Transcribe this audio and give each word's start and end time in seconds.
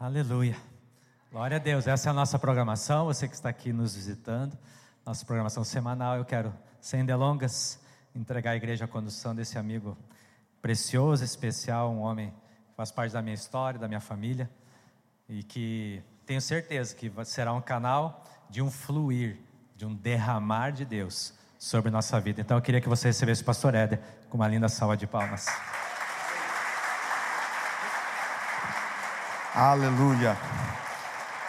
Aleluia. 0.00 0.56
Glória 1.30 1.58
a 1.58 1.60
Deus. 1.60 1.86
Essa 1.86 2.08
é 2.08 2.10
a 2.10 2.14
nossa 2.14 2.38
programação. 2.38 3.04
Você 3.04 3.28
que 3.28 3.34
está 3.34 3.50
aqui 3.50 3.70
nos 3.70 3.94
visitando, 3.94 4.56
nossa 5.04 5.26
programação 5.26 5.62
semanal. 5.62 6.16
Eu 6.16 6.24
quero, 6.24 6.54
sem 6.80 7.04
delongas, 7.04 7.78
entregar 8.14 8.52
à 8.52 8.56
igreja 8.56 8.86
a 8.86 8.88
condução 8.88 9.34
desse 9.34 9.58
amigo 9.58 9.98
precioso, 10.62 11.22
especial, 11.22 11.92
um 11.92 11.98
homem 11.98 12.30
que 12.30 12.74
faz 12.74 12.90
parte 12.90 13.12
da 13.12 13.20
minha 13.20 13.34
história, 13.34 13.78
da 13.78 13.86
minha 13.86 14.00
família 14.00 14.48
e 15.28 15.42
que 15.42 16.02
tenho 16.24 16.40
certeza 16.40 16.94
que 16.94 17.12
será 17.26 17.52
um 17.52 17.60
canal 17.60 18.24
de 18.48 18.62
um 18.62 18.70
fluir, 18.70 19.36
de 19.76 19.84
um 19.84 19.94
derramar 19.94 20.70
de 20.70 20.86
Deus 20.86 21.34
sobre 21.58 21.90
nossa 21.90 22.18
vida. 22.18 22.40
Então 22.40 22.56
eu 22.56 22.62
queria 22.62 22.80
que 22.80 22.88
você 22.88 23.08
recebesse 23.08 23.42
o 23.42 23.44
pastor 23.44 23.74
Éder 23.74 24.00
com 24.30 24.38
uma 24.38 24.48
linda 24.48 24.70
salva 24.70 24.96
de 24.96 25.06
palmas. 25.06 25.44
Aleluia. 29.52 30.38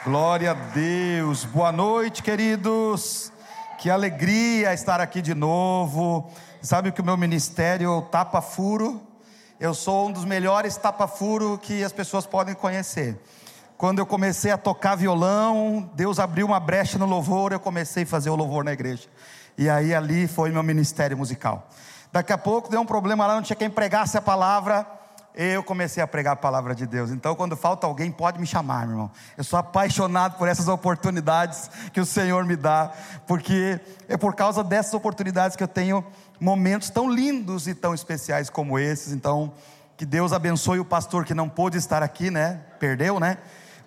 Glória 0.03 0.51
a 0.51 0.53
Deus. 0.55 1.45
Boa 1.45 1.71
noite, 1.71 2.23
queridos. 2.23 3.31
Que 3.77 3.91
alegria 3.91 4.73
estar 4.73 4.99
aqui 4.99 5.21
de 5.21 5.35
novo. 5.35 6.27
Sabe 6.63 6.91
que 6.91 6.99
o 6.99 7.05
meu 7.05 7.15
ministério 7.15 7.99
é 7.99 8.09
tapa 8.09 8.41
furo. 8.41 8.99
Eu 9.59 9.75
sou 9.75 10.07
um 10.07 10.11
dos 10.11 10.25
melhores 10.25 10.77
tapa 10.77 11.07
furo 11.07 11.59
que 11.61 11.83
as 11.83 11.91
pessoas 11.91 12.25
podem 12.25 12.55
conhecer. 12.55 13.21
Quando 13.77 13.99
eu 13.99 14.05
comecei 14.07 14.49
a 14.49 14.57
tocar 14.57 14.95
violão, 14.95 15.87
Deus 15.93 16.19
abriu 16.19 16.47
uma 16.47 16.59
brecha 16.59 16.97
no 16.97 17.05
louvor, 17.05 17.51
eu 17.51 17.59
comecei 17.59 18.01
a 18.01 18.07
fazer 18.07 18.31
o 18.31 18.35
louvor 18.35 18.63
na 18.63 18.73
igreja. 18.73 19.07
E 19.55 19.69
aí 19.69 19.93
ali 19.93 20.27
foi 20.27 20.49
meu 20.49 20.63
ministério 20.63 21.15
musical. 21.15 21.69
Daqui 22.11 22.33
a 22.33 22.37
pouco 22.37 22.67
deu 22.67 22.81
um 22.81 22.85
problema 22.85 23.27
lá, 23.27 23.35
não 23.35 23.43
tinha 23.43 23.55
quem 23.55 23.69
pregasse 23.69 24.17
a 24.17 24.21
palavra 24.21 25.00
eu 25.33 25.63
comecei 25.63 26.03
a 26.03 26.07
pregar 26.07 26.33
a 26.33 26.35
palavra 26.35 26.75
de 26.75 26.85
Deus. 26.85 27.09
Então, 27.09 27.35
quando 27.35 27.55
falta 27.55 27.87
alguém, 27.87 28.11
pode 28.11 28.39
me 28.39 28.45
chamar, 28.45 28.85
meu 28.85 28.95
irmão. 28.95 29.11
Eu 29.37 29.43
sou 29.43 29.57
apaixonado 29.57 30.37
por 30.37 30.47
essas 30.47 30.67
oportunidades 30.67 31.69
que 31.93 31.99
o 31.99 32.05
Senhor 32.05 32.45
me 32.45 32.55
dá, 32.55 32.91
porque 33.25 33.79
é 34.07 34.17
por 34.17 34.35
causa 34.35 34.63
dessas 34.63 34.93
oportunidades 34.93 35.55
que 35.55 35.63
eu 35.63 35.67
tenho 35.67 36.03
momentos 36.39 36.89
tão 36.89 37.09
lindos 37.09 37.67
e 37.67 37.73
tão 37.73 37.93
especiais 37.93 38.49
como 38.49 38.77
esses. 38.77 39.13
Então, 39.13 39.53
que 39.95 40.05
Deus 40.05 40.33
abençoe 40.33 40.79
o 40.79 40.85
pastor 40.85 41.25
que 41.25 41.33
não 41.33 41.47
pôde 41.47 41.77
estar 41.77 42.03
aqui, 42.03 42.29
né? 42.29 42.59
Perdeu, 42.79 43.19
né? 43.19 43.37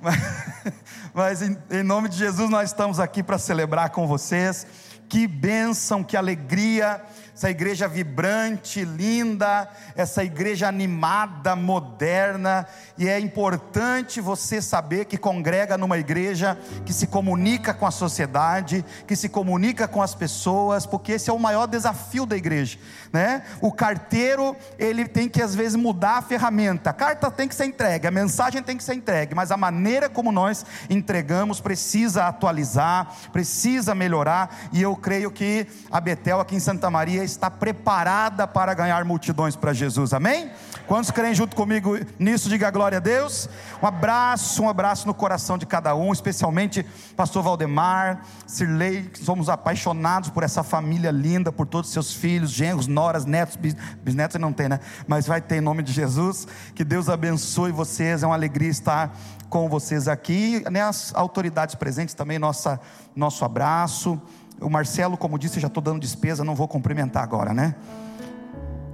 Mas, 0.01 0.17
mas 1.13 1.43
em, 1.43 1.59
em 1.71 1.83
nome 1.83 2.09
de 2.09 2.17
Jesus, 2.17 2.49
nós 2.49 2.71
estamos 2.71 3.01
aqui 3.01 3.23
para 3.23 3.39
celebrar 3.39 3.91
com 3.91 4.07
vocês. 4.07 4.67
Que 5.09 5.27
bênção, 5.27 6.03
que 6.03 6.17
alegria 6.17 7.03
essa 7.35 7.51
igreja 7.51 7.89
vibrante, 7.89 8.85
linda, 8.85 9.69
essa 9.97 10.23
igreja 10.23 10.69
animada, 10.69 11.57
moderna, 11.57 12.65
e 12.97 13.09
é 13.09 13.19
importante 13.19 14.21
você 14.21 14.63
saber 14.63 15.07
que 15.07 15.19
congrega 15.19 15.77
numa 15.77 15.99
igreja 15.99 16.57
que 16.87 16.93
se 16.93 17.09
comunica 17.09 17.75
com 17.75 17.87
a 17.87 17.91
sociedade, 17.91 18.85
que 19.05 19.17
se 19.17 19.29
comunica 19.29 19.89
com 19.89 20.01
as 20.01 20.15
pessoas, 20.15 20.87
porque 20.87 21.13
esse 21.13 21.29
é 21.29 21.33
o 21.33 21.39
maior 21.39 21.67
desafio 21.67 22.25
da 22.25 22.37
igreja, 22.37 22.79
né? 23.13 23.43
O 23.61 23.73
carteiro, 23.73 24.57
ele 24.79 25.09
tem 25.09 25.29
que 25.29 25.43
às 25.43 25.57
vezes 25.57 25.75
mudar 25.75 26.19
a 26.19 26.23
ferramenta. 26.23 26.91
A 26.91 26.95
carta 26.95 27.33
tem 27.33 27.49
que 27.49 27.55
ser 27.57 27.65
entregue, 27.65 28.07
a 28.07 28.13
mensagem 28.13 28.63
tem 28.63 28.77
que 28.77 28.85
ser 28.85 28.95
entregue, 28.95 29.35
mas 29.35 29.51
a 29.51 29.57
maneira 29.57 30.09
como 30.09 30.31
nós 30.31 30.65
entregamos 30.89 31.61
precisa 31.61 32.29
atualizar, 32.29 33.13
precisa 33.33 33.93
melhorar, 33.93 34.69
e 34.73 34.81
eu 34.81 34.94
creio 34.97 35.31
que 35.31 35.67
a 35.91 36.01
Betel 36.01 36.41
aqui 36.41 36.57
em 36.57 36.61
Santa 36.61 36.91
Maria 36.91 37.25
está 37.25 37.51
preparada 37.51 38.47
para 38.47 38.75
ganhar 38.75 39.05
multidões 39.05 39.57
para 39.57 39.73
Jesus, 39.73 40.13
amém? 40.13 40.51
Quantos 40.87 41.11
creem 41.11 41.35
junto 41.35 41.57
comigo 41.57 41.99
nisso? 42.19 42.49
Diga 42.49 42.71
glória 42.71 42.99
a 42.99 43.01
Deus. 43.01 43.49
Um 43.83 43.87
abraço, 43.87 44.63
um 44.63 44.69
abraço 44.69 45.07
no 45.07 45.15
coração 45.15 45.57
de 45.57 45.65
cada 45.65 45.95
um, 45.95 46.13
especialmente 46.13 46.85
Pastor 47.17 47.43
Valdemar, 47.43 48.23
Sirlei, 48.47 49.11
somos 49.15 49.49
apaixonados 49.49 50.31
por 50.31 50.43
essa 50.43 50.63
família 50.63 51.11
linda, 51.11 51.51
por 51.51 51.67
todos 51.67 51.89
os 51.89 51.93
seus 51.93 52.13
filhos, 52.13 52.51
genros, 52.51 52.87
noras, 52.87 53.25
netos, 53.25 53.57
bisnetos 54.03 54.41
não 54.41 54.53
tem, 54.53 54.69
né? 54.69 54.81
Mas 55.07 55.27
vai 55.27 55.41
ter 55.41 55.57
em 55.57 55.61
nome 55.61 55.83
de 55.83 55.93
Jesus. 55.93 56.47
Que 56.75 56.85
Deus 56.85 57.09
abençoe 57.09 57.73
vocês, 57.73 58.23
é 58.23 58.27
uma 58.27 58.35
alegria 58.35 58.69
estar 58.71 59.17
com 59.49 59.69
vocês 59.69 60.09
aqui, 60.09 60.65
né? 60.71 60.83
As 60.83 61.15
autoridades 61.15 61.75
presentes 61.77 62.15
também, 62.15 62.39
nossa, 62.39 62.81
nosso 63.15 63.45
abraço. 63.45 64.21
O 64.61 64.71
Marcelo, 64.71 65.17
como 65.17 65.39
disse, 65.39 65.61
já 65.61 65.69
estou 65.69 65.83
dando 65.83 66.01
despesa, 66.01 66.45
não 66.45 66.55
vou 66.55 66.69
cumprimentar 66.69 67.23
agora, 67.23 67.53
né? 67.53 67.75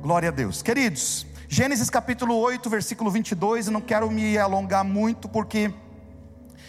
Glória 0.02 0.30
a 0.30 0.32
Deus. 0.32 0.62
Queridos, 0.62 1.26
Gênesis 1.48 1.90
capítulo 1.90 2.36
8, 2.36 2.70
versículo 2.70 3.10
22, 3.10 3.66
e 3.66 3.70
não 3.70 3.80
quero 3.80 4.10
me 4.10 4.38
alongar 4.38 4.84
muito, 4.84 5.28
porque 5.28 5.72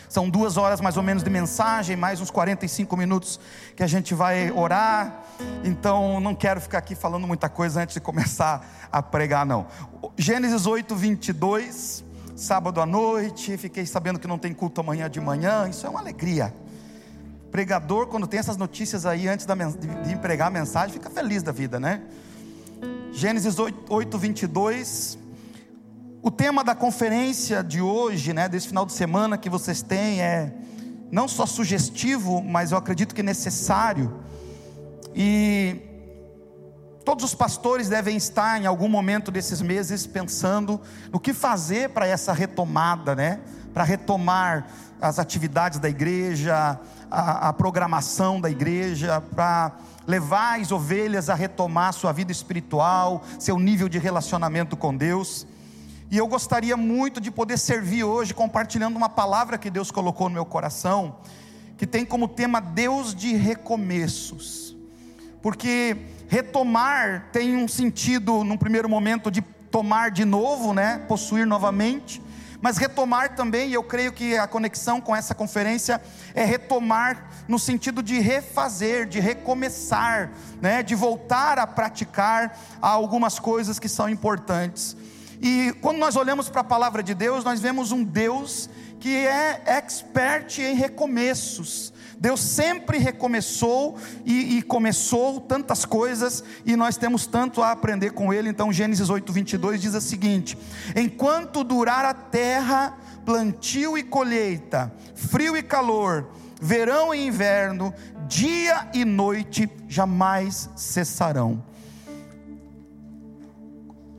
são 0.09 0.29
duas 0.29 0.57
horas 0.57 0.81
mais 0.81 0.97
ou 0.97 1.03
menos 1.03 1.23
de 1.23 1.29
mensagem, 1.29 1.95
mais 1.95 2.19
uns 2.19 2.29
45 2.29 2.97
minutos 2.97 3.39
que 3.75 3.83
a 3.83 3.87
gente 3.87 4.13
vai 4.13 4.51
orar, 4.51 5.23
então 5.63 6.19
não 6.19 6.35
quero 6.35 6.59
ficar 6.59 6.79
aqui 6.79 6.95
falando 6.95 7.25
muita 7.25 7.47
coisa 7.47 7.81
antes 7.81 7.93
de 7.93 8.01
começar 8.01 8.87
a 8.91 9.01
pregar, 9.01 9.45
não. 9.45 9.67
Gênesis 10.17 10.65
8, 10.65 10.93
22, 10.93 12.03
sábado 12.35 12.81
à 12.81 12.85
noite, 12.85 13.55
fiquei 13.57 13.85
sabendo 13.85 14.19
que 14.19 14.27
não 14.27 14.37
tem 14.37 14.53
culto 14.53 14.81
amanhã 14.81 15.09
de 15.09 15.21
manhã, 15.21 15.69
isso 15.69 15.87
é 15.87 15.89
uma 15.89 16.01
alegria. 16.01 16.53
Pregador, 17.51 18.07
quando 18.07 18.25
tem 18.27 18.39
essas 18.39 18.55
notícias 18.55 19.05
aí 19.05 19.27
antes 19.27 19.45
de, 19.45 20.09
de 20.09 20.15
pregar 20.15 20.47
a 20.47 20.51
mensagem, 20.51 20.93
fica 20.93 21.09
feliz 21.09 21.43
da 21.43 21.51
vida, 21.51 21.79
né? 21.79 22.01
Gênesis 23.11 23.59
8, 23.59 23.93
8, 23.93 24.17
22. 24.17 25.19
O 26.21 26.31
tema 26.31 26.63
da 26.63 26.73
conferência 26.73 27.61
de 27.61 27.81
hoje, 27.81 28.31
né, 28.31 28.47
desse 28.47 28.69
final 28.69 28.85
de 28.85 28.93
semana 28.93 29.37
que 29.37 29.49
vocês 29.49 29.81
têm, 29.81 30.21
é 30.21 30.53
não 31.11 31.27
só 31.27 31.45
sugestivo, 31.45 32.41
mas 32.41 32.71
eu 32.71 32.77
acredito 32.77 33.13
que 33.13 33.21
necessário. 33.21 34.21
E 35.13 35.81
todos 37.03 37.25
os 37.25 37.35
pastores 37.35 37.89
devem 37.89 38.15
estar 38.15 38.61
em 38.61 38.65
algum 38.65 38.87
momento 38.87 39.29
desses 39.29 39.61
meses 39.61 40.07
pensando 40.07 40.79
no 41.11 41.19
que 41.19 41.33
fazer 41.33 41.89
para 41.89 42.07
essa 42.07 42.31
retomada, 42.31 43.13
né? 43.13 43.41
Para 43.73 43.83
retomar 43.83 44.67
as 45.01 45.17
atividades 45.17 45.79
da 45.79 45.89
igreja, 45.89 46.79
a, 47.09 47.49
a 47.49 47.53
programação 47.53 48.39
da 48.39 48.49
igreja, 48.49 49.21
para 49.33 49.73
levar 50.07 50.59
as 50.59 50.71
ovelhas 50.71 51.29
a 51.29 51.35
retomar 51.35 51.93
sua 51.93 52.11
vida 52.11 52.31
espiritual, 52.31 53.23
seu 53.39 53.59
nível 53.59 53.89
de 53.89 53.97
relacionamento 53.97 54.77
com 54.77 54.95
Deus. 54.95 55.45
E 56.09 56.17
eu 56.17 56.27
gostaria 56.27 56.75
muito 56.75 57.21
de 57.21 57.31
poder 57.31 57.57
servir 57.57 58.03
hoje 58.03 58.33
compartilhando 58.33 58.97
uma 58.97 59.09
palavra 59.09 59.57
que 59.57 59.69
Deus 59.69 59.91
colocou 59.91 60.27
no 60.27 60.35
meu 60.35 60.45
coração, 60.45 61.15
que 61.77 61.87
tem 61.87 62.05
como 62.05 62.27
tema 62.27 62.59
Deus 62.59 63.15
de 63.15 63.33
recomeços. 63.35 64.75
Porque 65.41 65.97
retomar 66.27 67.29
tem 67.31 67.55
um 67.55 67.67
sentido, 67.67 68.43
num 68.43 68.57
primeiro 68.57 68.87
momento, 68.87 69.31
de 69.31 69.41
tomar 69.41 70.11
de 70.11 70.25
novo, 70.25 70.73
né? 70.73 71.03
Possuir 71.07 71.47
novamente 71.47 72.21
mas 72.61 72.77
retomar 72.77 73.35
também, 73.35 73.71
eu 73.71 73.83
creio 73.83 74.13
que 74.13 74.37
a 74.37 74.47
conexão 74.47 75.01
com 75.01 75.15
essa 75.15 75.33
conferência 75.33 75.99
é 76.35 76.45
retomar 76.45 77.27
no 77.47 77.57
sentido 77.57 78.03
de 78.03 78.19
refazer, 78.19 79.07
de 79.07 79.19
recomeçar, 79.19 80.31
né, 80.61 80.83
de 80.83 80.93
voltar 80.93 81.57
a 81.57 81.65
praticar 81.65 82.57
algumas 82.79 83.39
coisas 83.39 83.79
que 83.79 83.89
são 83.89 84.07
importantes. 84.07 84.95
E 85.41 85.73
quando 85.81 85.97
nós 85.97 86.15
olhamos 86.15 86.49
para 86.49 86.61
a 86.61 86.63
palavra 86.63 87.01
de 87.01 87.15
Deus, 87.15 87.43
nós 87.43 87.59
vemos 87.59 87.91
um 87.91 88.03
Deus 88.03 88.69
que 88.99 89.25
é 89.25 89.63
expert 89.65 90.59
em 90.59 90.75
recomeços. 90.75 91.90
Deus 92.21 92.39
sempre 92.39 92.99
recomeçou 92.99 93.97
e, 94.23 94.57
e, 94.57 94.61
começou 94.61 95.41
tantas 95.41 95.85
coisas, 95.85 96.43
e 96.63 96.75
nós 96.75 96.95
temos 96.95 97.25
tanto 97.25 97.63
a 97.63 97.71
aprender 97.71 98.11
com 98.11 98.31
Ele. 98.31 98.47
Então, 98.47 98.71
Gênesis 98.71 99.09
8, 99.09 99.33
22 99.33 99.81
diz 99.81 99.95
o 99.95 100.01
seguinte: 100.01 100.55
Enquanto 100.95 101.63
durar 101.63 102.05
a 102.05 102.13
terra, 102.13 102.95
plantio 103.25 103.97
e 103.97 104.03
colheita, 104.03 104.93
frio 105.15 105.57
e 105.57 105.63
calor, 105.63 106.29
verão 106.61 107.11
e 107.11 107.25
inverno, 107.25 107.91
dia 108.27 108.87
e 108.93 109.03
noite 109.03 109.67
jamais 109.89 110.69
cessarão. 110.75 111.63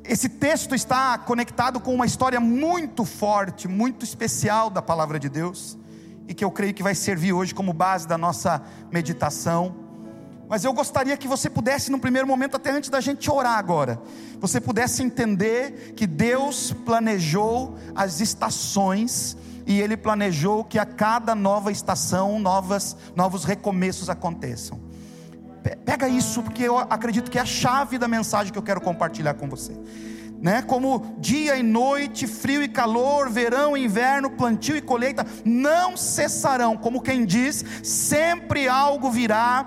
Esse 0.02 0.28
texto 0.28 0.74
está 0.74 1.16
conectado 1.18 1.78
com 1.78 1.94
uma 1.94 2.04
história 2.04 2.40
muito 2.40 3.04
forte, 3.04 3.68
muito 3.68 4.04
especial 4.04 4.70
da 4.70 4.82
palavra 4.82 5.20
de 5.20 5.28
Deus 5.28 5.78
e 6.32 6.34
que 6.34 6.42
eu 6.42 6.50
creio 6.50 6.72
que 6.72 6.82
vai 6.82 6.94
servir 6.94 7.34
hoje 7.34 7.54
como 7.54 7.74
base 7.74 8.08
da 8.08 8.16
nossa 8.16 8.62
meditação. 8.90 9.76
Mas 10.48 10.64
eu 10.64 10.72
gostaria 10.72 11.14
que 11.14 11.28
você 11.28 11.50
pudesse, 11.50 11.90
no 11.90 11.98
primeiro 11.98 12.26
momento, 12.26 12.56
até 12.56 12.70
antes 12.70 12.88
da 12.88 13.02
gente 13.02 13.30
orar 13.30 13.58
agora, 13.58 14.00
você 14.40 14.58
pudesse 14.58 15.02
entender 15.02 15.92
que 15.94 16.06
Deus 16.06 16.72
planejou 16.86 17.76
as 17.94 18.20
estações 18.20 19.36
e 19.66 19.78
Ele 19.78 19.94
planejou 19.94 20.64
que 20.64 20.78
a 20.78 20.86
cada 20.86 21.34
nova 21.34 21.70
estação, 21.70 22.38
novas, 22.38 22.96
novos 23.14 23.44
recomeços 23.44 24.08
aconteçam. 24.08 24.80
Pega 25.84 26.08
isso, 26.08 26.42
porque 26.42 26.62
eu 26.62 26.78
acredito 26.78 27.30
que 27.30 27.38
é 27.38 27.42
a 27.42 27.46
chave 27.46 27.98
da 27.98 28.08
mensagem 28.08 28.50
que 28.50 28.58
eu 28.58 28.62
quero 28.62 28.80
compartilhar 28.80 29.34
com 29.34 29.50
você. 29.50 29.72
Né? 30.42 30.60
Como 30.60 31.14
dia 31.18 31.56
e 31.56 31.62
noite, 31.62 32.26
frio 32.26 32.62
e 32.62 32.68
calor, 32.68 33.30
verão 33.30 33.76
e 33.76 33.84
inverno, 33.84 34.28
plantio 34.30 34.76
e 34.76 34.82
colheita 34.82 35.24
não 35.44 35.96
cessarão, 35.96 36.76
como 36.76 37.00
quem 37.00 37.24
diz, 37.24 37.64
sempre 37.82 38.68
algo 38.68 39.10
virá. 39.10 39.66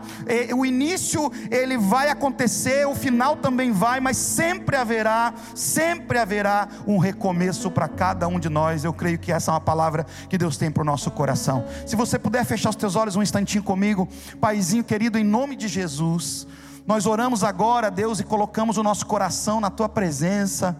O 0.55 0.65
início 0.65 1.31
ele 1.49 1.77
vai 1.77 2.09
acontecer, 2.09 2.85
o 2.85 2.93
final 2.93 3.37
também 3.37 3.71
vai, 3.71 3.99
mas 4.01 4.17
sempre 4.17 4.75
haverá, 4.75 5.33
sempre 5.55 6.17
haverá 6.17 6.67
um 6.85 6.97
recomeço 6.97 7.71
para 7.71 7.87
cada 7.87 8.27
um 8.27 8.39
de 8.39 8.49
nós. 8.49 8.83
Eu 8.83 8.93
creio 8.93 9.17
que 9.17 9.31
essa 9.31 9.51
é 9.51 9.53
uma 9.53 9.61
palavra 9.61 10.05
que 10.29 10.37
Deus 10.37 10.57
tem 10.57 10.69
para 10.69 10.81
o 10.81 10.85
nosso 10.85 11.09
coração. 11.09 11.65
Se 11.85 11.95
você 11.95 12.19
puder 12.19 12.43
fechar 12.43 12.69
os 12.69 12.75
teus 12.75 12.95
olhos 12.95 13.15
um 13.15 13.23
instantinho 13.23 13.63
comigo, 13.63 14.09
Paizinho 14.41 14.83
querido, 14.83 15.17
em 15.17 15.23
nome 15.23 15.55
de 15.55 15.67
Jesus. 15.67 16.45
Nós 16.85 17.07
oramos 17.07 17.43
agora, 17.43 17.89
Deus, 17.89 18.19
e 18.19 18.23
colocamos 18.23 18.77
o 18.77 18.83
nosso 18.83 19.07
coração 19.07 19.59
na 19.59 19.71
tua 19.71 19.89
presença, 19.89 20.77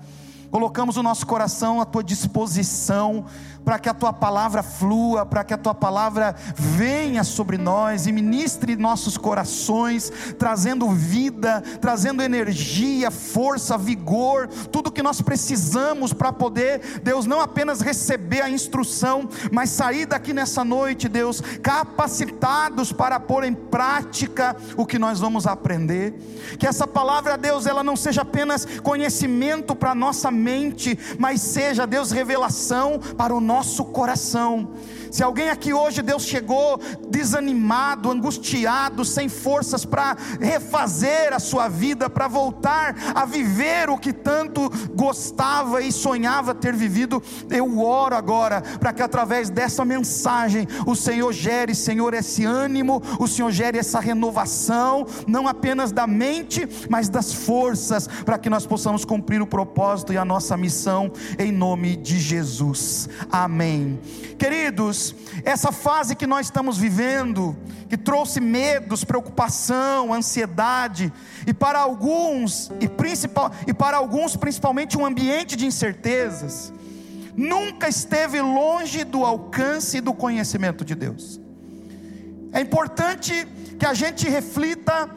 colocamos 0.51 0.97
o 0.97 1.03
nosso 1.03 1.25
coração 1.25 1.81
à 1.81 1.85
tua 1.85 2.03
disposição 2.03 3.25
para 3.65 3.79
que 3.79 3.89
a 3.89 3.93
tua 3.93 4.13
palavra 4.13 4.61
flua, 4.61 5.25
para 5.25 5.43
que 5.43 5.53
a 5.53 5.57
tua 5.57 5.73
palavra 5.73 6.35
venha 6.55 7.23
sobre 7.23 7.57
nós 7.57 8.05
e 8.05 8.11
ministre 8.11 8.75
nossos 8.75 9.17
corações, 9.17 10.11
trazendo 10.37 10.87
vida, 10.91 11.63
trazendo 11.81 12.21
energia, 12.21 13.09
força, 13.09 13.75
vigor, 13.77 14.47
tudo 14.71 14.91
que 14.91 15.01
nós 15.01 15.19
precisamos 15.19 16.13
para 16.13 16.31
poder, 16.31 17.01
Deus, 17.03 17.25
não 17.25 17.41
apenas 17.41 17.81
receber 17.81 18.41
a 18.41 18.49
instrução, 18.49 19.27
mas 19.51 19.71
sair 19.71 20.05
daqui 20.05 20.31
nessa 20.31 20.63
noite, 20.63 21.09
Deus, 21.09 21.41
capacitados 21.63 22.93
para 22.93 23.19
pôr 23.19 23.43
em 23.43 23.53
prática 23.53 24.55
o 24.77 24.85
que 24.85 24.99
nós 24.99 25.19
vamos 25.19 25.47
aprender. 25.47 26.13
Que 26.59 26.67
essa 26.67 26.85
palavra, 26.85 27.37
Deus, 27.37 27.65
ela 27.65 27.83
não 27.83 27.95
seja 27.95 28.21
apenas 28.21 28.65
conhecimento 28.83 29.75
para 29.75 29.95
nossa 29.95 30.29
mente, 30.29 30.97
mas 31.17 31.41
seja, 31.41 31.87
Deus, 31.87 32.11
revelação 32.11 32.99
para 33.17 33.33
o 33.33 33.41
nosso 33.41 33.54
nosso 33.55 33.85
coração. 33.85 34.67
Se 35.15 35.23
alguém 35.23 35.49
aqui 35.49 35.71
hoje, 35.71 36.01
Deus 36.01 36.25
chegou 36.25 36.77
desanimado, 37.07 38.11
angustiado, 38.11 39.05
sem 39.05 39.29
forças 39.29 39.85
para 39.85 40.17
refazer 40.41 41.33
a 41.33 41.39
sua 41.39 41.69
vida, 41.69 42.09
para 42.09 42.27
voltar 42.27 42.93
a 43.15 43.23
viver 43.23 43.89
o 43.89 43.97
que 43.97 44.11
tanto 44.11 44.69
gostava 44.93 45.81
e 45.81 45.89
sonhava 45.89 46.53
ter 46.53 46.75
vivido, 46.75 47.23
eu 47.49 47.79
oro 47.79 48.13
agora 48.13 48.61
para 48.77 48.91
que 48.91 49.01
através 49.01 49.49
dessa 49.49 49.85
mensagem 49.85 50.67
o 50.85 50.93
Senhor 50.97 51.31
gere, 51.31 51.73
Senhor, 51.73 52.13
esse 52.13 52.43
ânimo, 52.43 53.01
o 53.17 53.25
Senhor 53.25 53.51
gere 53.51 53.77
essa 53.77 54.01
renovação, 54.01 55.07
não 55.25 55.47
apenas 55.47 55.93
da 55.93 56.05
mente, 56.05 56.67
mas 56.89 57.07
das 57.07 57.33
forças, 57.33 58.05
para 58.25 58.37
que 58.37 58.49
nós 58.49 58.65
possamos 58.65 59.05
cumprir 59.05 59.41
o 59.41 59.47
propósito 59.47 60.11
e 60.11 60.17
a 60.17 60.25
nossa 60.25 60.57
missão, 60.57 61.09
em 61.39 61.53
nome 61.53 61.95
de 61.95 62.19
Jesus. 62.19 63.07
Amém. 63.31 63.97
Queridos, 64.37 65.04
essa 65.43 65.71
fase 65.71 66.15
que 66.15 66.25
nós 66.25 66.47
estamos 66.47 66.77
vivendo, 66.77 67.55
que 67.89 67.97
trouxe 67.97 68.39
medos, 68.39 69.03
preocupação, 69.03 70.13
ansiedade, 70.13 71.11
e 71.45 71.53
para 71.53 71.79
alguns, 71.79 72.71
e, 72.79 72.87
principal, 72.87 73.51
e 73.67 73.73
para 73.73 73.97
alguns 73.97 74.35
principalmente 74.35 74.97
um 74.97 75.05
ambiente 75.05 75.55
de 75.55 75.65
incertezas, 75.65 76.71
nunca 77.35 77.89
esteve 77.89 78.39
longe 78.39 79.03
do 79.03 79.25
alcance 79.25 79.97
e 79.97 80.01
do 80.01 80.13
conhecimento 80.13 80.85
de 80.85 80.95
Deus. 80.95 81.39
É 82.53 82.61
importante 82.61 83.45
que 83.77 83.85
a 83.85 83.93
gente 83.93 84.29
reflita 84.29 85.09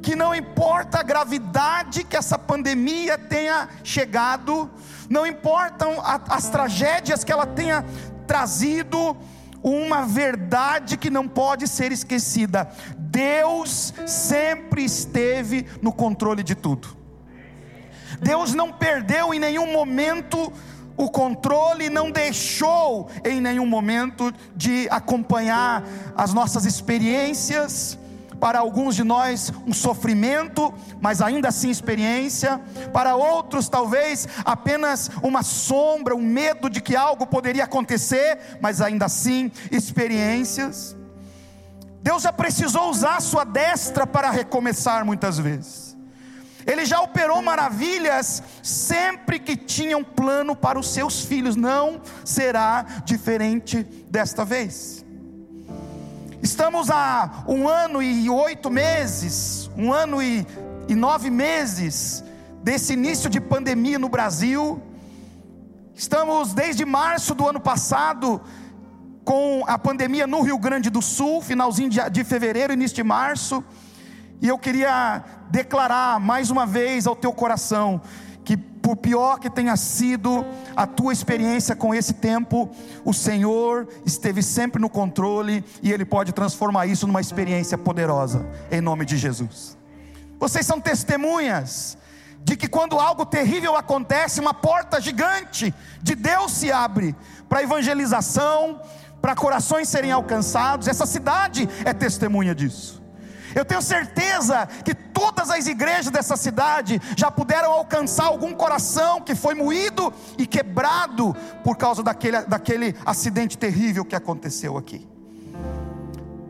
que 0.00 0.14
não 0.14 0.34
importa 0.34 1.00
a 1.00 1.02
gravidade 1.02 2.04
que 2.04 2.16
essa 2.16 2.38
pandemia 2.38 3.18
tenha 3.18 3.68
chegado, 3.82 4.70
não 5.10 5.26
importam 5.26 5.96
as 6.04 6.48
tragédias 6.48 7.24
que 7.24 7.32
ela 7.32 7.46
tenha 7.46 7.84
trazido 8.28 9.16
uma 9.62 10.06
verdade 10.06 10.96
que 10.96 11.10
não 11.10 11.26
pode 11.26 11.66
ser 11.66 11.90
esquecida: 11.90 12.68
Deus 12.96 13.92
sempre 14.06 14.84
esteve 14.84 15.66
no 15.82 15.92
controle 15.92 16.44
de 16.44 16.54
tudo. 16.54 16.96
Deus 18.20 18.54
não 18.54 18.72
perdeu 18.72 19.34
em 19.34 19.38
nenhum 19.40 19.72
momento 19.72 20.52
o 20.96 21.08
controle, 21.08 21.88
não 21.88 22.10
deixou 22.10 23.08
em 23.24 23.40
nenhum 23.40 23.66
momento 23.66 24.34
de 24.56 24.88
acompanhar 24.90 25.84
as 26.16 26.34
nossas 26.34 26.64
experiências, 26.64 27.96
para 28.40 28.58
alguns 28.58 28.94
de 28.94 29.04
nós 29.04 29.52
um 29.66 29.72
sofrimento, 29.72 30.72
mas 31.00 31.20
ainda 31.20 31.48
assim 31.48 31.70
experiência, 31.70 32.60
para 32.92 33.16
outros 33.16 33.68
talvez 33.68 34.28
apenas 34.44 35.10
uma 35.22 35.42
sombra, 35.42 36.14
um 36.14 36.22
medo 36.22 36.70
de 36.70 36.80
que 36.80 36.96
algo 36.96 37.26
poderia 37.26 37.64
acontecer, 37.64 38.58
mas 38.60 38.80
ainda 38.80 39.06
assim 39.06 39.50
experiências. 39.70 40.96
Deus 42.00 42.22
já 42.22 42.32
precisou 42.32 42.90
usar 42.90 43.16
a 43.16 43.20
sua 43.20 43.44
destra 43.44 44.06
para 44.06 44.30
recomeçar 44.30 45.04
muitas 45.04 45.38
vezes. 45.38 45.88
Ele 46.66 46.84
já 46.84 47.00
operou 47.00 47.40
maravilhas 47.40 48.42
sempre 48.62 49.38
que 49.38 49.56
tinha 49.56 49.96
um 49.96 50.04
plano 50.04 50.54
para 50.54 50.78
os 50.78 50.88
seus 50.88 51.24
filhos, 51.24 51.56
não 51.56 52.00
será 52.24 52.84
diferente 53.04 53.82
desta 54.10 54.44
vez. 54.44 54.97
Estamos 56.48 56.88
há 56.88 57.44
um 57.46 57.68
ano 57.68 58.02
e 58.02 58.30
oito 58.30 58.70
meses, 58.70 59.70
um 59.76 59.92
ano 59.92 60.22
e, 60.22 60.46
e 60.88 60.94
nove 60.94 61.28
meses 61.28 62.24
desse 62.62 62.94
início 62.94 63.28
de 63.28 63.38
pandemia 63.38 63.98
no 63.98 64.08
Brasil. 64.08 64.80
Estamos 65.94 66.54
desde 66.54 66.86
março 66.86 67.34
do 67.34 67.46
ano 67.46 67.60
passado 67.60 68.40
com 69.26 69.62
a 69.66 69.78
pandemia 69.78 70.26
no 70.26 70.40
Rio 70.40 70.58
Grande 70.58 70.88
do 70.88 71.02
Sul, 71.02 71.42
finalzinho 71.42 71.90
de, 71.90 72.08
de 72.08 72.24
fevereiro, 72.24 72.72
início 72.72 72.96
de 72.96 73.04
março. 73.04 73.62
E 74.40 74.48
eu 74.48 74.58
queria 74.58 75.22
declarar 75.50 76.18
mais 76.18 76.48
uma 76.48 76.64
vez 76.64 77.06
ao 77.06 77.14
teu 77.14 77.30
coração 77.30 78.00
que 78.42 78.56
por 78.88 78.96
pior 78.96 79.38
que 79.38 79.50
tenha 79.50 79.76
sido 79.76 80.46
a 80.74 80.86
tua 80.86 81.12
experiência 81.12 81.76
com 81.76 81.94
esse 81.94 82.14
tempo, 82.14 82.70
o 83.04 83.12
Senhor 83.12 83.86
esteve 84.06 84.42
sempre 84.42 84.80
no 84.80 84.88
controle 84.88 85.62
e 85.82 85.92
Ele 85.92 86.06
pode 86.06 86.32
transformar 86.32 86.86
isso 86.86 87.06
numa 87.06 87.20
experiência 87.20 87.76
poderosa, 87.76 88.46
em 88.70 88.80
nome 88.80 89.04
de 89.04 89.18
Jesus. 89.18 89.76
Vocês 90.40 90.64
são 90.64 90.80
testemunhas 90.80 91.98
de 92.42 92.56
que 92.56 92.66
quando 92.66 92.98
algo 92.98 93.26
terrível 93.26 93.76
acontece, 93.76 94.40
uma 94.40 94.54
porta 94.54 94.98
gigante 95.02 95.74
de 96.02 96.14
Deus 96.14 96.52
se 96.52 96.72
abre 96.72 97.14
para 97.46 97.62
evangelização, 97.62 98.80
para 99.20 99.34
corações 99.34 99.86
serem 99.86 100.12
alcançados. 100.12 100.88
Essa 100.88 101.04
cidade 101.04 101.68
é 101.84 101.92
testemunha 101.92 102.54
disso. 102.54 103.02
Eu 103.54 103.64
tenho 103.64 103.82
certeza 103.82 104.66
que 104.84 104.94
todas 104.94 105.50
as 105.50 105.66
igrejas 105.66 106.10
dessa 106.10 106.36
cidade 106.36 107.00
já 107.16 107.30
puderam 107.30 107.72
alcançar 107.72 108.26
algum 108.26 108.54
coração 108.54 109.20
que 109.20 109.34
foi 109.34 109.54
moído 109.54 110.12
e 110.36 110.46
quebrado 110.46 111.34
por 111.64 111.76
causa 111.76 112.02
daquele, 112.02 112.40
daquele 112.42 112.96
acidente 113.04 113.56
terrível 113.56 114.04
que 114.04 114.16
aconteceu 114.16 114.76
aqui. 114.76 115.06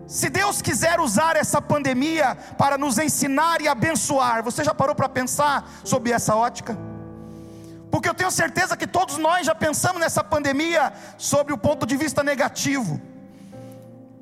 Se 0.06 0.30
Deus 0.30 0.62
quiser 0.62 1.00
usar 1.00 1.36
essa 1.36 1.60
pandemia 1.60 2.34
para 2.56 2.78
nos 2.78 2.98
ensinar 2.98 3.60
e 3.60 3.68
abençoar, 3.68 4.42
você 4.42 4.64
já 4.64 4.74
parou 4.74 4.94
para 4.94 5.08
pensar 5.08 5.70
sobre 5.84 6.12
essa 6.12 6.34
ótica? 6.34 6.78
Porque 7.90 8.08
eu 8.08 8.14
tenho 8.14 8.30
certeza 8.30 8.76
que 8.76 8.86
todos 8.86 9.18
nós 9.18 9.46
já 9.46 9.54
pensamos 9.54 10.00
nessa 10.00 10.24
pandemia 10.24 10.92
sobre 11.18 11.52
o 11.52 11.58
ponto 11.58 11.86
de 11.86 11.96
vista 11.96 12.22
negativo 12.22 13.00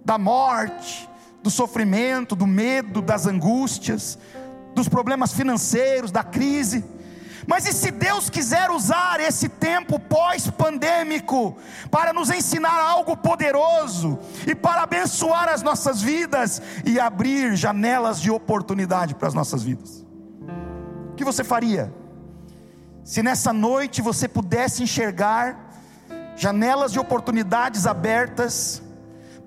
da 0.04 0.18
morte, 0.18 1.08
do 1.46 1.50
sofrimento, 1.50 2.34
do 2.34 2.44
medo, 2.44 3.00
das 3.00 3.24
angústias, 3.24 4.18
dos 4.74 4.88
problemas 4.88 5.32
financeiros, 5.32 6.10
da 6.10 6.24
crise. 6.24 6.84
Mas 7.46 7.68
e 7.68 7.72
se 7.72 7.92
Deus 7.92 8.28
quiser 8.28 8.68
usar 8.68 9.20
esse 9.20 9.48
tempo 9.48 9.96
pós-pandêmico 9.96 11.56
para 11.88 12.12
nos 12.12 12.30
ensinar 12.30 12.80
algo 12.80 13.16
poderoso 13.16 14.18
e 14.44 14.56
para 14.56 14.82
abençoar 14.82 15.48
as 15.48 15.62
nossas 15.62 16.02
vidas 16.02 16.60
e 16.84 16.98
abrir 16.98 17.54
janelas 17.54 18.20
de 18.20 18.28
oportunidade 18.28 19.14
para 19.14 19.28
as 19.28 19.34
nossas 19.34 19.62
vidas? 19.62 20.04
O 21.12 21.14
que 21.14 21.24
você 21.24 21.44
faria? 21.44 21.94
Se 23.04 23.22
nessa 23.22 23.52
noite 23.52 24.02
você 24.02 24.26
pudesse 24.26 24.82
enxergar 24.82 25.70
janelas 26.34 26.90
de 26.90 26.98
oportunidades 26.98 27.86
abertas 27.86 28.82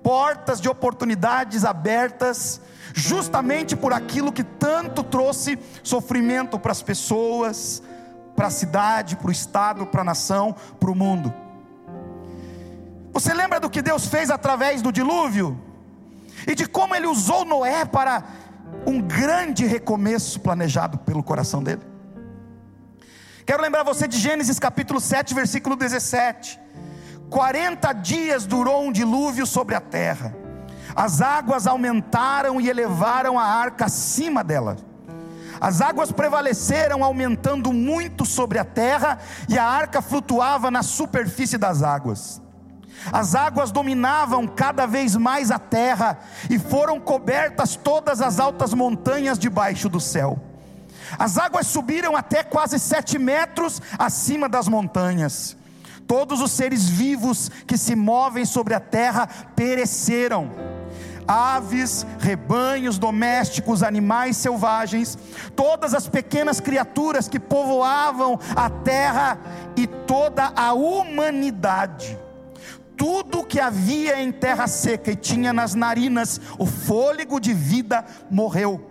portas 0.02 0.60
de 0.60 0.68
oportunidades 0.68 1.64
abertas, 1.64 2.60
justamente 2.94 3.76
por 3.76 3.92
aquilo 3.92 4.32
que 4.32 4.42
tanto 4.42 5.02
trouxe 5.02 5.58
sofrimento 5.82 6.58
para 6.58 6.72
as 6.72 6.82
pessoas, 6.82 7.82
para 8.34 8.46
a 8.46 8.50
cidade, 8.50 9.16
para 9.16 9.28
o 9.28 9.32
estado, 9.32 9.86
para 9.86 10.00
a 10.00 10.04
nação, 10.04 10.54
para 10.78 10.90
o 10.90 10.94
mundo. 10.94 11.32
Você 13.12 13.34
lembra 13.34 13.60
do 13.60 13.68
que 13.68 13.82
Deus 13.82 14.06
fez 14.06 14.30
através 14.30 14.82
do 14.82 14.92
dilúvio? 14.92 15.58
E 16.46 16.54
de 16.54 16.66
como 16.66 16.94
Ele 16.94 17.06
usou 17.06 17.44
Noé 17.44 17.84
para 17.84 18.24
um 18.86 19.00
grande 19.00 19.66
recomeço 19.66 20.40
planejado 20.40 20.98
pelo 20.98 21.22
coração 21.22 21.62
dele? 21.62 21.82
Quero 23.44 23.62
lembrar 23.62 23.82
você 23.82 24.06
de 24.06 24.16
Gênesis 24.16 24.58
capítulo 24.58 25.00
7, 25.00 25.34
versículo 25.34 25.76
17. 25.76 26.58
40 27.30 27.92
dias 27.92 28.44
durou 28.44 28.82
um 28.82 28.92
dilúvio 28.92 29.46
sobre 29.46 29.76
a 29.76 29.80
terra. 29.80 30.34
As 30.94 31.22
águas 31.22 31.66
aumentaram 31.66 32.60
e 32.60 32.68
elevaram 32.68 33.38
a 33.38 33.44
arca 33.44 33.86
acima 33.86 34.42
dela. 34.42 34.76
As 35.60 35.80
águas 35.80 36.10
prevaleceram, 36.10 37.04
aumentando 37.04 37.72
muito 37.72 38.26
sobre 38.26 38.58
a 38.58 38.64
terra, 38.64 39.18
e 39.48 39.56
a 39.56 39.64
arca 39.64 40.02
flutuava 40.02 40.70
na 40.70 40.82
superfície 40.82 41.56
das 41.56 41.82
águas. 41.82 42.42
As 43.12 43.34
águas 43.34 43.70
dominavam 43.70 44.46
cada 44.46 44.86
vez 44.86 45.14
mais 45.14 45.50
a 45.50 45.58
terra, 45.58 46.18
e 46.48 46.58
foram 46.58 46.98
cobertas 46.98 47.76
todas 47.76 48.20
as 48.20 48.40
altas 48.40 48.74
montanhas 48.74 49.38
debaixo 49.38 49.88
do 49.88 50.00
céu. 50.00 50.38
As 51.18 51.38
águas 51.38 51.66
subiram 51.66 52.16
até 52.16 52.42
quase 52.42 52.78
sete 52.78 53.18
metros 53.18 53.80
acima 53.98 54.48
das 54.48 54.66
montanhas. 54.66 55.56
Todos 56.10 56.40
os 56.40 56.50
seres 56.50 56.88
vivos 56.88 57.48
que 57.68 57.78
se 57.78 57.94
movem 57.94 58.44
sobre 58.44 58.74
a 58.74 58.80
terra 58.80 59.28
pereceram 59.54 60.50
aves, 61.24 62.04
rebanhos 62.18 62.98
domésticos, 62.98 63.84
animais 63.84 64.36
selvagens, 64.36 65.16
todas 65.54 65.94
as 65.94 66.08
pequenas 66.08 66.58
criaturas 66.58 67.28
que 67.28 67.38
povoavam 67.38 68.40
a 68.56 68.68
terra 68.68 69.38
e 69.76 69.86
toda 69.86 70.52
a 70.56 70.72
humanidade. 70.72 72.18
Tudo 72.96 73.44
que 73.44 73.60
havia 73.60 74.20
em 74.20 74.32
terra 74.32 74.66
seca 74.66 75.12
e 75.12 75.16
tinha 75.16 75.52
nas 75.52 75.76
narinas 75.76 76.40
o 76.58 76.66
fôlego 76.66 77.38
de 77.38 77.54
vida 77.54 78.04
morreu 78.28 78.90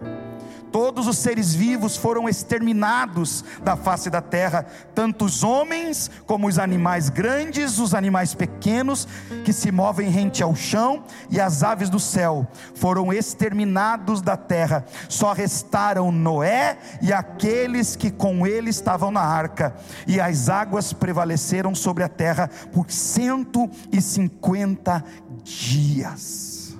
Todos 0.71 1.07
os 1.07 1.17
seres 1.17 1.53
vivos 1.53 1.97
foram 1.97 2.29
exterminados 2.29 3.43
da 3.63 3.75
face 3.75 4.09
da 4.09 4.21
terra, 4.21 4.65
tanto 4.93 5.25
os 5.25 5.43
homens 5.43 6.09
como 6.25 6.47
os 6.47 6.57
animais 6.59 7.09
grandes, 7.09 7.79
os 7.79 7.95
animais 7.95 8.35
pequenos 8.35 9.07
que 9.43 9.51
se 9.51 9.69
movem 9.71 10.09
rente 10.09 10.43
ao 10.43 10.55
chão 10.55 11.03
e 11.29 11.39
as 11.39 11.63
aves 11.63 11.89
do 11.89 11.99
céu 11.99 12.47
foram 12.75 13.11
exterminados 13.11 14.21
da 14.21 14.37
terra. 14.37 14.85
Só 15.07 15.33
restaram 15.33 16.11
Noé 16.11 16.77
e 17.01 17.11
aqueles 17.11 17.95
que 17.95 18.11
com 18.11 18.45
ele 18.45 18.69
estavam 18.69 19.09
na 19.11 19.21
arca, 19.21 19.75
e 20.05 20.21
as 20.21 20.49
águas 20.49 20.93
prevaleceram 20.93 21.73
sobre 21.73 22.03
a 22.03 22.09
terra 22.09 22.47
por 22.71 22.91
150 22.91 25.03
dias. 25.43 26.77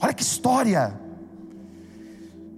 Olha 0.00 0.14
que 0.14 0.22
história! 0.22 1.07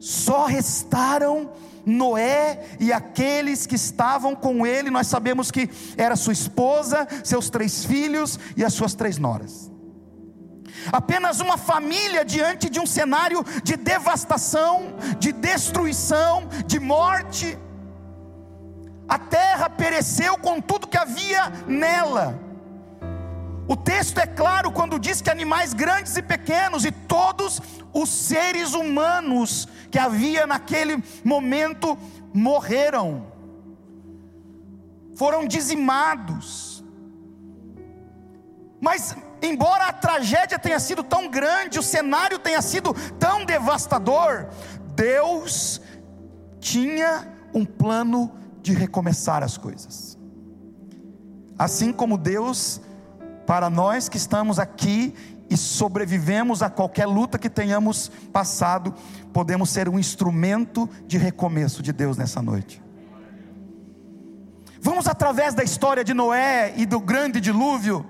Só 0.01 0.47
restaram 0.47 1.53
Noé 1.85 2.77
e 2.79 2.93
aqueles 2.93 3.67
que 3.67 3.75
estavam 3.75 4.35
com 4.35 4.67
ele, 4.67 4.91
nós 4.91 5.07
sabemos 5.07 5.51
que 5.51 5.69
era 5.97 6.17
sua 6.17 6.33
esposa, 6.33 7.07
seus 7.23 7.51
três 7.51 7.85
filhos 7.85 8.39
e 8.57 8.65
as 8.65 8.73
suas 8.73 8.95
três 8.95 9.19
noras. 9.19 9.71
Apenas 10.91 11.41
uma 11.41 11.59
família 11.59 12.25
diante 12.25 12.71
de 12.71 12.81
um 12.81 12.87
cenário 12.87 13.45
de 13.63 13.77
devastação, 13.77 14.95
de 15.19 15.33
destruição, 15.33 16.49
de 16.67 16.81
morte. 16.81 17.59
A 19.07 19.19
terra 19.19 19.69
pereceu 19.69 20.39
com 20.39 20.61
tudo 20.61 20.87
que 20.87 20.97
havia 20.97 21.51
nela. 21.67 22.39
O 23.69 23.77
texto 23.77 24.19
é 24.19 24.27
claro 24.27 24.73
quando 24.73 24.99
diz 24.99 25.21
que 25.21 25.31
animais 25.31 25.73
grandes 25.73 26.17
e 26.17 26.23
pequenos 26.23 26.85
e 26.85 26.91
todos 26.91 27.61
os 27.93 28.09
seres 28.09 28.75
humanos 28.75 29.69
que 29.91 29.99
havia 29.99 30.47
naquele 30.47 31.03
momento 31.25 31.99
morreram, 32.33 33.27
foram 35.15 35.47
dizimados. 35.47 36.85
Mas, 38.81 39.15
embora 39.43 39.87
a 39.87 39.93
tragédia 39.93 40.59
tenha 40.59 40.79
sido 40.79 41.03
tão 41.03 41.29
grande, 41.29 41.79
o 41.79 41.83
cenário 41.83 42.39
tenha 42.39 42.63
sido 42.63 42.95
tão 43.19 43.45
devastador, 43.45 44.49
Deus 44.95 45.81
tinha 46.59 47.29
um 47.53 47.65
plano 47.65 48.33
de 48.63 48.73
recomeçar 48.73 49.43
as 49.43 49.59
coisas. 49.59 50.19
Assim 51.59 51.93
como 51.93 52.17
Deus, 52.17 52.81
para 53.47 53.69
nós 53.69 54.09
que 54.09 54.17
estamos 54.17 54.59
aqui 54.59 55.15
e 55.51 55.57
sobrevivemos 55.57 56.63
a 56.63 56.71
qualquer 56.71 57.07
luta 57.07 57.37
que 57.37 57.51
tenhamos 57.51 58.09
passado, 58.33 58.95
podemos 59.33 59.69
ser 59.69 59.89
um 59.89 59.99
instrumento 59.99 60.89
de 61.09 61.19
recomeço 61.19 61.83
de 61.83 61.93
Deus 61.93 62.17
nessa 62.17 62.41
noite. 62.41 62.81
Vamos, 64.81 65.09
através 65.09 65.53
da 65.53 65.65
história 65.65 66.05
de 66.05 66.15
Noé 66.15 66.73
e 66.77 66.87
do 66.87 67.01
grande 67.01 67.41
dilúvio, 67.41 68.07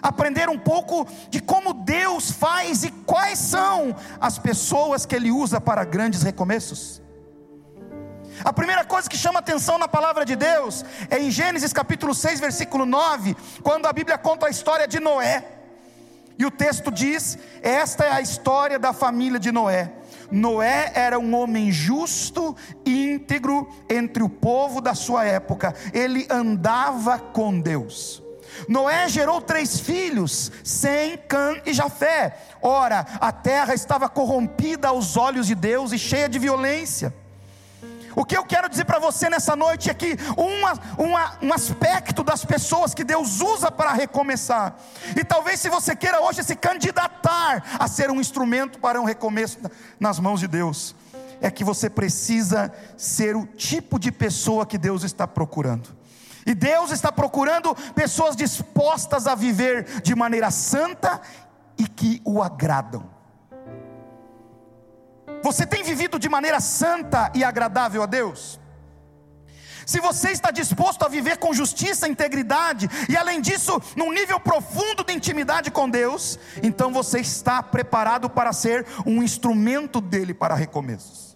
aprender 0.00 0.48
um 0.48 0.58
pouco 0.58 1.06
de 1.28 1.40
como 1.40 1.74
Deus 1.74 2.30
faz 2.30 2.84
e 2.84 2.92
quais 3.04 3.38
são 3.40 3.94
as 4.20 4.38
pessoas 4.38 5.04
que 5.04 5.16
Ele 5.16 5.32
usa 5.32 5.60
para 5.60 5.84
grandes 5.84 6.22
recomeços. 6.22 7.02
A 8.44 8.52
primeira 8.52 8.84
coisa 8.84 9.10
que 9.10 9.16
chama 9.16 9.40
atenção 9.40 9.78
na 9.78 9.88
palavra 9.88 10.24
de 10.24 10.36
Deus 10.36 10.84
é 11.10 11.18
em 11.18 11.28
Gênesis 11.28 11.72
capítulo 11.72 12.14
6, 12.14 12.38
versículo 12.38 12.86
9, 12.86 13.36
quando 13.64 13.86
a 13.86 13.92
Bíblia 13.92 14.16
conta 14.16 14.46
a 14.46 14.50
história 14.50 14.86
de 14.86 15.00
Noé. 15.00 15.57
E 16.38 16.46
o 16.46 16.50
texto 16.50 16.90
diz: 16.90 17.36
esta 17.62 18.04
é 18.04 18.12
a 18.12 18.20
história 18.20 18.78
da 18.78 18.92
família 18.92 19.40
de 19.40 19.50
Noé. 19.50 19.92
Noé 20.30 20.92
era 20.94 21.18
um 21.18 21.34
homem 21.34 21.72
justo 21.72 22.54
e 22.84 23.12
íntegro 23.12 23.68
entre 23.88 24.22
o 24.22 24.28
povo 24.28 24.80
da 24.80 24.94
sua 24.94 25.24
época, 25.24 25.74
ele 25.92 26.26
andava 26.30 27.18
com 27.18 27.58
Deus. 27.58 28.22
Noé 28.68 29.08
gerou 29.08 29.40
três 29.40 29.80
filhos, 29.80 30.50
Sem, 30.64 31.16
Cã 31.16 31.60
e 31.64 31.72
Jafé. 31.72 32.36
Ora, 32.60 33.06
a 33.20 33.30
terra 33.30 33.74
estava 33.74 34.08
corrompida 34.08 34.88
aos 34.88 35.16
olhos 35.16 35.46
de 35.46 35.54
Deus 35.54 35.92
e 35.92 35.98
cheia 35.98 36.28
de 36.28 36.38
violência. 36.38 37.14
O 38.18 38.24
que 38.24 38.36
eu 38.36 38.44
quero 38.44 38.68
dizer 38.68 38.84
para 38.84 38.98
você 38.98 39.30
nessa 39.30 39.54
noite 39.54 39.88
é 39.88 39.94
que 39.94 40.16
uma, 40.36 40.72
uma, 40.98 41.38
um 41.40 41.52
aspecto 41.52 42.24
das 42.24 42.44
pessoas 42.44 42.92
que 42.92 43.04
Deus 43.04 43.40
usa 43.40 43.70
para 43.70 43.92
recomeçar, 43.92 44.76
e 45.16 45.22
talvez 45.22 45.60
se 45.60 45.68
você 45.68 45.94
queira 45.94 46.20
hoje 46.20 46.42
se 46.42 46.56
candidatar 46.56 47.62
a 47.78 47.86
ser 47.86 48.10
um 48.10 48.18
instrumento 48.18 48.80
para 48.80 49.00
um 49.00 49.04
recomeço 49.04 49.60
nas 50.00 50.18
mãos 50.18 50.40
de 50.40 50.48
Deus, 50.48 50.96
é 51.40 51.48
que 51.48 51.62
você 51.62 51.88
precisa 51.88 52.72
ser 52.96 53.36
o 53.36 53.46
tipo 53.46 54.00
de 54.00 54.10
pessoa 54.10 54.66
que 54.66 54.78
Deus 54.78 55.04
está 55.04 55.24
procurando. 55.24 55.96
E 56.44 56.56
Deus 56.56 56.90
está 56.90 57.12
procurando 57.12 57.72
pessoas 57.94 58.34
dispostas 58.34 59.28
a 59.28 59.36
viver 59.36 60.02
de 60.02 60.16
maneira 60.16 60.50
santa 60.50 61.20
e 61.78 61.86
que 61.86 62.20
o 62.24 62.42
agradam. 62.42 63.17
Você 65.42 65.66
tem 65.66 65.82
vivido 65.82 66.18
de 66.18 66.28
maneira 66.28 66.60
santa 66.60 67.30
e 67.34 67.44
agradável 67.44 68.02
a 68.02 68.06
Deus? 68.06 68.58
Se 69.86 70.00
você 70.00 70.32
está 70.32 70.50
disposto 70.50 71.02
a 71.02 71.08
viver 71.08 71.38
com 71.38 71.54
justiça, 71.54 72.06
integridade 72.06 72.90
e 73.08 73.16
além 73.16 73.40
disso, 73.40 73.80
num 73.96 74.12
nível 74.12 74.38
profundo 74.38 75.02
de 75.02 75.14
intimidade 75.14 75.70
com 75.70 75.88
Deus, 75.88 76.38
então 76.62 76.92
você 76.92 77.20
está 77.20 77.62
preparado 77.62 78.28
para 78.28 78.52
ser 78.52 78.86
um 79.06 79.22
instrumento 79.22 79.98
dele 79.98 80.34
para 80.34 80.54
recomeços. 80.54 81.28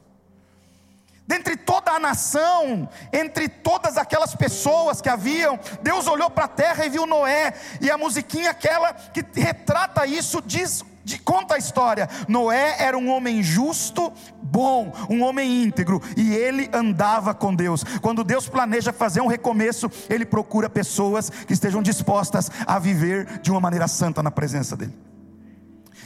Dentre 1.26 1.56
toda 1.56 1.92
a 1.92 1.99
nação, 1.99 2.87
entre 3.11 3.49
todas 3.49 3.97
aquelas 3.97 4.35
pessoas 4.35 5.00
que 5.00 5.09
haviam, 5.09 5.59
Deus 5.80 6.06
olhou 6.06 6.28
para 6.28 6.44
a 6.44 6.49
terra 6.49 6.85
e 6.85 6.90
viu 6.90 7.06
Noé, 7.06 7.54
e 7.80 7.90
a 7.90 7.97
musiquinha 7.97 8.50
aquela 8.50 8.92
que 8.92 9.25
retrata 9.40 10.04
isso 10.04 10.42
diz 10.42 10.85
de, 11.04 11.18
conta 11.18 11.54
a 11.54 11.59
história: 11.59 12.09
Noé 12.28 12.76
era 12.78 12.97
um 12.97 13.11
homem 13.11 13.42
justo, 13.42 14.12
bom, 14.42 14.92
um 15.09 15.23
homem 15.23 15.64
íntegro, 15.64 16.00
e 16.16 16.32
ele 16.32 16.68
andava 16.73 17.35
com 17.35 17.54
Deus. 17.54 17.85
Quando 18.00 18.25
Deus 18.25 18.49
planeja 18.49 18.92
fazer 18.92 19.21
um 19.21 19.26
recomeço, 19.26 19.90
ele 20.09 20.25
procura 20.25 20.71
pessoas 20.71 21.30
que 21.30 21.52
estejam 21.52 21.82
dispostas 21.82 22.50
a 22.66 22.78
viver 22.78 23.40
de 23.40 23.50
uma 23.50 23.61
maneira 23.61 23.88
santa 23.88 24.23
na 24.23 24.30
presença 24.30 24.76
dEle. 24.76 24.94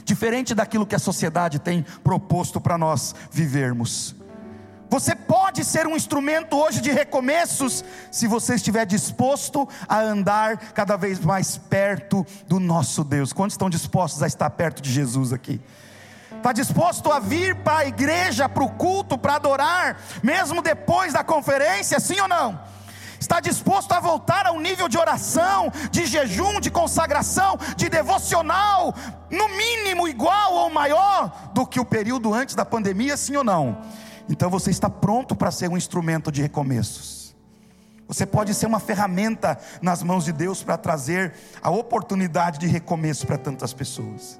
Diferente 0.03 0.55
daquilo 0.55 0.85
que 0.85 0.95
a 0.95 0.99
sociedade 0.99 1.59
tem 1.59 1.85
proposto 2.03 2.61
para 2.61 2.77
nós 2.77 3.13
vivermos. 3.31 4.15
Você 4.89 5.13
pode 5.15 5.65
ser 5.65 5.85
um 5.85 5.95
instrumento 5.95 6.57
hoje 6.57 6.79
de 6.79 6.91
recomeços, 6.91 7.83
se 8.09 8.25
você 8.25 8.55
estiver 8.55 8.85
disposto 8.85 9.67
a 9.87 9.99
andar 9.99 10.57
cada 10.73 10.95
vez 10.95 11.19
mais 11.19 11.57
perto 11.57 12.25
do 12.47 12.59
nosso 12.59 13.03
Deus. 13.03 13.33
Quantos 13.33 13.53
estão 13.53 13.69
dispostos 13.69 14.23
a 14.23 14.27
estar 14.27 14.49
perto 14.51 14.81
de 14.81 14.91
Jesus 14.91 15.33
aqui? 15.33 15.59
Está 16.37 16.53
disposto 16.53 17.11
a 17.11 17.19
vir 17.19 17.55
para 17.55 17.79
a 17.79 17.85
igreja, 17.85 18.47
para 18.47 18.63
o 18.63 18.69
culto, 18.69 19.17
para 19.17 19.35
adorar, 19.35 19.99
mesmo 20.23 20.61
depois 20.61 21.11
da 21.11 21.23
conferência, 21.23 21.99
sim 21.99 22.19
ou 22.21 22.27
não? 22.27 22.59
Está 23.19 23.39
disposto 23.39 23.91
a 23.91 23.99
voltar 23.99 24.45
ao 24.45 24.59
nível 24.59 24.87
de 24.87 24.97
oração, 24.97 25.71
de 25.91 26.05
jejum, 26.05 26.59
de 26.61 26.69
consagração, 26.69 27.57
de 27.75 27.89
devocional, 27.89 28.93
no 29.29 29.49
mínimo 29.49 30.07
igual 30.07 30.53
ou 30.53 30.69
maior 30.69 31.51
do 31.53 31.65
que 31.65 31.79
o 31.79 31.85
período 31.85 32.33
antes 32.33 32.55
da 32.55 32.63
pandemia, 32.63 33.17
sim 33.17 33.35
ou 33.35 33.43
não? 33.43 33.81
Então 34.29 34.49
você 34.49 34.69
está 34.69 34.89
pronto 34.89 35.35
para 35.35 35.51
ser 35.51 35.69
um 35.69 35.77
instrumento 35.77 36.31
de 36.31 36.41
recomeços. 36.41 37.35
Você 38.07 38.25
pode 38.25 38.53
ser 38.53 38.65
uma 38.65 38.79
ferramenta 38.79 39.59
nas 39.81 40.01
mãos 40.01 40.23
de 40.23 40.31
Deus 40.31 40.63
para 40.63 40.77
trazer 40.77 41.33
a 41.61 41.69
oportunidade 41.69 42.57
de 42.57 42.67
recomeço 42.67 43.27
para 43.27 43.37
tantas 43.37 43.73
pessoas. 43.73 44.39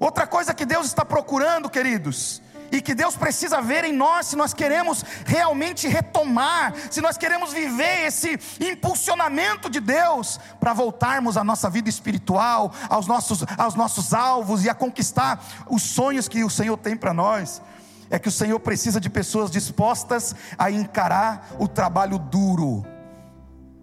Outra 0.00 0.26
coisa 0.26 0.54
que 0.54 0.64
Deus 0.64 0.86
está 0.86 1.04
procurando, 1.04 1.68
queridos, 1.68 2.40
e 2.70 2.80
que 2.80 2.94
Deus 2.94 3.16
precisa 3.16 3.60
ver 3.60 3.84
em 3.84 3.92
nós, 3.92 4.26
se 4.26 4.36
nós 4.36 4.52
queremos 4.54 5.04
realmente 5.24 5.88
retomar, 5.88 6.74
se 6.90 7.00
nós 7.00 7.16
queremos 7.16 7.52
viver 7.52 8.06
esse 8.06 8.38
impulsionamento 8.60 9.70
de 9.70 9.80
Deus 9.80 10.38
para 10.60 10.72
voltarmos 10.72 11.36
à 11.36 11.44
nossa 11.44 11.68
vida 11.70 11.88
espiritual, 11.88 12.72
aos 12.88 13.06
nossos, 13.06 13.44
aos 13.56 13.74
nossos 13.74 14.12
alvos 14.12 14.64
e 14.64 14.70
a 14.70 14.74
conquistar 14.74 15.42
os 15.68 15.82
sonhos 15.82 16.28
que 16.28 16.44
o 16.44 16.50
Senhor 16.50 16.76
tem 16.76 16.96
para 16.96 17.14
nós. 17.14 17.62
É 18.10 18.18
que 18.18 18.28
o 18.28 18.32
Senhor 18.32 18.58
precisa 18.60 19.00
de 19.00 19.10
pessoas 19.10 19.50
dispostas 19.50 20.34
a 20.56 20.70
encarar 20.70 21.50
o 21.58 21.68
trabalho 21.68 22.18
duro. 22.18 22.84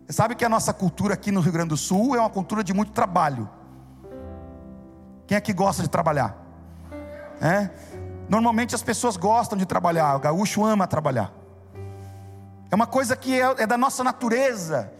Você 0.06 0.14
sabe 0.14 0.36
que 0.36 0.46
a 0.46 0.50
nossa 0.50 0.74
cultura 0.74 1.14
aqui 1.14 1.32
no 1.32 1.42
Rio 1.42 1.52
Grande 1.52 1.70
do 1.70 1.78
Sul 1.78 2.16
é 2.16 2.20
uma 2.20 2.30
cultura 2.30 2.64
de 2.64 2.74
muito 2.74 2.92
trabalho. 2.92 3.50
Quem 5.28 5.36
é 5.36 5.42
que 5.42 5.54
gosta 5.54 5.82
de 5.82 5.90
trabalhar? 5.90 6.36
É? 7.42 7.70
Normalmente 8.30 8.74
as 8.74 8.84
pessoas 8.84 9.18
gostam 9.18 9.58
de 9.58 9.66
trabalhar, 9.66 10.16
o 10.16 10.20
gaúcho 10.20 10.64
ama 10.64 10.88
trabalhar. 10.88 11.32
É 12.72 12.76
uma 12.76 12.88
coisa 12.88 13.16
que 13.16 13.40
é, 13.40 13.64
é 13.64 13.68
da 13.68 13.78
nossa 13.78 14.04
natureza, 14.04 14.92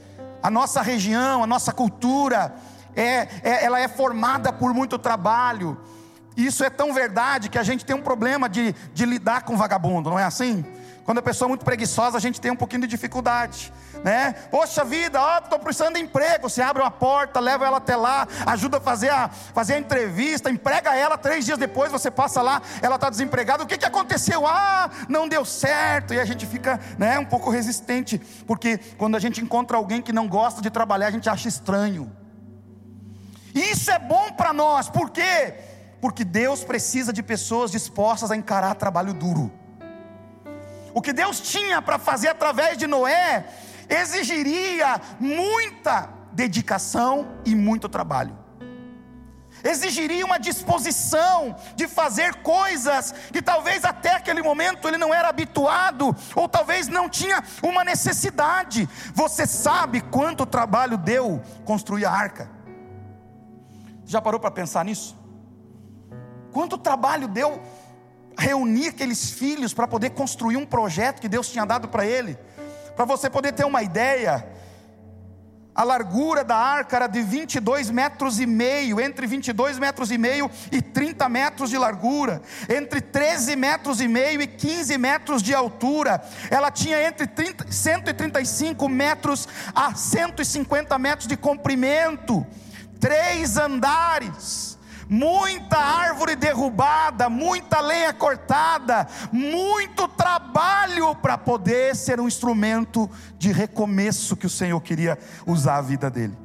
a 0.42 0.50
nossa 0.50 0.82
região, 0.82 1.44
a 1.44 1.48
nossa 1.48 1.72
cultura, 1.72 2.56
é, 2.96 3.28
é, 3.44 3.66
ela 3.66 3.80
é 3.80 3.88
formada 3.88 4.54
por 4.54 4.74
muito 4.74 4.98
trabalho. 4.98 5.78
Isso 6.36 6.64
é 6.64 6.70
tão 6.70 6.94
verdade 6.94 7.50
que 7.50 7.58
a 7.58 7.64
gente 7.64 7.86
tem 7.86 7.96
um 7.96 8.02
problema 8.02 8.50
de, 8.50 8.74
de 8.94 9.06
lidar 9.06 9.44
com 9.44 9.56
vagabundo, 9.56 10.10
não 10.10 10.20
é 10.20 10.24
assim? 10.24 10.66
Quando 11.06 11.20
a 11.20 11.22
pessoa 11.22 11.48
é 11.48 11.50
muito 11.50 11.64
preguiçosa, 11.64 12.18
a 12.18 12.20
gente 12.20 12.42
tem 12.42 12.50
um 12.50 12.56
pouquinho 12.56 12.82
de 12.82 12.88
dificuldade, 12.88 13.72
né? 14.04 14.34
Poxa 14.50 14.84
vida, 14.84 15.22
ó, 15.22 15.38
estou 15.38 15.60
precisando 15.60 15.94
de 15.94 16.02
emprego. 16.02 16.50
Você 16.50 16.64
abre 16.64 16.82
uma 16.82 16.90
porta, 16.90 17.40
leva 17.40 17.64
ela 17.64 17.78
até 17.78 17.96
lá, 17.96 18.28
ajuda 18.48 18.78
a 18.78 18.82
fazer 18.82 19.10
a, 19.10 19.30
fazer 19.30 19.76
a 19.76 19.80
entrevista, 19.80 20.50
emprega 20.50 20.96
ela. 20.96 21.16
Três 21.16 21.46
dias 21.46 21.60
depois 21.60 21.92
você 21.92 22.10
passa 22.10 22.42
lá, 22.42 22.60
ela 22.82 22.96
está 22.96 23.08
desempregada. 23.12 23.64
O 23.64 23.68
que, 23.68 23.78
que 23.78 23.86
aconteceu? 23.86 24.48
Ah, 24.48 24.90
não 25.08 25.28
deu 25.28 25.46
certo. 25.46 26.12
E 26.12 26.20
a 26.20 26.26
gente 26.26 26.44
fica, 26.48 26.80
né, 26.98 27.20
um 27.20 27.26
pouco 27.26 27.52
resistente, 27.52 28.18
porque 28.48 28.80
quando 28.98 29.16
a 29.16 29.20
gente 29.20 29.40
encontra 29.40 29.78
alguém 29.78 30.02
que 30.02 30.12
não 30.12 30.28
gosta 30.28 30.60
de 30.60 30.72
trabalhar, 30.72 31.08
a 31.08 31.12
gente 31.12 31.30
acha 31.30 31.48
estranho. 31.48 32.12
Isso 33.54 33.92
é 33.92 34.00
bom 34.00 34.32
para 34.32 34.52
nós, 34.52 34.90
por 34.90 35.12
quê? 35.12 35.54
Porque 36.02 36.24
Deus 36.24 36.64
precisa 36.64 37.12
de 37.12 37.24
pessoas 37.24 37.72
dispostas 37.72 38.32
a 38.32 38.36
encarar 38.36 38.76
trabalho 38.76 39.14
duro. 39.14 39.52
O 40.94 41.02
que 41.02 41.12
Deus 41.12 41.40
tinha 41.40 41.82
para 41.82 42.00
fazer 42.00 42.30
através 42.30 42.78
de 42.78 42.88
Noé 42.88 43.46
exigiria 43.90 45.00
muita 45.20 46.10
dedicação 46.32 47.28
e 47.46 47.54
muito 47.56 47.90
trabalho. 47.90 48.46
Exigiria 49.64 50.26
uma 50.26 50.38
disposição 50.38 51.56
de 51.76 51.88
fazer 51.88 52.36
coisas 52.36 53.14
que 53.34 53.42
talvez 53.42 53.84
até 53.84 54.16
aquele 54.16 54.42
momento 54.42 54.88
ele 54.88 54.98
não 54.98 55.14
era 55.14 55.30
habituado, 55.30 56.16
ou 56.36 56.48
talvez 56.48 56.88
não 56.88 57.10
tinha 57.10 57.44
uma 57.64 57.84
necessidade. 57.84 58.88
Você 59.14 59.48
sabe 59.48 60.02
quanto 60.02 60.46
trabalho 60.46 60.98
deu 60.98 61.42
construir 61.64 62.06
a 62.06 62.12
arca? 62.12 62.50
Já 64.06 64.22
parou 64.22 64.40
para 64.40 64.52
pensar 64.52 64.86
nisso? 64.86 65.18
Quanto 66.56 66.78
trabalho 66.78 67.28
deu 67.28 67.62
reunir 68.38 68.88
aqueles 68.88 69.30
filhos 69.30 69.74
para 69.74 69.86
poder 69.86 70.12
construir 70.12 70.56
um 70.56 70.66
projeto 70.66 71.20
que 71.20 71.28
Deus 71.28 71.50
tinha 71.50 71.66
dado 71.66 71.90
para 71.90 72.06
ele. 72.06 72.40
Para 72.96 73.04
você 73.04 73.30
poder 73.30 73.52
ter 73.52 73.66
uma 73.66 73.84
ideia, 73.84 74.48
a 75.76 75.84
largura 75.84 76.46
da 76.46 76.56
arca 76.56 76.96
era 76.96 77.08
de 77.08 77.22
22 77.22 77.90
metros 77.90 78.40
e 78.40 78.46
meio, 78.46 79.02
entre 79.02 79.28
22 79.28 79.78
metros 79.78 80.10
e 80.12 80.18
meio 80.18 80.50
e 80.72 80.82
30 80.82 81.28
metros 81.28 81.70
de 81.70 81.78
largura, 81.78 82.42
entre 82.70 83.02
13 83.02 83.54
metros 83.58 84.00
e 84.00 84.08
meio 84.08 84.42
e 84.42 84.48
15 84.48 84.98
metros 84.98 85.44
de 85.44 85.54
altura. 85.54 86.24
Ela 86.50 86.72
tinha 86.72 87.06
entre 87.06 87.28
30, 87.28 87.70
135 87.70 88.88
metros 88.88 89.46
a 89.76 89.94
150 89.94 90.98
metros 90.98 91.28
de 91.28 91.36
comprimento, 91.36 92.48
três 92.98 93.58
andares 93.58 94.75
muita 95.10 95.78
árvore 95.78 96.36
derrubada, 96.36 97.30
muita 97.30 97.80
lenha 97.80 98.14
cortada, 98.14 99.08
muito 99.32 100.08
trabalho 100.08 101.16
para 101.16 101.38
poder 101.38 101.96
ser 101.96 102.20
um 102.20 102.28
instrumento 102.28 103.10
de 103.38 103.52
recomeço 103.52 104.36
que 104.36 104.46
o 104.46 104.50
Senhor 104.50 104.80
queria 104.82 105.18
usar 105.46 105.78
a 105.78 105.82
vida 105.82 106.10
dele. 106.10 106.38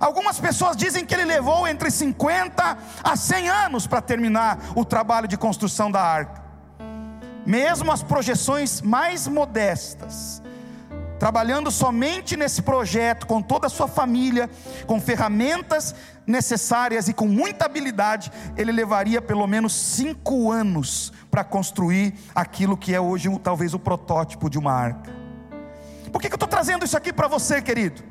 Algumas 0.00 0.38
pessoas 0.38 0.76
dizem 0.76 1.04
que 1.04 1.14
ele 1.14 1.24
levou 1.24 1.66
entre 1.66 1.90
50 1.90 2.78
a 3.02 3.16
100 3.16 3.48
anos 3.48 3.86
para 3.86 4.00
terminar 4.00 4.58
o 4.74 4.84
trabalho 4.84 5.28
de 5.28 5.36
construção 5.36 5.90
da 5.90 6.02
arca. 6.02 6.42
Mesmo 7.46 7.92
as 7.92 8.02
projeções 8.02 8.82
mais 8.82 9.28
modestas, 9.28 10.42
trabalhando 11.18 11.70
somente 11.70 12.36
nesse 12.36 12.60
projeto, 12.60 13.26
com 13.26 13.40
toda 13.40 13.68
a 13.68 13.70
sua 13.70 13.88
família, 13.88 14.50
com 14.86 15.00
ferramentas 15.00 15.94
necessárias 16.26 17.08
e 17.08 17.12
com 17.12 17.26
muita 17.26 17.66
habilidade, 17.66 18.32
ele 18.56 18.72
levaria 18.72 19.22
pelo 19.22 19.46
menos 19.46 19.72
cinco 19.72 20.50
anos 20.50 21.12
para 21.30 21.44
construir 21.44 22.14
aquilo 22.34 22.76
que 22.76 22.94
é 22.94 23.00
hoje 23.00 23.28
talvez 23.38 23.74
o 23.74 23.78
protótipo 23.78 24.50
de 24.50 24.58
uma 24.58 24.72
arca. 24.72 25.14
Por 26.12 26.20
que, 26.20 26.28
que 26.28 26.34
eu 26.34 26.36
estou 26.36 26.48
trazendo 26.48 26.84
isso 26.84 26.96
aqui 26.96 27.12
para 27.12 27.28
você, 27.28 27.60
querido? 27.62 28.02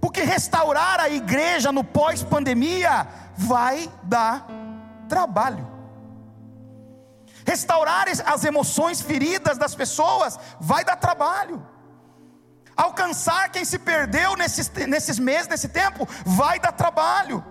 Porque 0.00 0.22
restaurar 0.22 1.00
a 1.00 1.08
igreja 1.08 1.72
no 1.72 1.82
pós-pandemia 1.82 3.06
vai 3.36 3.90
dar 4.02 4.46
trabalho. 5.08 5.66
Restaurar 7.46 8.06
as 8.26 8.44
emoções 8.44 9.00
feridas 9.00 9.56
das 9.56 9.74
pessoas 9.74 10.38
vai 10.60 10.84
dar 10.84 10.96
trabalho 10.96 11.64
alcançar 12.78 13.50
quem 13.50 13.64
se 13.64 13.78
perdeu 13.78 14.36
nesses, 14.36 14.70
nesses 14.86 15.18
meses, 15.18 15.48
nesse 15.48 15.68
tempo, 15.68 16.08
vai 16.24 16.60
dar 16.60 16.70
trabalho. 16.70 17.44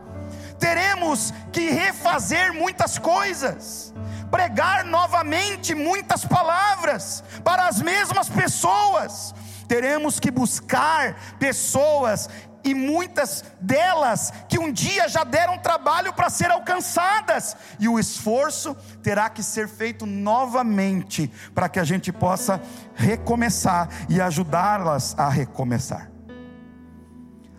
Teremos 0.58 1.34
que 1.52 1.70
refazer 1.70 2.54
muitas 2.54 2.98
coisas, 2.98 3.94
pregar 4.32 4.86
novamente 4.86 5.76
muitas 5.76 6.24
palavras 6.26 7.24
para 7.44 7.68
as 7.68 7.82
mesmas 7.82 8.30
pessoas. 8.30 9.36
Teremos 9.68 10.18
que 10.18 10.32
buscar 10.32 11.16
pessoas 11.38 12.30
e 12.68 12.74
muitas 12.74 13.44
delas 13.62 14.32
que 14.50 14.60
um 14.60 14.72
dia 14.72 15.08
já 15.08 15.24
deram 15.24 15.58
trabalho 15.58 16.14
para 16.14 16.30
ser 16.30 16.52
alcançadas, 16.52 17.56
e 17.80 17.88
o 17.88 17.98
esforço 17.98 18.76
terá 19.02 19.30
que 19.30 19.42
ser 19.42 19.68
feito 19.68 20.06
novamente 20.06 21.32
para 21.54 21.70
que 21.70 21.80
a 21.80 21.84
gente 21.84 22.12
possa 22.12 22.62
recomeçar 22.96 23.90
e 24.10 24.20
ajudá-las 24.20 25.18
a 25.18 25.30
recomeçar. 25.30 26.12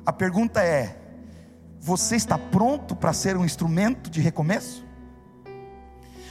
A 0.04 0.12
pergunta 0.12 0.62
é: 0.62 0.96
você 1.80 2.16
está 2.16 2.38
pronto 2.38 2.96
para 2.96 3.12
ser 3.12 3.36
um 3.36 3.44
instrumento 3.44 4.10
de 4.10 4.20
recomeço? 4.20 4.87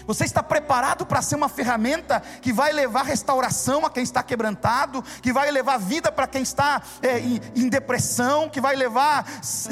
Você 0.08 0.24
está 0.24 0.42
preparado 0.42 1.06
para 1.06 1.22
ser 1.22 1.36
uma 1.36 1.50
ferramenta 1.50 2.22
que 2.42 2.54
vai 2.54 2.72
levar 2.72 3.04
restauração 3.04 3.86
a 3.86 3.90
quem 3.90 4.02
está 4.02 4.24
quebrantado, 4.24 5.04
que 5.22 5.34
vai 5.34 5.52
levar 5.52 5.78
vida 5.78 6.10
para 6.10 6.26
quem 6.26 6.42
está 6.42 6.82
é, 7.02 7.20
em, 7.20 7.42
em 7.54 7.68
depressão, 7.68 8.50
que 8.50 8.62
vai 8.62 8.74
levar 8.74 9.26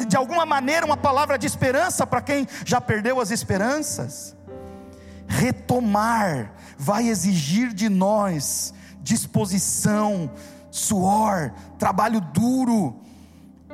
de 0.06 0.18
alguma 0.18 0.46
maneira 0.46 0.86
uma 0.86 0.98
palavra 0.98 1.38
de 1.38 1.48
esperança 1.48 2.06
para 2.06 2.22
quem 2.22 2.46
já 2.66 2.82
perdeu 2.82 3.22
as 3.22 3.32
esperanças? 3.32 4.36
Retomar 5.26 6.52
vai 6.78 7.08
exigir 7.08 7.74
de 7.74 7.88
nós 7.88 8.74
disposição, 9.02 10.30
suor, 10.70 11.54
trabalho 11.80 12.20
duro, 12.20 13.00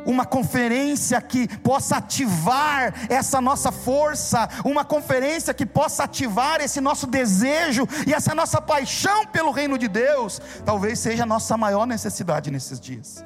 uma 0.06 0.26
conferência 0.26 1.22
que 1.22 1.48
possa 1.60 1.98
ativar 1.98 2.94
essa 3.10 3.40
nossa 3.40 3.72
força, 3.72 4.48
uma 4.66 4.84
conferência 4.84 5.54
que 5.54 5.66
possa 5.66 6.04
ativar 6.04 6.62
esse 6.62 6.82
nosso 6.82 7.08
desejo 7.08 7.88
e 8.08 8.14
essa 8.14 8.34
nossa 8.34 8.62
paixão 8.62 9.26
pelo 9.26 9.52
reino 9.52 9.78
de 9.78 9.88
Deus, 9.88 10.42
talvez 10.66 11.00
seja 11.00 11.24
a 11.24 11.26
nossa 11.26 11.58
maior 11.58 11.86
necessidade 11.86 12.52
nesses 12.52 12.80
dias. 12.80 13.24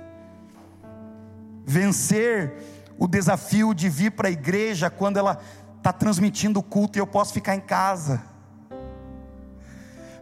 Vencer 1.66 2.54
o 2.98 3.08
desafio 3.08 3.74
de 3.74 3.90
vir 3.90 4.12
para 4.12 4.28
a 4.28 4.32
igreja 4.32 4.90
quando 4.90 5.18
ela 5.18 5.40
está 5.78 5.92
transmitindo 5.92 6.60
o 6.60 6.64
culto 6.64 6.98
e 6.98 7.02
eu 7.02 7.08
posso 7.08 7.34
ficar 7.34 7.56
em 7.56 7.62
casa. 7.62 8.22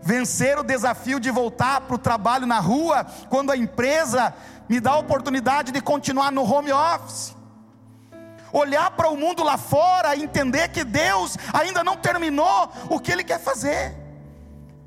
Vencer 0.01 0.59
o 0.59 0.63
desafio 0.63 1.19
de 1.19 1.31
voltar 1.31 1.81
para 1.81 1.95
o 1.95 1.97
trabalho 1.97 2.45
na 2.45 2.59
rua 2.59 3.05
quando 3.29 3.51
a 3.51 3.57
empresa 3.57 4.33
me 4.73 4.79
dá 4.79 4.93
a 4.93 4.97
oportunidade 4.97 5.71
de 5.71 5.79
continuar 5.79 6.31
no 6.31 6.43
home 6.51 6.71
office. 6.71 7.35
Olhar 8.51 8.89
para 8.91 9.09
o 9.09 9.15
mundo 9.15 9.43
lá 9.43 9.55
fora 9.55 10.15
e 10.15 10.23
entender 10.23 10.69
que 10.69 10.83
Deus 10.83 11.37
ainda 11.53 11.83
não 11.83 11.95
terminou 11.95 12.71
o 12.89 12.99
que 12.99 13.11
Ele 13.11 13.23
quer 13.23 13.39
fazer, 13.39 13.95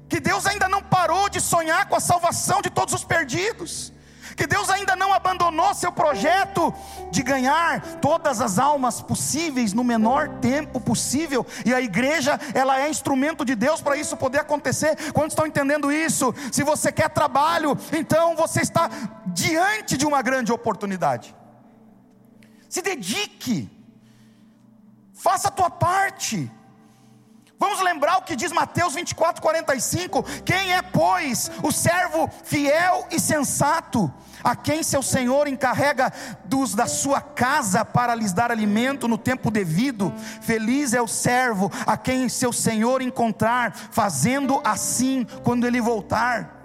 que 0.08 0.18
Deus 0.18 0.44
ainda 0.44 0.68
não 0.68 0.82
parou 0.82 1.28
de 1.28 1.40
sonhar 1.40 1.88
com 1.88 1.94
a 1.94 2.00
salvação 2.00 2.60
de 2.60 2.70
todos 2.70 2.94
os 2.94 3.04
perdidos, 3.04 3.92
que 4.36 4.46
Deus 4.46 4.68
ainda 4.68 4.94
não 4.94 5.14
abandonou 5.14 5.74
seu 5.74 5.90
projeto 5.90 6.72
de 7.10 7.22
ganhar 7.22 7.80
todas 8.00 8.40
as 8.40 8.58
almas 8.58 9.00
possíveis 9.00 9.72
no 9.72 9.82
menor 9.82 10.28
tempo 10.40 10.78
possível, 10.78 11.46
e 11.64 11.72
a 11.72 11.80
igreja, 11.80 12.38
ela 12.54 12.80
é 12.80 12.90
instrumento 12.90 13.44
de 13.44 13.54
Deus 13.54 13.80
para 13.80 13.96
isso 13.96 14.16
poder 14.16 14.40
acontecer. 14.40 15.12
Quantos 15.12 15.32
estão 15.32 15.46
entendendo 15.46 15.90
isso? 15.90 16.34
Se 16.52 16.62
você 16.62 16.92
quer 16.92 17.08
trabalho, 17.08 17.76
então 17.92 18.36
você 18.36 18.60
está 18.60 18.90
diante 19.28 19.96
de 19.96 20.04
uma 20.04 20.20
grande 20.20 20.52
oportunidade. 20.52 21.34
Se 22.68 22.82
dedique, 22.82 23.70
faça 25.14 25.48
a 25.48 25.50
tua 25.50 25.70
parte. 25.70 26.50
Vamos 27.58 27.80
lembrar 27.80 28.18
o 28.18 28.22
que 28.22 28.36
diz 28.36 28.52
Mateus 28.52 28.94
24, 28.94 29.40
45: 29.40 30.22
Quem 30.44 30.74
é, 30.74 30.82
pois, 30.82 31.50
o 31.62 31.72
servo 31.72 32.28
fiel 32.44 33.06
e 33.10 33.18
sensato, 33.18 34.12
a 34.44 34.54
quem 34.54 34.82
seu 34.82 35.02
senhor 35.02 35.48
encarrega 35.48 36.12
dos 36.44 36.74
da 36.74 36.86
sua 36.86 37.20
casa 37.20 37.82
para 37.82 38.14
lhes 38.14 38.32
dar 38.32 38.50
alimento 38.50 39.08
no 39.08 39.16
tempo 39.16 39.50
devido? 39.50 40.12
Feliz 40.42 40.92
é 40.92 41.00
o 41.00 41.08
servo 41.08 41.70
a 41.86 41.96
quem 41.96 42.28
seu 42.28 42.52
senhor 42.52 43.00
encontrar, 43.00 43.74
fazendo 43.74 44.60
assim 44.62 45.26
quando 45.42 45.66
ele 45.66 45.80
voltar. 45.80 46.62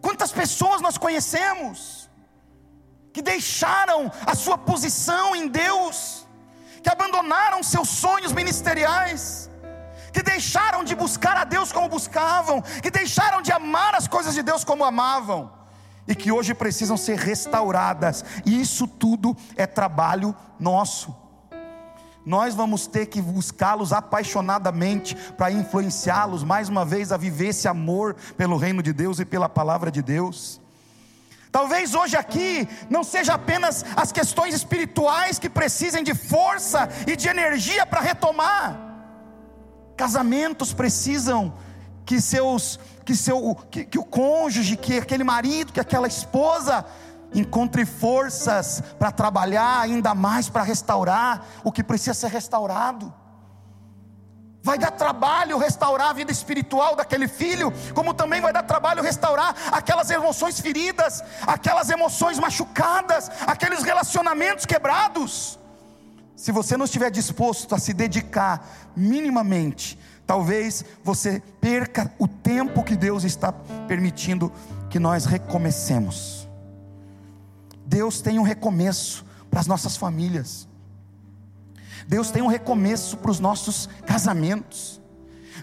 Quantas 0.00 0.30
pessoas 0.30 0.80
nós 0.80 0.96
conhecemos 0.96 2.08
que 3.12 3.20
deixaram 3.20 4.12
a 4.24 4.36
sua 4.36 4.56
posição 4.56 5.34
em 5.34 5.48
Deus, 5.48 6.24
que 6.82 6.88
abandonaram 6.88 7.62
seus 7.64 7.88
sonhos 7.88 8.32
ministeriais, 8.32 9.50
que 10.16 10.22
deixaram 10.22 10.82
de 10.82 10.94
buscar 10.94 11.36
a 11.36 11.44
Deus 11.44 11.70
como 11.70 11.90
buscavam, 11.90 12.62
que 12.62 12.90
deixaram 12.90 13.42
de 13.42 13.52
amar 13.52 13.94
as 13.94 14.08
coisas 14.08 14.32
de 14.32 14.42
Deus 14.42 14.64
como 14.64 14.82
amavam, 14.82 15.52
e 16.08 16.14
que 16.14 16.32
hoje 16.32 16.54
precisam 16.54 16.96
ser 16.96 17.18
restauradas, 17.18 18.24
e 18.46 18.58
isso 18.58 18.88
tudo 18.88 19.36
é 19.56 19.66
trabalho 19.66 20.34
nosso. 20.58 21.14
Nós 22.24 22.54
vamos 22.54 22.86
ter 22.86 23.04
que 23.06 23.20
buscá-los 23.20 23.92
apaixonadamente 23.92 25.14
para 25.36 25.50
influenciá-los 25.50 26.42
mais 26.42 26.70
uma 26.70 26.86
vez 26.86 27.12
a 27.12 27.18
viver 27.18 27.48
esse 27.48 27.68
amor 27.68 28.16
pelo 28.38 28.56
reino 28.56 28.82
de 28.82 28.94
Deus 28.94 29.20
e 29.20 29.24
pela 29.26 29.50
palavra 29.50 29.90
de 29.90 30.00
Deus. 30.00 30.62
Talvez 31.52 31.94
hoje 31.94 32.16
aqui 32.16 32.66
não 32.88 33.04
seja 33.04 33.34
apenas 33.34 33.84
as 33.94 34.12
questões 34.12 34.54
espirituais 34.54 35.38
que 35.38 35.50
precisem 35.50 36.02
de 36.02 36.14
força 36.14 36.88
e 37.06 37.16
de 37.16 37.28
energia 37.28 37.84
para 37.84 38.00
retomar, 38.00 38.85
Casamentos 39.96 40.72
precisam 40.72 41.54
que 42.04 42.20
seus 42.20 42.78
que 43.04 43.14
seu 43.14 43.54
que, 43.70 43.84
que 43.84 43.98
o 43.98 44.04
cônjuge, 44.04 44.76
que 44.76 44.98
aquele 44.98 45.24
marido, 45.24 45.72
que 45.72 45.80
aquela 45.80 46.08
esposa 46.08 46.84
encontre 47.34 47.84
forças 47.84 48.82
para 48.98 49.10
trabalhar 49.10 49.80
ainda 49.80 50.14
mais 50.14 50.48
para 50.48 50.62
restaurar 50.62 51.44
o 51.64 51.70
que 51.70 51.82
precisa 51.82 52.14
ser 52.14 52.30
restaurado. 52.30 53.12
Vai 54.62 54.78
dar 54.78 54.90
trabalho 54.90 55.58
restaurar 55.58 56.08
a 56.10 56.12
vida 56.12 56.32
espiritual 56.32 56.96
daquele 56.96 57.28
filho, 57.28 57.72
como 57.94 58.12
também 58.12 58.40
vai 58.40 58.52
dar 58.52 58.64
trabalho 58.64 59.00
restaurar 59.00 59.54
aquelas 59.70 60.10
emoções 60.10 60.58
feridas, 60.58 61.22
aquelas 61.46 61.88
emoções 61.88 62.36
machucadas, 62.40 63.30
aqueles 63.46 63.84
relacionamentos 63.84 64.66
quebrados. 64.66 65.56
Se 66.36 66.52
você 66.52 66.76
não 66.76 66.84
estiver 66.84 67.10
disposto 67.10 67.74
a 67.74 67.78
se 67.78 67.94
dedicar 67.94 68.92
minimamente, 68.94 69.98
talvez 70.26 70.84
você 71.02 71.42
perca 71.60 72.12
o 72.18 72.28
tempo 72.28 72.84
que 72.84 72.94
Deus 72.94 73.24
está 73.24 73.50
permitindo 73.88 74.52
que 74.90 74.98
nós 74.98 75.24
recomecemos. 75.24 76.46
Deus 77.86 78.20
tem 78.20 78.38
um 78.38 78.42
recomeço 78.42 79.24
para 79.50 79.60
as 79.60 79.66
nossas 79.66 79.96
famílias. 79.96 80.68
Deus 82.06 82.30
tem 82.30 82.42
um 82.42 82.48
recomeço 82.48 83.16
para 83.16 83.30
os 83.30 83.40
nossos 83.40 83.88
casamentos. 84.04 85.00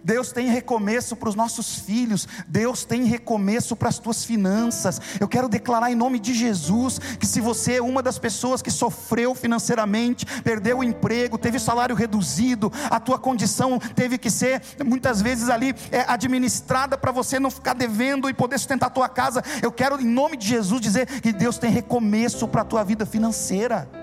Deus 0.04 0.32
tem 0.32 0.48
recomeço 0.48 1.16
para 1.16 1.30
os 1.30 1.36
nossos 1.36 1.80
filhos, 1.80 2.28
Deus 2.48 2.84
tem 2.84 3.04
recomeço 3.06 3.76
para 3.76 3.90
as 3.90 4.00
tuas 4.00 4.26
finanças. 4.26 5.00
Eu 5.20 5.28
quero 5.28 5.48
declarar 5.48 5.92
em 5.92 5.96
nome 5.96 6.20
de 6.20 6.34
Jesus 6.34 7.00
que 7.20 7.26
se 7.26 7.40
você 7.40 7.76
é 7.76 7.82
uma 7.82 8.04
das 8.04 8.20
pessoas 8.20 8.62
que 8.62 8.72
sofreu 8.72 9.34
financeiramente, 9.34 10.26
perdeu 10.42 10.80
o 10.80 10.84
emprego, 10.84 11.38
teve 11.38 11.60
salário 11.60 11.96
reduzido, 11.96 12.72
a 12.90 13.00
tua 13.00 13.18
condição 13.18 13.80
teve 13.80 14.18
que 14.18 14.30
ser 14.30 14.62
muitas 14.86 15.22
vezes 15.22 15.50
ali 15.50 15.74
é, 15.92 16.02
administrada 16.08 16.98
para 16.98 17.12
você 17.12 17.40
não 17.40 17.50
ficar 17.50 17.74
devendo 17.74 18.30
e 18.30 18.34
poder 18.34 18.58
sustentar 18.58 18.88
a 18.88 18.90
tua 18.90 19.08
casa. 19.08 19.44
Eu 19.62 19.72
quero 19.72 20.00
em 20.02 20.06
nome 20.06 20.36
de 20.36 20.48
Jesus 20.48 20.82
dizer 20.82 21.06
que 21.22 21.32
Deus 21.32 21.58
tem 21.58 21.72
recomeço 21.72 22.48
para 22.48 22.62
a 22.62 22.66
tua 22.66 22.84
vida 22.84 23.06
financeira. 23.06 24.03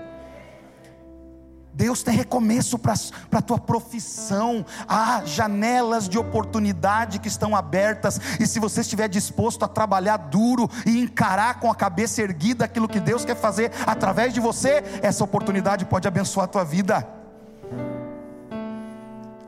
Deus 1.81 2.03
tem 2.03 2.15
recomeço 2.15 2.77
para 2.77 2.93
a 3.31 3.41
tua 3.41 3.57
profissão, 3.57 4.63
há 4.87 5.23
janelas 5.25 6.07
de 6.07 6.15
oportunidade 6.15 7.17
que 7.17 7.27
estão 7.27 7.55
abertas, 7.55 8.21
e 8.39 8.45
se 8.45 8.59
você 8.59 8.81
estiver 8.81 9.09
disposto 9.09 9.65
a 9.65 9.67
trabalhar 9.67 10.17
duro 10.17 10.69
e 10.85 10.99
encarar 10.99 11.59
com 11.59 11.71
a 11.71 11.75
cabeça 11.75 12.21
erguida 12.21 12.65
aquilo 12.65 12.87
que 12.87 12.99
Deus 12.99 13.25
quer 13.25 13.35
fazer 13.35 13.71
através 13.87 14.31
de 14.31 14.39
você, 14.39 14.83
essa 15.01 15.23
oportunidade 15.23 15.83
pode 15.85 16.07
abençoar 16.07 16.43
a 16.43 16.49
tua 16.49 16.63
vida. 16.63 17.07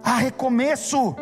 Há 0.03 0.15
recomeço, 0.15 1.15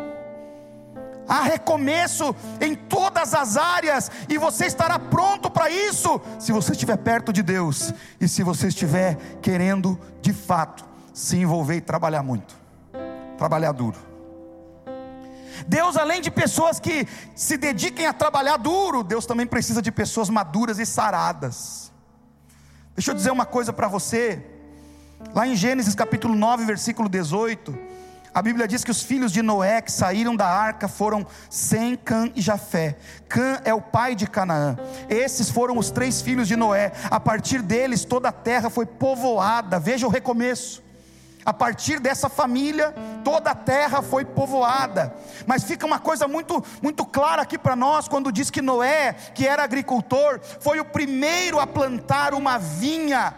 há 1.28 1.42
recomeço 1.42 2.34
em 2.58 2.74
todas 2.74 3.34
as 3.34 3.58
áreas, 3.58 4.10
e 4.30 4.38
você 4.38 4.64
estará 4.64 4.98
pronto 4.98 5.50
para 5.50 5.68
isso, 5.68 6.18
se 6.38 6.52
você 6.52 6.72
estiver 6.72 6.96
perto 6.96 7.34
de 7.34 7.42
Deus, 7.42 7.92
e 8.18 8.26
se 8.26 8.42
você 8.42 8.68
estiver 8.68 9.18
querendo 9.42 10.00
de 10.22 10.32
fato 10.32 10.90
se 11.12 11.36
envolver 11.36 11.76
e 11.76 11.80
trabalhar 11.80 12.22
muito, 12.22 12.56
trabalhar 13.36 13.72
duro. 13.72 13.98
Deus, 15.66 15.96
além 15.96 16.20
de 16.20 16.30
pessoas 16.30 16.80
que 16.80 17.06
se 17.34 17.56
dediquem 17.56 18.06
a 18.06 18.12
trabalhar 18.12 18.56
duro, 18.56 19.02
Deus 19.02 19.26
também 19.26 19.46
precisa 19.46 19.82
de 19.82 19.92
pessoas 19.92 20.28
maduras 20.28 20.78
e 20.78 20.86
saradas. 20.86 21.92
Deixa 22.94 23.10
eu 23.10 23.14
dizer 23.14 23.30
uma 23.30 23.46
coisa 23.46 23.72
para 23.72 23.88
você, 23.88 24.44
lá 25.34 25.46
em 25.46 25.54
Gênesis 25.54 25.94
capítulo 25.94 26.34
9, 26.34 26.64
versículo 26.64 27.08
18, 27.08 27.92
a 28.34 28.40
Bíblia 28.40 28.66
diz 28.66 28.82
que 28.82 28.90
os 28.90 29.02
filhos 29.02 29.30
de 29.30 29.42
Noé 29.42 29.82
que 29.82 29.92
saíram 29.92 30.34
da 30.34 30.46
arca 30.46 30.88
foram 30.88 31.26
Sem, 31.50 31.96
Cã 31.96 32.32
e 32.34 32.40
Jafé. 32.40 32.96
Cã 33.28 33.60
é 33.62 33.74
o 33.74 33.80
pai 33.80 34.14
de 34.14 34.26
Canaã. 34.26 34.76
Esses 35.08 35.50
foram 35.50 35.76
os 35.76 35.90
três 35.90 36.22
filhos 36.22 36.48
de 36.48 36.56
Noé. 36.56 36.92
A 37.10 37.20
partir 37.20 37.60
deles 37.60 38.06
toda 38.06 38.30
a 38.30 38.32
terra 38.32 38.70
foi 38.70 38.86
povoada. 38.86 39.78
Veja 39.78 40.06
o 40.06 40.10
recomeço. 40.10 40.82
A 41.44 41.52
partir 41.52 41.98
dessa 41.98 42.28
família, 42.28 42.94
toda 43.24 43.50
a 43.50 43.54
terra 43.54 44.00
foi 44.00 44.24
povoada. 44.24 45.14
Mas 45.44 45.64
fica 45.64 45.84
uma 45.84 45.98
coisa 45.98 46.28
muito, 46.28 46.64
muito 46.80 47.04
clara 47.04 47.42
aqui 47.42 47.58
para 47.58 47.74
nós 47.74 48.06
quando 48.06 48.30
diz 48.30 48.48
que 48.50 48.62
Noé, 48.62 49.12
que 49.34 49.46
era 49.46 49.64
agricultor, 49.64 50.40
foi 50.60 50.78
o 50.78 50.84
primeiro 50.84 51.58
a 51.58 51.66
plantar 51.66 52.32
uma 52.32 52.58
vinha. 52.58 53.34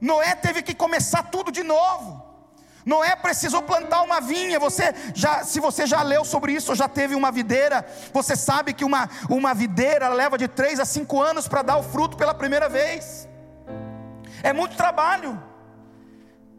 Noé 0.00 0.34
teve 0.34 0.62
que 0.62 0.74
começar 0.74 1.24
tudo 1.24 1.52
de 1.52 1.62
novo. 1.62 2.22
Noé 2.86 3.14
precisou 3.16 3.62
plantar 3.62 4.02
uma 4.02 4.20
vinha. 4.20 4.58
Você 4.58 4.94
já, 5.14 5.44
se 5.44 5.60
você 5.60 5.86
já 5.86 6.02
leu 6.02 6.24
sobre 6.24 6.54
isso, 6.54 6.72
ou 6.72 6.76
já 6.76 6.88
teve 6.88 7.14
uma 7.14 7.30
videira, 7.30 7.86
você 8.14 8.34
sabe 8.34 8.72
que 8.72 8.84
uma, 8.84 9.10
uma 9.28 9.52
videira 9.52 10.08
leva 10.08 10.38
de 10.38 10.48
três 10.48 10.80
a 10.80 10.86
cinco 10.86 11.20
anos 11.20 11.46
para 11.46 11.60
dar 11.60 11.76
o 11.76 11.82
fruto 11.82 12.16
pela 12.16 12.32
primeira 12.32 12.68
vez. 12.68 13.28
É 14.42 14.54
muito 14.54 14.74
trabalho 14.74 15.51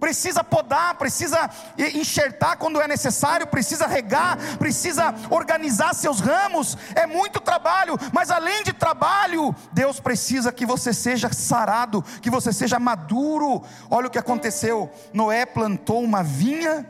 precisa 0.04 0.44
podar, 0.44 0.96
precisa 0.96 1.50
enxertar 1.78 2.58
quando 2.58 2.82
é 2.82 2.90
necessário, 2.90 3.48
precisa 3.48 3.88
regar, 3.88 4.38
precisa 4.58 5.16
organizar 5.30 5.96
seus 5.96 6.20
ramos. 6.20 6.78
É 6.94 7.08
muito 7.08 7.40
trabalho, 7.40 7.98
mas 8.12 8.30
além 8.30 8.64
de 8.66 8.74
trabalho, 8.74 9.56
Deus 9.72 10.02
precisa 10.02 10.52
que 10.52 10.66
você 10.66 10.92
seja 10.94 11.32
sarado, 11.32 12.04
que 12.22 12.30
você 12.30 12.52
seja 12.52 12.78
maduro. 12.82 13.64
Olha 13.90 14.08
o 14.08 14.10
que 14.10 14.20
aconteceu: 14.20 14.92
Noé 15.14 15.46
plantou 15.46 16.04
uma 16.04 16.22
vinha, 16.22 16.86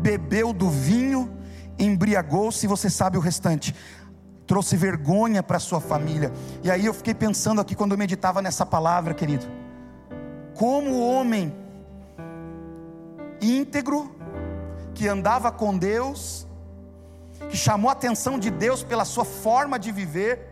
bebeu 0.00 0.52
do 0.52 0.70
vinho, 0.70 1.36
embriagou-se, 1.76 2.68
você 2.68 2.88
sabe 2.88 3.18
o 3.18 3.20
restante 3.20 3.74
trouxe 4.46 4.76
vergonha 4.76 5.42
para 5.42 5.58
sua 5.58 5.80
família. 5.80 6.30
E 6.62 6.70
aí 6.70 6.84
eu 6.84 6.92
fiquei 6.92 7.14
pensando 7.14 7.60
aqui 7.60 7.74
quando 7.74 7.92
eu 7.92 7.98
meditava 7.98 8.42
nessa 8.42 8.66
palavra, 8.66 9.14
querido. 9.14 9.46
Como 10.54 10.90
o 10.90 11.00
homem 11.00 11.61
íntegro, 13.42 14.14
que 14.94 15.08
andava 15.08 15.50
com 15.50 15.76
Deus, 15.76 16.46
que 17.50 17.56
chamou 17.56 17.90
a 17.90 17.92
atenção 17.92 18.38
de 18.38 18.50
Deus 18.50 18.82
pela 18.82 19.04
sua 19.04 19.24
forma 19.24 19.78
de 19.78 19.90
viver. 19.90 20.48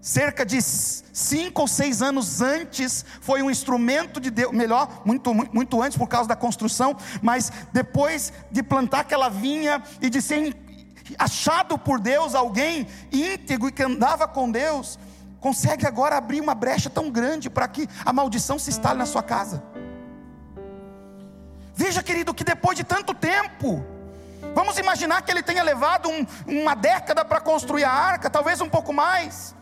Cerca 0.00 0.46
de 0.46 0.62
cinco 0.62 1.62
ou 1.62 1.66
seis 1.66 2.00
anos 2.00 2.40
antes, 2.40 3.04
foi 3.20 3.42
um 3.42 3.50
instrumento 3.50 4.20
de 4.20 4.30
Deus, 4.30 4.52
melhor, 4.52 5.02
muito, 5.04 5.34
muito 5.34 5.82
antes 5.82 5.98
por 5.98 6.06
causa 6.06 6.28
da 6.28 6.36
construção, 6.36 6.96
mas 7.20 7.50
depois 7.72 8.32
de 8.52 8.62
plantar 8.62 9.00
aquela 9.00 9.28
vinha 9.28 9.82
e 10.00 10.08
de 10.08 10.22
ser 10.22 10.54
achado 11.18 11.78
por 11.78 11.98
Deus 11.98 12.34
alguém 12.34 12.86
íntegro 13.10 13.68
e 13.68 13.72
que 13.72 13.82
andava 13.82 14.28
com 14.28 14.50
Deus, 14.50 14.98
consegue 15.40 15.86
agora 15.86 16.16
abrir 16.16 16.40
uma 16.40 16.54
brecha 16.54 16.90
tão 16.90 17.10
grande 17.10 17.48
para 17.50 17.66
que 17.66 17.88
a 18.04 18.12
maldição 18.12 18.58
se 18.58 18.70
instale 18.70 18.98
na 18.98 19.06
sua 19.06 19.22
casa. 19.22 19.62
Veja, 21.76 22.02
querido, 22.02 22.32
que 22.32 22.42
depois 22.42 22.74
de 22.74 22.82
tanto 22.82 23.12
tempo, 23.12 23.84
vamos 24.54 24.78
imaginar 24.78 25.20
que 25.20 25.30
ele 25.30 25.42
tenha 25.42 25.62
levado 25.62 26.08
um, 26.08 26.26
uma 26.46 26.74
década 26.74 27.22
para 27.22 27.38
construir 27.38 27.84
a 27.84 27.92
arca, 27.92 28.30
talvez 28.30 28.62
um 28.62 28.68
pouco 28.68 28.94
mais, 28.94 29.54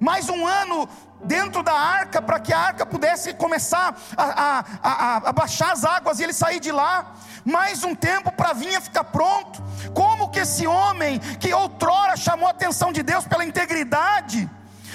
mais 0.00 0.28
um 0.28 0.44
ano 0.44 0.88
dentro 1.22 1.62
da 1.62 1.72
arca 1.72 2.20
para 2.20 2.40
que 2.40 2.52
a 2.52 2.58
arca 2.58 2.84
pudesse 2.84 3.32
começar 3.34 3.96
a, 4.16 4.24
a, 4.24 4.64
a, 4.82 5.16
a, 5.28 5.32
baixar 5.32 5.70
as 5.70 5.84
águas 5.84 6.18
e 6.18 6.24
ele 6.24 6.32
sair 6.32 6.58
de 6.58 6.72
lá. 6.72 7.14
Mais 7.44 7.84
um 7.84 7.94
tempo 7.94 8.32
para 8.32 8.50
a 8.50 8.54
vinha 8.54 8.80
ficar 8.80 9.04
pronto. 9.04 9.62
Como 9.94 10.30
que 10.30 10.40
esse 10.40 10.66
homem 10.66 11.20
que 11.38 11.54
outrora 11.54 12.16
chamou 12.16 12.48
a 12.48 12.50
atenção 12.50 12.92
de 12.92 13.04
Deus 13.04 13.24
pela 13.24 13.44
integridade, 13.44 14.50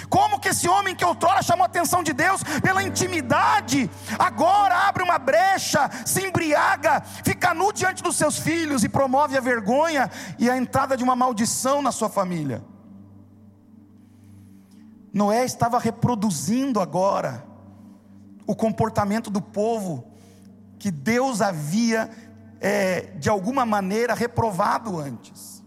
como 0.09 0.39
que 0.39 0.49
esse 0.49 0.67
homem 0.69 0.95
que 0.95 1.03
outrora 1.03 1.41
chamou 1.41 1.63
a 1.63 1.67
atenção 1.67 2.01
de 2.01 2.13
Deus 2.13 2.41
pela 2.61 2.83
intimidade, 2.83 3.89
agora 4.17 4.87
abre 4.87 5.03
uma 5.03 5.17
brecha, 5.17 5.89
se 6.05 6.25
embriaga, 6.25 7.01
fica 7.01 7.53
nu 7.53 7.73
diante 7.73 8.01
dos 8.01 8.15
seus 8.15 8.37
filhos 8.37 8.83
e 8.83 8.89
promove 8.89 9.37
a 9.37 9.41
vergonha 9.41 10.09
e 10.39 10.49
a 10.49 10.57
entrada 10.57 10.95
de 10.95 11.03
uma 11.03 11.15
maldição 11.15 11.81
na 11.81 11.91
sua 11.91 12.09
família? 12.09 12.63
Noé 15.13 15.43
estava 15.43 15.79
reproduzindo 15.79 16.79
agora 16.79 17.43
o 18.45 18.55
comportamento 18.55 19.29
do 19.29 19.41
povo 19.41 20.11
que 20.79 20.91
Deus 20.91 21.41
havia, 21.41 22.09
é, 22.61 23.01
de 23.17 23.29
alguma 23.29 23.65
maneira, 23.65 24.13
reprovado 24.13 24.99
antes. 24.99 25.63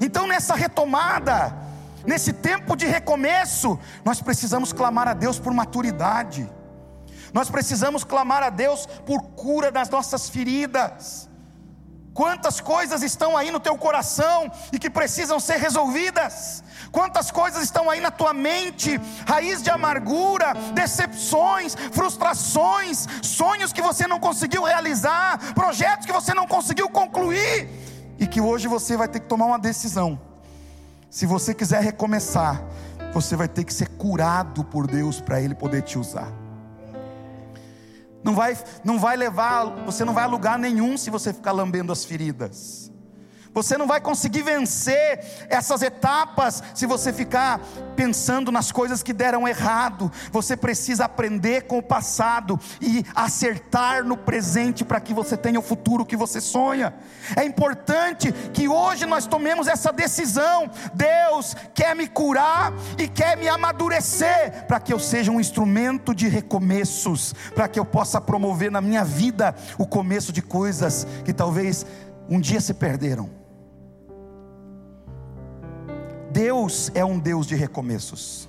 Então, 0.00 0.26
nessa 0.26 0.54
retomada, 0.54 1.61
nesse 2.06 2.32
tempo 2.32 2.76
de 2.76 2.86
recomeço, 2.86 3.78
nós 4.04 4.20
precisamos 4.20 4.72
clamar 4.72 5.08
a 5.08 5.14
Deus 5.14 5.38
por 5.38 5.52
maturidade, 5.52 6.48
nós 7.32 7.48
precisamos 7.48 8.04
clamar 8.04 8.42
a 8.42 8.50
Deus 8.50 8.86
por 9.06 9.22
cura 9.22 9.70
das 9.70 9.88
nossas 9.88 10.28
feridas. 10.28 11.28
Quantas 12.14 12.60
coisas 12.60 13.02
estão 13.02 13.38
aí 13.38 13.50
no 13.50 13.58
teu 13.58 13.76
coração 13.78 14.52
e 14.70 14.78
que 14.78 14.90
precisam 14.90 15.40
ser 15.40 15.56
resolvidas? 15.56 16.62
Quantas 16.90 17.30
coisas 17.30 17.62
estão 17.62 17.88
aí 17.88 18.00
na 18.00 18.10
tua 18.10 18.34
mente, 18.34 19.00
raiz 19.26 19.62
de 19.62 19.70
amargura, 19.70 20.52
decepções, 20.74 21.74
frustrações, 21.74 23.06
sonhos 23.22 23.72
que 23.72 23.80
você 23.80 24.06
não 24.06 24.20
conseguiu 24.20 24.62
realizar, 24.62 25.54
projetos 25.54 26.04
que 26.04 26.12
você 26.12 26.34
não 26.34 26.46
conseguiu 26.46 26.90
concluir, 26.90 27.66
e 28.18 28.26
que 28.26 28.42
hoje 28.42 28.68
você 28.68 28.94
vai 28.94 29.08
ter 29.08 29.20
que 29.20 29.26
tomar 29.26 29.46
uma 29.46 29.58
decisão. 29.58 30.20
Se 31.12 31.26
você 31.26 31.52
quiser 31.52 31.82
recomeçar, 31.82 32.64
você 33.12 33.36
vai 33.36 33.46
ter 33.46 33.64
que 33.64 33.74
ser 33.74 33.86
curado 33.86 34.64
por 34.64 34.86
Deus 34.86 35.20
para 35.20 35.42
Ele 35.42 35.54
poder 35.54 35.82
te 35.82 35.98
usar. 35.98 36.32
Não 38.24 38.34
vai, 38.34 38.56
não 38.82 38.98
vai 38.98 39.14
levar, 39.14 39.66
você 39.84 40.06
não 40.06 40.14
vai 40.14 40.24
a 40.24 40.26
lugar 40.26 40.58
nenhum 40.58 40.96
se 40.96 41.10
você 41.10 41.34
ficar 41.34 41.52
lambendo 41.52 41.92
as 41.92 42.02
feridas. 42.02 42.90
Você 43.54 43.76
não 43.76 43.86
vai 43.86 44.00
conseguir 44.00 44.42
vencer 44.42 45.46
essas 45.48 45.82
etapas 45.82 46.62
se 46.74 46.86
você 46.86 47.12
ficar 47.12 47.60
pensando 47.94 48.50
nas 48.50 48.72
coisas 48.72 49.02
que 49.02 49.12
deram 49.12 49.46
errado. 49.46 50.10
Você 50.30 50.56
precisa 50.56 51.04
aprender 51.04 51.62
com 51.62 51.78
o 51.78 51.82
passado 51.82 52.58
e 52.80 53.04
acertar 53.14 54.04
no 54.04 54.16
presente 54.16 54.84
para 54.84 55.00
que 55.00 55.12
você 55.12 55.36
tenha 55.36 55.58
o 55.60 55.62
futuro 55.62 56.06
que 56.06 56.16
você 56.16 56.40
sonha. 56.40 56.94
É 57.36 57.44
importante 57.44 58.32
que 58.52 58.68
hoje 58.68 59.04
nós 59.04 59.26
tomemos 59.26 59.66
essa 59.66 59.92
decisão. 59.92 60.70
Deus 60.94 61.54
quer 61.74 61.94
me 61.94 62.06
curar 62.06 62.72
e 62.98 63.06
quer 63.06 63.36
me 63.36 63.48
amadurecer 63.48 64.66
para 64.66 64.80
que 64.80 64.92
eu 64.92 64.98
seja 64.98 65.30
um 65.30 65.40
instrumento 65.40 66.14
de 66.14 66.26
recomeços, 66.26 67.34
para 67.54 67.68
que 67.68 67.78
eu 67.78 67.84
possa 67.84 68.20
promover 68.20 68.70
na 68.70 68.80
minha 68.80 69.04
vida 69.04 69.54
o 69.76 69.86
começo 69.86 70.32
de 70.32 70.40
coisas 70.40 71.06
que 71.24 71.32
talvez 71.34 71.84
um 72.28 72.40
dia 72.40 72.60
se 72.60 72.72
perderam. 72.72 73.41
Deus 76.32 76.90
é 76.94 77.04
um 77.04 77.18
Deus 77.18 77.46
de 77.46 77.54
recomeços. 77.54 78.48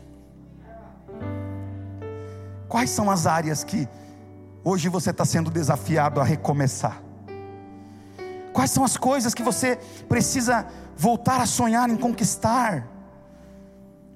Quais 2.69 2.89
são 2.89 3.12
as 3.12 3.28
áreas 3.28 3.63
que 3.63 3.88
hoje 4.63 4.88
você 4.88 5.10
está 5.10 5.26
sendo 5.26 5.52
desafiado 5.52 6.22
a 6.22 6.24
recomeçar? 6.24 7.04
Quais 8.54 8.72
são 8.72 8.86
as 8.86 8.96
coisas 8.96 9.34
que 9.34 9.43
você 9.43 9.78
precisa 10.08 10.65
voltar 10.96 11.41
a 11.41 11.46
sonhar 11.46 11.89
em 11.89 11.98
conquistar? 11.98 12.88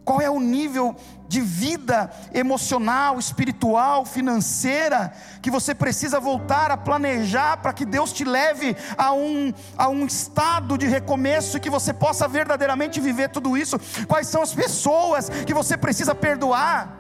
Qual 0.08 0.22
é 0.22 0.30
o 0.30 0.40
nível 0.40 0.96
de 1.28 1.42
vida 1.42 2.10
emocional, 2.34 3.20
espiritual, 3.20 4.06
financeira 4.06 5.12
que 5.42 5.52
você 5.52 5.76
precisa 5.76 6.18
voltar 6.18 6.72
a 6.72 6.78
planejar 6.78 7.58
para 7.58 7.74
que 7.74 7.86
Deus 7.86 8.14
te 8.14 8.24
leve 8.24 8.74
a 8.98 9.12
um, 9.12 9.54
a 9.78 9.90
um 9.90 10.06
estado 10.06 10.78
de 10.78 10.88
recomeço 10.88 11.58
e 11.58 11.60
que 11.60 11.70
você 11.70 11.94
possa 11.94 12.26
verdadeiramente 12.26 13.02
viver 13.02 13.28
tudo 13.32 13.58
isso? 13.58 13.78
Quais 14.08 14.28
são 14.28 14.42
as 14.42 14.54
pessoas 14.54 15.28
que 15.46 15.54
você 15.54 15.76
precisa 15.76 16.16
perdoar? 16.16 16.98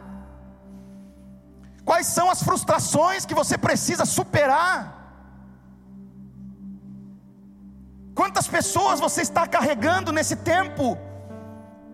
Quais 1.85 2.07
são 2.07 2.29
as 2.29 2.43
frustrações 2.43 3.25
que 3.25 3.33
você 3.33 3.57
precisa 3.57 4.03
superar? 4.03 4.77
Quantas 8.13 8.49
pessoas 8.49 8.99
você 8.99 9.21
está 9.21 9.47
carregando 9.47 10.11
nesse 10.11 10.35
tempo? 10.35 10.97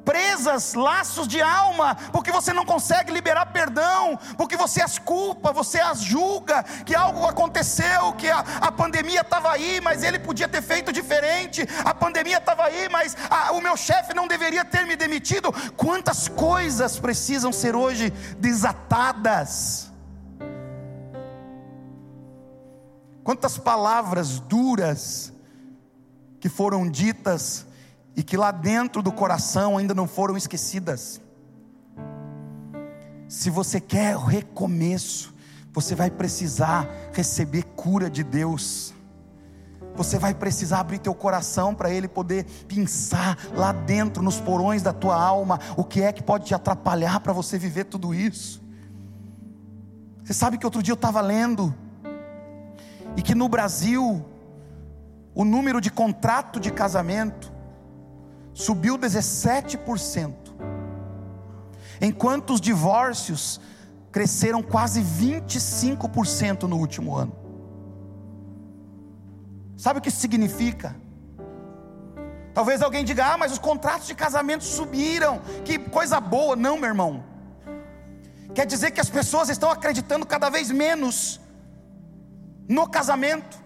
Presas, 0.03 0.73
laços 0.73 1.27
de 1.27 1.41
alma, 1.41 1.95
porque 2.11 2.31
você 2.31 2.53
não 2.53 2.65
consegue 2.65 3.11
liberar 3.11 3.47
perdão, 3.47 4.17
porque 4.37 4.55
você 4.55 4.81
as 4.81 4.99
culpa, 4.99 5.51
você 5.51 5.79
as 5.79 6.01
julga, 6.01 6.63
que 6.85 6.95
algo 6.95 7.25
aconteceu, 7.25 8.13
que 8.13 8.29
a, 8.29 8.39
a 8.39 8.71
pandemia 8.71 9.21
estava 9.21 9.51
aí, 9.51 9.79
mas 9.81 10.03
ele 10.03 10.19
podia 10.19 10.47
ter 10.47 10.61
feito 10.61 10.91
diferente, 10.91 11.67
a 11.83 11.93
pandemia 11.93 12.37
estava 12.37 12.65
aí, 12.65 12.89
mas 12.89 13.15
a, 13.29 13.51
o 13.53 13.61
meu 13.61 13.75
chefe 13.77 14.13
não 14.13 14.27
deveria 14.27 14.65
ter 14.65 14.85
me 14.85 14.95
demitido. 14.95 15.53
Quantas 15.75 16.27
coisas 16.27 16.99
precisam 16.99 17.51
ser 17.51 17.75
hoje 17.75 18.09
desatadas? 18.37 19.91
Quantas 23.23 23.57
palavras 23.57 24.39
duras 24.39 25.31
que 26.41 26.49
foram 26.49 26.89
ditas 26.89 27.65
e 28.15 28.23
que 28.23 28.37
lá 28.37 28.51
dentro 28.51 29.01
do 29.01 29.11
coração 29.11 29.77
ainda 29.77 29.93
não 29.93 30.07
foram 30.07 30.37
esquecidas. 30.37 31.19
Se 33.27 33.49
você 33.49 33.79
quer 33.79 34.15
o 34.15 34.23
recomeço, 34.23 35.33
você 35.71 35.95
vai 35.95 36.11
precisar 36.11 36.87
receber 37.11 37.63
cura 37.75 38.09
de 38.09 38.23
Deus. 38.23 38.93
Você 39.95 40.17
vai 40.17 40.33
precisar 40.33 40.79
abrir 40.79 40.99
teu 40.99 41.13
coração 41.13 41.73
para 41.73 41.89
Ele 41.89 42.07
poder 42.07 42.45
pensar 42.67 43.37
lá 43.55 43.71
dentro, 43.71 44.21
nos 44.23 44.39
porões 44.39 44.81
da 44.81 44.93
tua 44.93 45.15
alma, 45.15 45.59
o 45.77 45.83
que 45.83 46.01
é 46.01 46.11
que 46.11 46.21
pode 46.21 46.45
te 46.45 46.55
atrapalhar 46.55 47.19
para 47.19 47.33
você 47.33 47.57
viver 47.57 47.85
tudo 47.85 48.13
isso. 48.13 48.61
Você 50.23 50.33
sabe 50.33 50.57
que 50.57 50.65
outro 50.65 50.81
dia 50.81 50.93
eu 50.93 50.95
estava 50.95 51.21
lendo, 51.21 51.73
e 53.15 53.21
que 53.21 53.35
no 53.35 53.47
Brasil, 53.47 54.25
o 55.35 55.45
número 55.45 55.79
de 55.79 55.91
contrato 55.91 56.59
de 56.59 56.71
casamento 56.71 57.52
subiu 58.53 58.97
17%, 58.97 60.33
enquanto 62.01 62.53
os 62.53 62.61
divórcios 62.61 63.59
cresceram 64.11 64.61
quase 64.61 65.01
25% 65.01 66.63
no 66.63 66.77
último 66.77 67.15
ano. 67.15 67.35
Sabe 69.75 69.99
o 69.99 70.01
que 70.01 70.09
isso 70.09 70.19
significa? 70.19 70.95
Talvez 72.53 72.81
alguém 72.81 73.03
diga: 73.03 73.33
ah, 73.33 73.37
mas 73.37 73.51
os 73.51 73.57
contratos 73.57 74.07
de 74.07 74.13
casamento 74.13 74.63
subiram, 74.63 75.41
que 75.65 75.79
coisa 75.79 76.19
boa. 76.19 76.55
Não, 76.55 76.77
meu 76.77 76.89
irmão. 76.89 77.23
Quer 78.53 78.67
dizer 78.67 78.91
que 78.91 79.01
as 79.01 79.09
pessoas 79.09 79.49
estão 79.49 79.71
acreditando 79.71 80.25
cada 80.27 80.49
vez 80.49 80.69
menos 80.69 81.41
no 82.69 82.87
casamento 82.87 83.57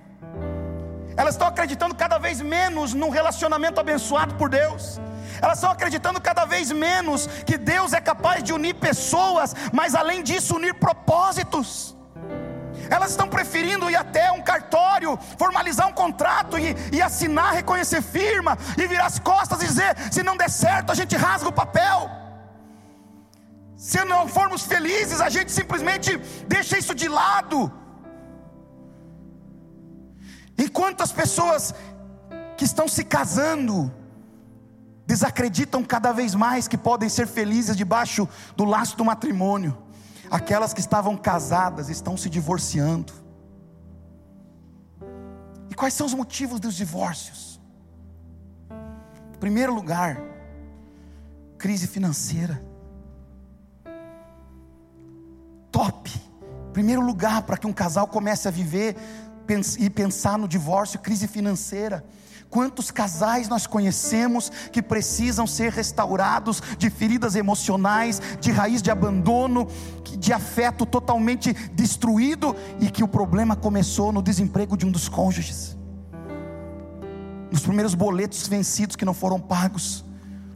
elas 1.17 1.34
estão 1.34 1.47
acreditando 1.47 1.95
cada 1.95 2.19
vez 2.19 2.39
menos 2.39 2.93
num 2.93 3.10
relacionamento 3.10 3.80
abençoado 3.80 4.36
por 4.36 4.49
Deus. 4.49 5.01
Elas 5.41 5.58
estão 5.58 5.71
acreditando 5.71 6.21
cada 6.21 6.45
vez 6.45 6.71
menos 6.71 7.27
que 7.45 7.58
Deus 7.58 7.91
é 7.91 7.99
capaz 7.99 8.43
de 8.43 8.53
unir 8.53 8.75
pessoas, 8.75 9.56
mas 9.73 9.95
além 9.95 10.21
disso, 10.21 10.56
unir 10.56 10.75
propósitos. 10.75 11.95
Elas 12.89 13.10
estão 13.12 13.27
preferindo 13.27 13.89
ir 13.89 13.95
até 13.95 14.32
um 14.32 14.41
cartório, 14.41 15.17
formalizar 15.38 15.88
um 15.88 15.91
contrato 15.91 16.58
e, 16.58 16.75
e 16.91 17.01
assinar, 17.01 17.53
reconhecer 17.53 18.01
firma 18.01 18.58
e 18.77 18.88
virar 18.88 19.08
as 19.08 19.19
costas 19.19 19.62
e 19.62 19.67
dizer: 19.67 19.97
se 20.12 20.21
não 20.23 20.38
der 20.38 20.49
certo, 20.49 20.91
a 20.91 20.95
gente 20.95 21.15
rasga 21.15 21.49
o 21.49 21.51
papel. 21.51 22.10
Se 23.75 24.03
não 24.06 24.27
formos 24.27 24.63
felizes, 24.63 25.19
a 25.19 25.30
gente 25.30 25.51
simplesmente 25.51 26.15
deixa 26.47 26.77
isso 26.77 26.95
de 26.95 27.08
lado 27.08 27.71
e 30.58 30.67
quantas 30.67 31.12
pessoas 31.12 31.74
que 32.58 32.65
estão 32.65 32.88
se 32.88 33.04
casando 33.04 33.91
desacreditam 35.06 35.84
cada 35.84 36.12
vez 36.12 36.36
mais 36.36 36.67
que 36.67 36.78
podem 36.78 37.08
ser 37.08 37.28
felizes 37.28 37.78
debaixo 37.78 38.28
do 38.56 38.65
laço 38.65 38.98
do 38.98 39.06
matrimônio. 39.06 39.78
Aquelas 40.30 40.74
que 40.74 40.82
estavam 40.82 41.15
casadas 41.15 41.88
estão 41.88 42.17
se 42.17 42.30
divorciando. 42.30 43.13
E 45.70 45.76
quais 45.76 45.93
são 45.93 46.06
os 46.06 46.13
motivos 46.13 46.60
dos 46.60 46.76
divórcios? 46.76 47.62
Em 49.34 49.38
primeiro 49.39 49.74
lugar, 49.74 50.20
crise 51.58 51.88
financeira. 51.88 52.62
Top. 55.72 56.12
Primeiro 56.74 57.02
lugar 57.02 57.43
para 57.43 57.58
que 57.58 57.65
um 57.65 57.74
casal 57.74 58.08
comece 58.08 58.48
a 58.48 58.52
viver 58.52 58.98
e 59.79 59.89
pensar 59.89 60.38
no 60.38 60.47
divórcio, 60.47 60.99
crise 60.99 61.27
financeira. 61.27 62.03
Quantos 62.49 62.91
casais 62.91 63.49
nós 63.49 63.67
conhecemos 63.67 64.49
que 64.71 64.81
precisam 64.81 65.45
ser 65.45 65.71
restaurados 65.71 66.62
de 66.77 66.89
feridas 66.89 67.36
emocionais, 67.36 68.21
de 68.39 68.51
raiz 68.51 68.81
de 68.81 68.89
abandono, 68.89 69.67
de 70.17 70.31
afeto 70.31 70.86
totalmente 70.86 71.53
destruído 71.73 72.55
e 72.79 72.89
que 72.89 73.03
o 73.03 73.07
problema 73.07 73.55
começou 73.55 74.12
no 74.13 74.21
desemprego 74.21 74.77
de 74.77 74.86
um 74.86 74.91
dos 74.91 75.10
cônjuges, 75.10 75.77
nos 77.51 77.62
primeiros 77.62 77.93
boletos 77.93 78.47
vencidos 78.47 78.95
que 78.95 79.05
não 79.05 79.13
foram 79.13 79.39
pagos, 79.39 80.05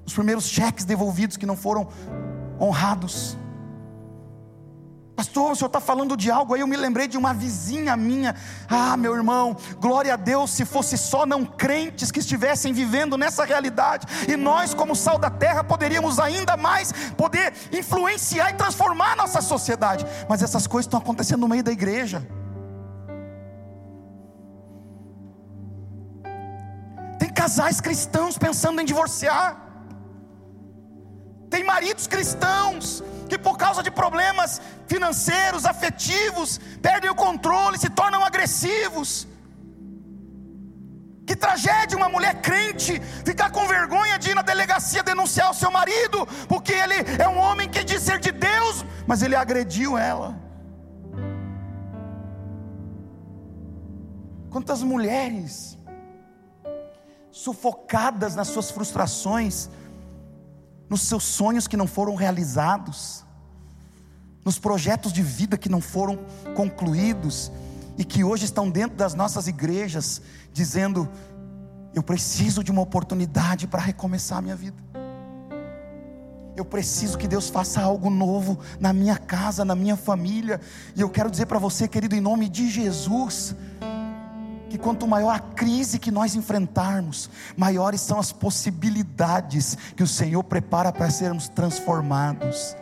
nos 0.03 0.13
primeiros 0.13 0.45
cheques 0.45 0.85
devolvidos 0.85 1.35
que 1.35 1.45
não 1.45 1.57
foram 1.57 1.89
honrados. 2.59 3.37
Pastor, 5.21 5.51
o 5.51 5.55
senhor 5.55 5.67
está 5.67 5.79
falando 5.79 6.17
de 6.17 6.31
algo 6.31 6.55
aí. 6.55 6.61
Eu 6.61 6.67
me 6.67 6.75
lembrei 6.75 7.07
de 7.07 7.15
uma 7.15 7.31
vizinha 7.31 7.95
minha. 7.95 8.35
Ah, 8.67 8.97
meu 8.97 9.15
irmão, 9.15 9.55
glória 9.79 10.15
a 10.15 10.17
Deus, 10.17 10.49
se 10.49 10.65
fosse 10.65 10.97
só 10.97 11.27
não 11.27 11.45
crentes 11.45 12.09
que 12.09 12.17
estivessem 12.17 12.73
vivendo 12.73 13.15
nessa 13.19 13.45
realidade, 13.45 14.07
e 14.27 14.35
nós, 14.35 14.73
como 14.73 14.95
sal 14.95 15.19
da 15.19 15.29
terra, 15.29 15.63
poderíamos 15.63 16.17
ainda 16.17 16.57
mais 16.57 16.91
poder 17.15 17.53
influenciar 17.71 18.49
e 18.49 18.55
transformar 18.55 19.11
a 19.11 19.15
nossa 19.15 19.41
sociedade. 19.41 20.07
Mas 20.27 20.41
essas 20.41 20.65
coisas 20.65 20.87
estão 20.87 20.99
acontecendo 20.99 21.41
no 21.41 21.47
meio 21.47 21.63
da 21.63 21.71
igreja. 21.71 22.27
Tem 27.19 27.29
casais 27.31 27.79
cristãos 27.79 28.39
pensando 28.39 28.81
em 28.81 28.85
divorciar. 28.85 29.70
Tem 31.51 31.63
maridos 31.65 32.07
cristãos 32.07 33.03
que 33.29 33.37
por 33.37 33.57
causa 33.57 33.83
de 33.83 33.91
problemas 33.91 34.61
financeiros, 34.87 35.65
afetivos, 35.65 36.59
perdem 36.81 37.11
o 37.11 37.15
controle, 37.25 37.77
se 37.77 37.89
tornam 37.89 38.23
agressivos. 38.23 39.27
Que 41.27 41.35
tragédia 41.35 41.97
uma 41.97 42.07
mulher 42.15 42.35
crente 42.41 43.01
ficar 43.25 43.49
com 43.51 43.67
vergonha 43.67 44.17
de 44.17 44.29
ir 44.31 44.35
na 44.35 44.41
delegacia 44.41 45.03
denunciar 45.03 45.51
o 45.51 45.53
seu 45.53 45.69
marido, 45.69 46.25
porque 46.47 46.71
ele 46.71 46.95
é 47.19 47.27
um 47.27 47.37
homem 47.37 47.69
que 47.69 47.83
diz 47.83 48.01
ser 48.01 48.19
de 48.19 48.31
Deus, 48.31 48.85
mas 49.05 49.21
ele 49.21 49.35
agrediu 49.35 49.97
ela. 49.97 50.29
Quantas 54.49 54.81
mulheres 54.83 55.77
sufocadas 57.29 58.35
nas 58.35 58.49
suas 58.49 58.71
frustrações, 58.71 59.69
nos 60.91 61.03
seus 61.03 61.23
sonhos 61.23 61.69
que 61.69 61.77
não 61.77 61.87
foram 61.87 62.15
realizados, 62.15 63.23
nos 64.43 64.59
projetos 64.59 65.13
de 65.13 65.23
vida 65.23 65.57
que 65.57 65.69
não 65.69 65.79
foram 65.79 66.19
concluídos 66.53 67.49
e 67.97 68.03
que 68.03 68.25
hoje 68.25 68.43
estão 68.43 68.69
dentro 68.69 68.97
das 68.97 69.13
nossas 69.13 69.47
igrejas, 69.47 70.21
dizendo: 70.51 71.07
Eu 71.93 72.03
preciso 72.03 72.61
de 72.61 72.71
uma 72.71 72.81
oportunidade 72.81 73.67
para 73.67 73.81
recomeçar 73.81 74.39
a 74.39 74.41
minha 74.41 74.55
vida. 74.57 74.75
Eu 76.57 76.65
preciso 76.65 77.17
que 77.17 77.25
Deus 77.25 77.49
faça 77.49 77.79
algo 77.79 78.09
novo 78.09 78.59
na 78.77 78.91
minha 78.91 79.15
casa, 79.15 79.63
na 79.63 79.75
minha 79.75 79.95
família. 79.95 80.59
E 80.93 80.99
eu 80.99 81.09
quero 81.09 81.31
dizer 81.31 81.45
para 81.45 81.57
você, 81.57 81.87
querido, 81.87 82.17
em 82.17 82.19
nome 82.19 82.49
de 82.49 82.69
Jesus, 82.69 83.55
que 84.71 84.77
quanto 84.77 85.05
maior 85.05 85.35
a 85.35 85.39
crise 85.39 85.99
que 85.99 86.09
nós 86.09 86.33
enfrentarmos, 86.33 87.29
maiores 87.57 87.99
são 87.99 88.17
as 88.17 88.31
possibilidades 88.31 89.77
que 89.97 90.01
o 90.01 90.07
Senhor 90.07 90.41
prepara 90.45 90.93
para 90.93 91.09
sermos 91.09 91.49
transformados. 91.49 92.75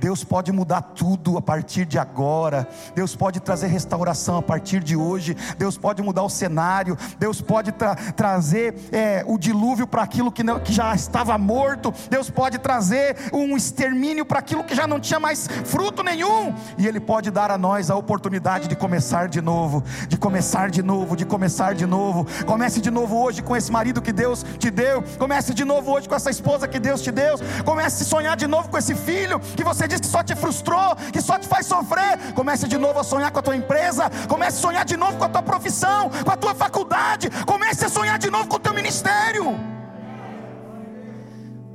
Deus 0.00 0.24
pode 0.24 0.50
mudar 0.50 0.80
tudo 0.80 1.36
a 1.36 1.42
partir 1.42 1.84
de 1.84 1.98
agora. 1.98 2.66
Deus 2.94 3.14
pode 3.14 3.38
trazer 3.38 3.66
restauração 3.66 4.38
a 4.38 4.42
partir 4.42 4.82
de 4.82 4.96
hoje. 4.96 5.36
Deus 5.58 5.76
pode 5.76 6.02
mudar 6.02 6.22
o 6.22 6.30
cenário. 6.30 6.96
Deus 7.18 7.42
pode 7.42 7.70
tra 7.72 7.94
trazer 7.94 8.74
é, 8.90 9.22
o 9.26 9.38
dilúvio 9.38 9.86
para 9.86 10.02
aquilo 10.02 10.32
que, 10.32 10.42
não, 10.42 10.58
que 10.58 10.72
já 10.72 10.94
estava 10.94 11.36
morto. 11.36 11.92
Deus 12.08 12.30
pode 12.30 12.58
trazer 12.58 13.16
um 13.32 13.56
extermínio 13.56 14.24
para 14.24 14.38
aquilo 14.38 14.64
que 14.64 14.74
já 14.74 14.86
não 14.86 14.98
tinha 14.98 15.20
mais 15.20 15.46
fruto 15.64 16.02
nenhum. 16.02 16.54
E 16.78 16.86
Ele 16.86 16.98
pode 16.98 17.30
dar 17.30 17.50
a 17.50 17.58
nós 17.58 17.90
a 17.90 17.96
oportunidade 17.96 18.68
de 18.68 18.76
começar 18.76 19.28
de 19.28 19.42
novo, 19.42 19.84
de 20.08 20.16
começar 20.16 20.70
de 20.70 20.82
novo, 20.82 21.14
de 21.14 21.26
começar 21.26 21.74
de 21.74 21.84
novo. 21.84 22.26
Comece 22.46 22.80
de 22.80 22.90
novo 22.90 23.16
hoje 23.22 23.42
com 23.42 23.54
esse 23.54 23.70
marido 23.70 24.00
que 24.00 24.12
Deus 24.12 24.44
te 24.58 24.70
deu. 24.70 25.04
Comece 25.18 25.52
de 25.52 25.64
novo 25.64 25.92
hoje 25.92 26.08
com 26.08 26.14
essa 26.14 26.30
esposa 26.30 26.66
que 26.66 26.78
Deus 26.78 27.02
te 27.02 27.10
deu. 27.10 27.36
Comece 27.66 28.02
a 28.02 28.06
sonhar 28.06 28.36
de 28.36 28.46
novo 28.46 28.70
com 28.70 28.78
esse 28.78 28.94
filho 28.94 29.38
que 29.40 29.62
você 29.62 29.89
diz 29.90 30.00
que 30.00 30.06
só 30.06 30.22
te 30.22 30.34
frustrou, 30.34 30.96
que 31.12 31.20
só 31.20 31.38
te 31.38 31.46
faz 31.46 31.66
sofrer, 31.66 32.32
comece 32.34 32.66
de 32.66 32.78
novo 32.78 32.98
a 32.98 33.04
sonhar 33.04 33.30
com 33.30 33.40
a 33.40 33.42
tua 33.42 33.56
empresa, 33.56 34.10
comece 34.28 34.58
a 34.58 34.60
sonhar 34.60 34.84
de 34.84 34.96
novo 34.96 35.18
com 35.18 35.24
a 35.24 35.28
tua 35.28 35.42
profissão, 35.42 36.10
com 36.24 36.30
a 36.30 36.36
tua 36.36 36.54
faculdade, 36.54 37.28
comece 37.44 37.84
a 37.84 37.88
sonhar 37.88 38.18
de 38.18 38.30
novo 38.30 38.48
com 38.48 38.56
o 38.56 38.60
teu 38.60 38.72
ministério. 38.72 39.58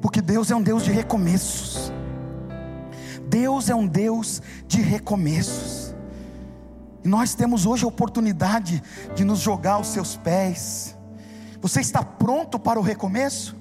Porque 0.01 0.21
Deus 0.21 0.49
é 0.49 0.56
um 0.56 0.62
Deus 0.62 0.84
de 0.84 0.91
recomeços. 0.91 1.91
Deus 3.28 3.69
é 3.69 3.75
um 3.75 3.86
Deus 3.88 4.41
de 4.67 4.82
recomeços. 4.82 5.95
E 7.04 7.08
nós 7.08 7.36
temos 7.36 7.65
hoje 7.65 7.86
a 7.86 7.88
oportunidade 7.88 8.82
de 9.15 9.23
nos 9.23 9.39
jogar 9.39 9.73
aos 9.73 9.88
seus 9.88 10.15
pés. 10.15 10.95
Você 11.62 11.82
está 11.82 12.04
pronto 12.04 12.58
para 12.60 12.80
o 12.80 12.84
recomeço? 12.84 13.56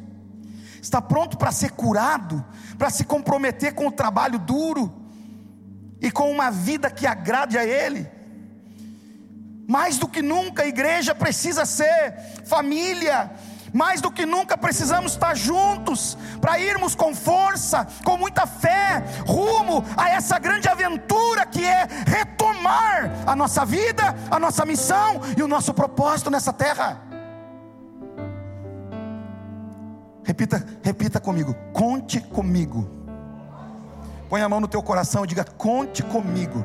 Está 0.85 1.01
pronto 1.01 1.39
para 1.39 1.51
ser 1.51 1.71
curado, 1.71 2.45
para 2.77 2.91
se 2.91 3.05
comprometer 3.05 3.75
com 3.75 3.87
o 3.87 3.91
trabalho 3.91 4.39
duro 4.39 4.93
e 5.99 6.11
com 6.11 6.31
uma 6.31 6.51
vida 6.51 6.91
que 6.91 7.07
agrade 7.07 7.57
a 7.57 7.65
Ele. 7.65 8.07
Mais 9.67 9.97
do 9.97 10.07
que 10.07 10.21
nunca 10.21 10.63
a 10.63 10.67
igreja 10.67 11.15
precisa 11.15 11.65
ser 11.65 12.43
família, 12.45 13.31
mais 13.73 14.03
do 14.03 14.11
que 14.11 14.27
nunca 14.27 14.59
precisamos 14.59 15.13
estar 15.13 15.35
juntos 15.35 16.19
para 16.39 16.59
irmos 16.59 16.95
com 16.95 17.15
força, 17.15 17.89
com 18.05 18.19
muita 18.19 18.47
fé, 18.47 19.03
rumo 19.27 19.83
a 19.97 20.11
essa 20.11 20.39
grande 20.39 20.69
aventura 20.69 21.47
que 21.47 21.65
é 21.65 21.89
retomar 22.07 23.11
a 23.27 23.35
nossa 23.35 23.65
vida, 23.65 24.15
a 24.31 24.39
nossa 24.39 24.67
missão 24.67 25.23
e 25.35 25.43
o 25.43 25.49
nosso 25.49 25.73
propósito 25.73 26.31
nessa 26.31 26.53
terra. 26.53 27.14
Repita, 30.25 30.65
repita 30.83 31.21
comigo. 31.21 31.55
Conte 31.73 32.21
comigo. 32.21 32.89
Põe 34.29 34.41
a 34.41 34.49
mão 34.49 34.61
no 34.61 34.67
teu 34.67 34.83
coração 34.83 35.25
e 35.25 35.27
diga: 35.27 35.45
Conte 35.45 36.03
comigo. 36.03 36.65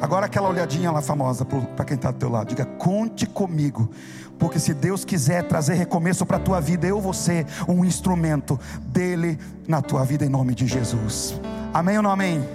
Agora 0.00 0.26
aquela 0.26 0.48
olhadinha 0.48 0.90
lá 0.90 1.02
famosa 1.02 1.44
para 1.44 1.84
quem 1.84 1.96
está 1.96 2.10
do 2.10 2.18
teu 2.18 2.30
lado. 2.30 2.48
Diga: 2.48 2.64
Conte 2.64 3.26
comigo. 3.26 3.90
Porque 4.38 4.58
se 4.58 4.72
Deus 4.72 5.04
quiser 5.04 5.42
trazer 5.48 5.74
recomeço 5.74 6.24
para 6.24 6.36
a 6.36 6.40
tua 6.40 6.60
vida, 6.60 6.86
eu 6.86 7.00
vou 7.00 7.12
ser 7.12 7.44
um 7.66 7.84
instrumento 7.84 8.58
dele 8.80 9.38
na 9.66 9.82
tua 9.82 10.04
vida 10.04 10.24
em 10.24 10.28
nome 10.28 10.54
de 10.54 10.66
Jesus. 10.66 11.38
Amém 11.74 11.96
ou 11.96 12.02
não 12.02 12.10
amém? 12.10 12.48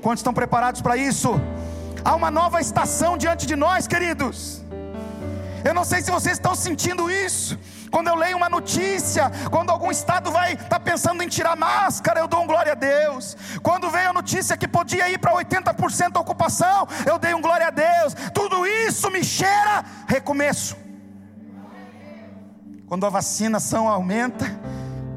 Quantos 0.00 0.20
estão 0.20 0.32
preparados 0.32 0.80
para 0.80 0.96
isso? 0.96 1.32
Há 2.04 2.14
uma 2.14 2.30
nova 2.30 2.60
estação 2.60 3.18
diante 3.18 3.46
de 3.46 3.56
nós, 3.56 3.88
queridos. 3.88 4.62
Eu 5.64 5.74
não 5.74 5.84
sei 5.84 6.00
se 6.00 6.10
vocês 6.10 6.36
estão 6.36 6.54
sentindo 6.54 7.10
isso. 7.10 7.58
Quando 7.90 8.08
eu 8.08 8.14
leio 8.14 8.36
uma 8.36 8.48
notícia, 8.48 9.30
quando 9.50 9.70
algum 9.70 9.90
estado 9.90 10.30
vai 10.30 10.54
estar 10.54 10.68
tá 10.68 10.80
pensando 10.80 11.22
em 11.22 11.28
tirar 11.28 11.56
máscara, 11.56 12.20
eu 12.20 12.28
dou 12.28 12.42
um 12.42 12.46
glória 12.46 12.72
a 12.72 12.74
Deus. 12.74 13.36
Quando 13.62 13.90
veio 13.90 14.10
a 14.10 14.12
notícia 14.12 14.56
que 14.56 14.68
podia 14.68 15.08
ir 15.08 15.18
para 15.18 15.32
80% 15.32 16.12
da 16.12 16.20
ocupação, 16.20 16.86
eu 17.06 17.18
dei 17.18 17.34
um 17.34 17.40
glória 17.40 17.68
a 17.68 17.70
Deus. 17.70 18.14
Tudo 18.34 18.66
isso 18.66 19.10
me 19.10 19.24
cheira 19.24 19.84
recomeço. 20.06 20.76
Quando 22.86 23.04
a 23.04 23.10
vacinação 23.10 23.86
aumenta, 23.86 24.46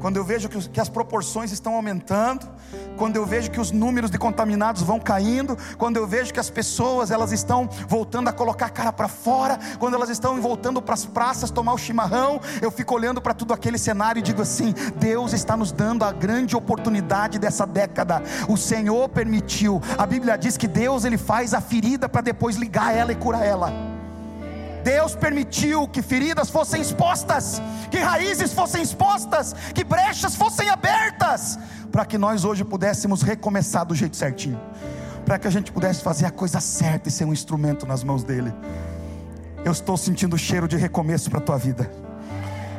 quando 0.02 0.16
eu 0.16 0.24
vejo 0.24 0.48
que, 0.48 0.80
as 0.80 0.88
proporções 0.88 1.52
estão 1.52 1.76
aumentando, 1.76 2.44
quando 2.96 3.14
eu 3.14 3.24
vejo 3.24 3.52
que 3.52 3.60
os 3.60 3.70
números 3.70 4.10
de 4.10 4.18
contaminados 4.18 4.82
vão 4.82 4.98
caindo, 4.98 5.56
quando 5.78 5.96
eu 5.96 6.08
vejo 6.08 6.34
que 6.34 6.40
as 6.40 6.50
pessoas 6.50 7.12
elas 7.12 7.30
estão 7.30 7.68
voltando 7.86 8.26
a 8.26 8.32
colocar 8.32 8.66
a 8.66 8.68
cara 8.68 8.92
para 8.92 9.06
fora, 9.06 9.60
quando 9.78 9.94
elas 9.94 10.10
estão 10.10 10.40
voltando 10.42 10.82
para 10.82 10.94
as 10.94 11.06
praças 11.06 11.52
tomar 11.52 11.72
o 11.72 11.78
chimarrão, 11.78 12.40
eu 12.60 12.72
fico 12.72 12.96
olhando 12.96 13.22
para 13.22 13.32
tudo 13.32 13.54
aquele 13.54 13.78
cenário 13.78 14.18
e 14.18 14.22
digo 14.22 14.42
assim: 14.42 14.74
Deus 14.96 15.32
está 15.32 15.56
nos 15.56 15.70
dando 15.70 16.04
a 16.04 16.10
grande 16.10 16.56
oportunidade 16.56 17.38
dessa 17.38 17.64
década. 17.64 18.20
O 18.48 18.56
Senhor 18.56 19.08
permitiu. 19.08 19.80
A 19.96 20.04
Bíblia 20.04 20.36
diz 20.36 20.56
que 20.56 20.66
Deus 20.66 21.04
ele 21.04 21.16
faz 21.16 21.54
a 21.54 21.60
ferida 21.60 22.08
para 22.08 22.22
depois 22.22 22.56
ligar 22.56 22.92
ela 22.92 23.12
e 23.12 23.16
curar 23.16 23.46
ela. 23.46 23.91
Deus 24.82 25.14
permitiu 25.14 25.86
que 25.88 26.02
feridas 26.02 26.50
fossem 26.50 26.80
expostas, 26.80 27.62
que 27.90 27.98
raízes 27.98 28.52
fossem 28.52 28.82
expostas, 28.82 29.54
que 29.74 29.84
brechas 29.84 30.34
fossem 30.34 30.68
abertas, 30.68 31.58
para 31.90 32.04
que 32.04 32.18
nós 32.18 32.44
hoje 32.44 32.64
pudéssemos 32.64 33.22
recomeçar 33.22 33.84
do 33.84 33.94
jeito 33.94 34.16
certinho, 34.16 34.60
para 35.24 35.38
que 35.38 35.46
a 35.46 35.50
gente 35.50 35.70
pudesse 35.70 36.02
fazer 36.02 36.26
a 36.26 36.30
coisa 36.30 36.60
certa 36.60 37.08
e 37.08 37.12
ser 37.12 37.24
um 37.24 37.32
instrumento 37.32 37.86
nas 37.86 38.02
mãos 38.02 38.24
dEle. 38.24 38.52
Eu 39.64 39.72
estou 39.72 39.96
sentindo 39.96 40.34
o 40.34 40.38
cheiro 40.38 40.66
de 40.66 40.76
recomeço 40.76 41.30
para 41.30 41.38
a 41.38 41.42
tua 41.42 41.56
vida. 41.56 41.88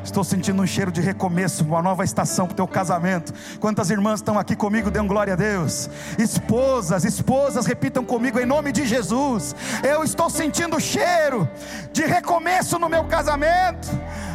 Estou 0.03 0.23
sentindo 0.23 0.61
um 0.61 0.67
cheiro 0.67 0.91
de 0.91 0.99
recomeço, 0.99 1.63
uma 1.63 1.81
nova 1.81 2.03
estação 2.03 2.45
para 2.45 2.53
o 2.53 2.55
teu 2.55 2.67
casamento. 2.67 3.33
Quantas 3.59 3.89
irmãs 3.89 4.19
estão 4.19 4.37
aqui 4.37 4.55
comigo? 4.55 4.91
Dêem 4.91 5.07
glória 5.07 5.33
a 5.33 5.35
Deus. 5.35 5.89
Esposas, 6.17 7.05
esposas, 7.05 7.65
repitam 7.65 8.03
comigo 8.03 8.39
em 8.39 8.45
nome 8.45 8.71
de 8.71 8.85
Jesus. 8.85 9.55
Eu 9.81 10.03
estou 10.03 10.29
sentindo 10.29 10.79
cheiro 10.79 11.49
de 11.93 12.05
recomeço 12.05 12.77
no 12.77 12.89
meu 12.89 13.05
casamento. 13.05 13.87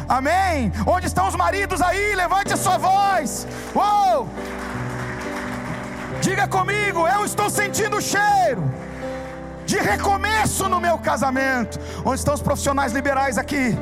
Amém. 0.07 0.71
Onde 0.87 1.05
estão 1.05 1.27
os 1.27 1.35
maridos 1.35 1.81
aí? 1.81 2.15
Levante 2.15 2.51
a 2.51 2.57
sua 2.57 2.77
voz. 2.77 3.47
Uou! 3.75 4.27
Diga 6.19 6.47
comigo, 6.47 7.07
eu 7.07 7.23
estou 7.23 7.49
sentindo 7.49 8.01
cheiro 8.01 8.63
de 9.65 9.77
recomeço 9.77 10.67
no 10.67 10.79
meu 10.79 10.97
casamento. 10.97 11.79
Onde 12.03 12.19
estão 12.19 12.33
os 12.33 12.41
profissionais 12.41 12.91
liberais 12.91 13.37
aqui? 13.37 13.77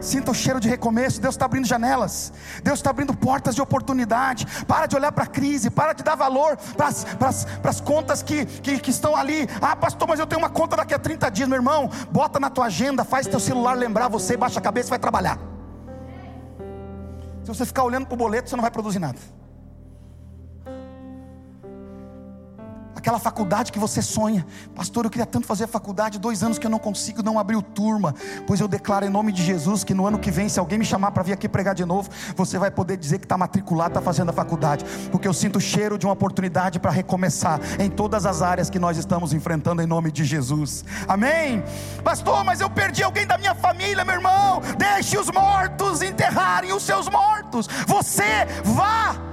Sinta 0.00 0.30
o 0.30 0.34
cheiro 0.34 0.60
de 0.60 0.68
recomeço. 0.68 1.20
Deus 1.20 1.34
está 1.34 1.44
abrindo 1.44 1.66
janelas. 1.66 2.32
Deus 2.62 2.78
está 2.78 2.90
abrindo 2.90 3.14
portas 3.14 3.54
de 3.54 3.62
oportunidade. 3.62 4.46
Para 4.66 4.86
de 4.86 4.96
olhar 4.96 5.12
para 5.12 5.24
a 5.24 5.26
crise. 5.26 5.70
Para 5.70 5.92
de 5.92 6.02
dar 6.02 6.14
valor 6.14 6.56
para 6.76 7.70
as 7.70 7.80
contas 7.80 8.22
que, 8.22 8.46
que, 8.46 8.78
que, 8.78 8.90
estão 8.90 9.16
ali. 9.16 9.48
Ah, 9.60 9.76
pastor, 9.76 10.08
mas 10.08 10.20
eu 10.20 10.26
tenho 10.26 10.40
uma 10.40 10.50
conta 10.50 10.76
daqui 10.76 10.94
a 10.94 10.98
30 10.98 11.30
dias, 11.30 11.48
meu 11.48 11.56
irmão. 11.56 11.90
Bota 12.10 12.38
na 12.38 12.50
tua 12.50 12.66
agenda, 12.66 13.04
faz 13.04 13.26
teu 13.26 13.40
celular 13.40 13.74
lembrar 13.76 14.08
você, 14.08 14.36
baixa 14.36 14.58
a 14.58 14.62
cabeça 14.62 14.88
e 14.88 14.90
vai 14.90 14.98
trabalhar. 14.98 15.38
Se 17.44 17.48
você 17.48 17.64
ficar 17.64 17.82
olhando 17.84 18.06
para 18.06 18.14
o 18.14 18.18
boleto, 18.18 18.48
você 18.48 18.56
não 18.56 18.62
vai 18.62 18.70
produzir 18.70 18.98
nada. 18.98 19.18
Aquela 22.98 23.18
faculdade 23.18 23.72
que 23.72 23.78
você 23.78 24.02
sonha. 24.02 24.44
Pastor, 24.74 25.04
eu 25.04 25.10
queria 25.10 25.26
tanto 25.26 25.46
fazer 25.46 25.64
a 25.64 25.68
faculdade, 25.68 26.18
dois 26.18 26.42
anos 26.42 26.58
que 26.58 26.66
eu 26.66 26.70
não 26.70 26.78
consigo, 26.78 27.22
não 27.22 27.38
abriu 27.38 27.62
turma. 27.62 28.14
Pois 28.46 28.60
eu 28.60 28.68
declaro 28.68 29.06
em 29.06 29.08
nome 29.08 29.32
de 29.32 29.42
Jesus 29.42 29.84
que 29.84 29.94
no 29.94 30.06
ano 30.06 30.18
que 30.18 30.30
vem, 30.30 30.48
se 30.48 30.58
alguém 30.58 30.78
me 30.78 30.84
chamar 30.84 31.12
para 31.12 31.22
vir 31.22 31.32
aqui 31.32 31.48
pregar 31.48 31.74
de 31.74 31.84
novo, 31.84 32.10
você 32.36 32.58
vai 32.58 32.70
poder 32.70 32.96
dizer 32.96 33.18
que 33.18 33.24
está 33.24 33.38
matriculado, 33.38 33.90
está 33.90 34.02
fazendo 34.02 34.30
a 34.30 34.32
faculdade, 34.32 34.84
porque 35.10 35.28
eu 35.28 35.32
sinto 35.32 35.56
o 35.56 35.60
cheiro 35.60 35.96
de 35.96 36.06
uma 36.06 36.12
oportunidade 36.12 36.78
para 36.78 36.90
recomeçar 36.90 37.60
em 37.78 37.88
todas 37.88 38.26
as 38.26 38.42
áreas 38.42 38.68
que 38.68 38.78
nós 38.78 38.96
estamos 38.96 39.32
enfrentando 39.32 39.80
em 39.80 39.86
nome 39.86 40.10
de 40.10 40.24
Jesus. 40.24 40.84
Amém? 41.06 41.62
Pastor, 42.02 42.44
mas 42.44 42.60
eu 42.60 42.68
perdi 42.68 43.02
alguém 43.02 43.26
da 43.26 43.38
minha 43.38 43.54
família, 43.54 44.04
meu 44.04 44.16
irmão. 44.16 44.60
Deixe 44.76 45.16
os 45.16 45.30
mortos 45.30 46.02
enterrarem 46.02 46.72
os 46.72 46.82
seus 46.82 47.08
mortos. 47.08 47.68
Você 47.86 48.46
vá 48.64 49.27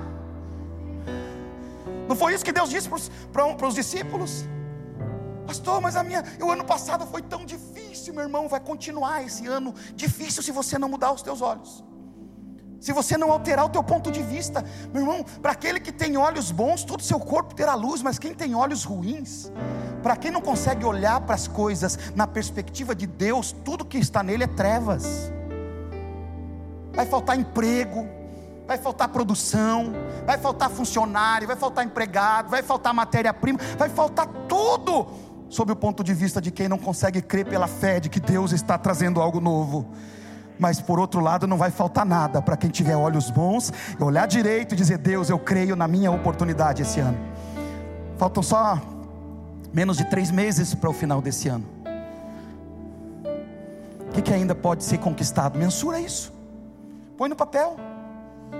não 2.07 2.15
foi 2.15 2.33
isso 2.33 2.45
que 2.45 2.51
Deus 2.51 2.69
disse 2.69 2.89
para 3.31 3.67
os 3.67 3.75
discípulos? 3.75 4.45
Pastor, 5.45 5.79
mas 5.79 5.95
a 5.95 6.03
minha, 6.03 6.23
o 6.41 6.49
ano 6.49 6.63
passado 6.63 7.05
foi 7.05 7.21
tão 7.21 7.45
difícil, 7.45 8.13
meu 8.13 8.23
irmão. 8.23 8.47
Vai 8.47 8.59
continuar 8.59 9.23
esse 9.23 9.45
ano 9.47 9.73
difícil 9.93 10.41
se 10.41 10.51
você 10.51 10.77
não 10.77 10.89
mudar 10.89 11.11
os 11.11 11.21
teus 11.21 11.41
olhos. 11.41 11.83
Se 12.79 12.91
você 12.91 13.17
não 13.17 13.31
alterar 13.31 13.65
o 13.65 13.69
teu 13.69 13.83
ponto 13.83 14.11
de 14.11 14.21
vista, 14.21 14.63
meu 14.93 15.01
irmão, 15.01 15.25
para 15.41 15.53
aquele 15.53 15.79
que 15.79 15.91
tem 15.91 16.17
olhos 16.17 16.51
bons, 16.51 16.83
todo 16.83 16.99
o 16.99 17.03
seu 17.03 17.19
corpo 17.19 17.55
terá 17.55 17.73
luz, 17.73 18.01
mas 18.01 18.19
quem 18.19 18.33
tem 18.33 18.53
olhos 18.53 18.83
ruins, 18.83 19.51
para 20.03 20.15
quem 20.15 20.29
não 20.29 20.41
consegue 20.41 20.85
olhar 20.85 21.19
para 21.21 21.33
as 21.33 21.47
coisas 21.47 21.97
na 22.15 22.27
perspectiva 22.27 22.93
de 22.93 23.07
Deus, 23.07 23.51
tudo 23.51 23.85
que 23.85 23.97
está 23.97 24.21
nele 24.21 24.43
é 24.43 24.47
trevas. 24.47 25.31
Vai 26.93 27.05
faltar 27.05 27.39
emprego, 27.39 28.07
vai 28.67 28.77
faltar 28.77 29.09
produção, 29.09 29.93
vai 30.25 30.37
faltar 30.37 30.69
funcionário, 30.69 31.47
vai 31.47 31.55
faltar 31.55 31.85
empregado, 31.85 32.49
vai 32.49 32.63
faltar 32.63 32.93
matéria-prima, 32.93 33.59
vai 33.77 33.89
faltar 33.89 34.27
tudo, 34.47 35.07
sob 35.49 35.71
o 35.71 35.75
ponto 35.75 36.03
de 36.03 36.13
vista 36.13 36.41
de 36.41 36.51
quem 36.51 36.67
não 36.67 36.77
consegue 36.77 37.21
crer 37.21 37.45
pela 37.45 37.67
fé 37.67 37.99
de 37.99 38.09
que 38.09 38.19
Deus 38.19 38.51
está 38.51 38.77
trazendo 38.77 39.21
algo 39.21 39.39
novo. 39.39 39.87
Mas 40.57 40.79
por 40.79 40.99
outro 40.99 41.19
lado, 41.19 41.45
não 41.45 41.57
vai 41.57 41.69
faltar 41.69 42.05
nada 42.05 42.41
para 42.41 42.55
quem 42.55 42.69
tiver 42.69 42.95
olhos 42.95 43.29
bons, 43.29 43.71
olhar 43.99 44.25
direito 44.25 44.73
e 44.73 44.77
dizer: 44.77 44.97
Deus, 44.97 45.29
eu 45.29 45.37
creio 45.37 45.75
na 45.75 45.87
minha 45.87 46.09
oportunidade 46.09 46.81
esse 46.81 46.99
ano. 46.99 47.17
Faltam 48.17 48.41
só 48.41 48.81
menos 49.73 49.97
de 49.97 50.05
três 50.05 50.31
meses 50.31 50.73
para 50.73 50.89
o 50.89 50.93
final 50.93 51.21
desse 51.21 51.49
ano. 51.49 51.65
O 54.07 54.11
que, 54.13 54.21
que 54.21 54.33
ainda 54.33 54.55
pode 54.55 54.85
ser 54.85 54.97
conquistado? 54.99 55.59
Mensura 55.59 55.99
isso, 55.99 56.33
põe 57.17 57.27
no 57.27 57.35
papel 57.35 57.75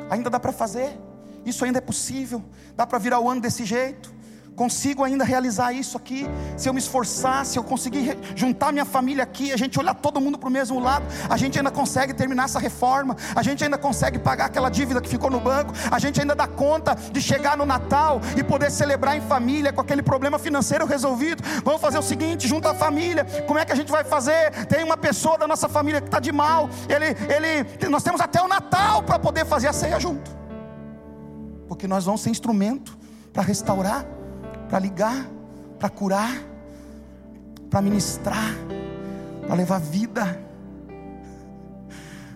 ainda 0.09 0.29
dá 0.29 0.39
para 0.39 0.51
fazer, 0.51 0.97
isso 1.45 1.63
ainda 1.65 1.77
é 1.79 1.81
possível, 1.81 2.43
dá 2.75 2.87
para 2.87 2.97
virar 2.97 3.19
o 3.19 3.29
ano 3.29 3.41
desse 3.41 3.65
jeito 3.65 4.14
consigo 4.55 5.03
ainda 5.03 5.23
realizar 5.23 5.73
isso 5.73 5.97
aqui. 5.97 6.25
Se 6.57 6.69
eu 6.69 6.73
me 6.73 6.79
esforçar, 6.79 7.45
se 7.45 7.59
eu 7.59 7.63
conseguir 7.63 8.17
juntar 8.35 8.71
minha 8.71 8.85
família 8.85 9.23
aqui, 9.23 9.51
a 9.51 9.57
gente 9.57 9.77
olhar 9.77 9.93
todo 9.93 10.21
mundo 10.21 10.37
para 10.37 10.47
o 10.47 10.51
mesmo 10.51 10.79
lado, 10.79 11.05
a 11.29 11.37
gente 11.37 11.57
ainda 11.57 11.71
consegue 11.71 12.13
terminar 12.13 12.45
essa 12.45 12.59
reforma, 12.59 13.15
a 13.35 13.43
gente 13.43 13.63
ainda 13.63 13.77
consegue 13.77 14.17
pagar 14.17 14.45
aquela 14.45 14.69
dívida 14.69 15.01
que 15.01 15.09
ficou 15.09 15.29
no 15.29 15.39
banco, 15.39 15.73
a 15.91 15.99
gente 15.99 16.19
ainda 16.19 16.33
dá 16.33 16.47
conta 16.47 16.95
de 16.95 17.21
chegar 17.21 17.57
no 17.57 17.65
Natal 17.65 18.21
e 18.37 18.43
poder 18.43 18.71
celebrar 18.71 19.17
em 19.17 19.21
família 19.21 19.73
com 19.73 19.81
aquele 19.81 20.01
problema 20.01 20.39
financeiro 20.39 20.85
resolvido. 20.85 21.43
Vamos 21.63 21.81
fazer 21.81 21.97
o 21.97 22.03
seguinte: 22.03 22.47
junta 22.47 22.71
a 22.71 22.73
família, 22.73 23.25
como 23.45 23.59
é 23.59 23.65
que 23.65 23.71
a 23.71 23.75
gente 23.75 23.91
vai 23.91 24.03
fazer? 24.03 24.65
Tem 24.67 24.83
uma 24.83 24.97
pessoa 24.97 25.37
da 25.37 25.47
nossa 25.47 25.67
família 25.67 25.99
que 25.99 26.07
está 26.07 26.19
de 26.19 26.31
mal, 26.31 26.69
ele, 26.87 27.15
ele, 27.33 27.89
nós 27.89 28.03
temos 28.03 28.21
até 28.21 28.41
o 28.41 28.47
Natal 28.47 29.03
para 29.03 29.19
poder 29.19 29.45
fazer 29.45 29.67
a 29.67 29.73
ceia 29.73 29.99
junto, 29.99 30.31
porque 31.67 31.87
nós 31.87 32.05
vamos 32.05 32.21
ser 32.21 32.29
instrumento 32.29 32.97
para 33.33 33.43
restaurar 33.43 34.05
para 34.69 34.79
ligar, 34.79 35.29
para 35.79 35.89
curar, 35.89 36.41
para 37.69 37.81
ministrar, 37.81 38.53
para 39.45 39.55
levar 39.55 39.79
vida. 39.79 40.41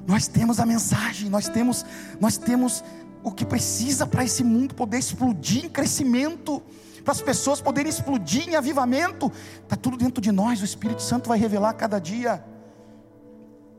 Nós 0.05 0.27
temos 0.27 0.59
a 0.59 0.65
mensagem, 0.65 1.30
nós 1.30 1.47
temos, 1.47 1.86
nós 2.19 2.38
temos 2.38 2.84
o 3.23 3.32
que 3.32 3.45
precisa 3.45 4.07
para 4.07 4.23
esse 4.23 4.43
mundo 4.43 4.73
poder 4.73 4.97
explodir 4.97 5.65
em 5.65 5.69
crescimento, 5.69 6.61
para 7.03 7.11
as 7.11 7.21
pessoas 7.21 7.61
poderem 7.61 7.89
explodir 7.89 8.49
em 8.49 8.55
avivamento. 8.55 9.32
Está 9.63 9.75
tudo 9.75 9.97
dentro 9.97 10.21
de 10.21 10.32
nós, 10.32 10.61
o 10.61 10.65
Espírito 10.65 11.01
Santo 11.01 11.30
vai 11.30 11.38
revelar 11.38 11.73
cada 11.73 11.99
dia. 11.99 12.43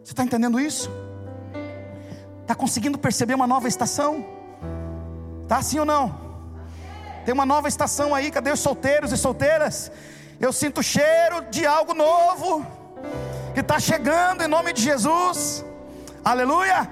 Você 0.05 0.13
está 0.13 0.25
entendendo 0.25 0.59
isso? 0.59 0.91
Está 2.43 2.55
conseguindo 2.55 2.99
perceber 2.99 3.35
uma 3.35 3.47
nova 3.47 3.69
estação? 3.69 4.25
Está 5.43 5.59
assim 5.59 5.79
ou 5.79 5.85
não? 5.85 6.30
Tem 7.25 7.35
uma 7.35 7.47
nova 7.47 7.69
estação 7.69 8.15
aí, 8.15 8.31
cadê 8.31 8.51
os 8.51 8.61
solteiros 8.61 9.13
e 9.13 9.17
solteiras? 9.17 9.91
Eu 10.41 10.53
sinto 10.53 10.79
o 10.79 10.83
cheiro 10.83 11.45
de 11.51 11.67
algo 11.67 11.93
novo 11.93 12.65
que 13.53 13.61
está 13.61 13.79
chegando 13.79 14.43
em 14.43 14.49
nome 14.49 14.73
de 14.73 14.83
Jesus. 14.83 15.65
Aleluia. 16.25 16.89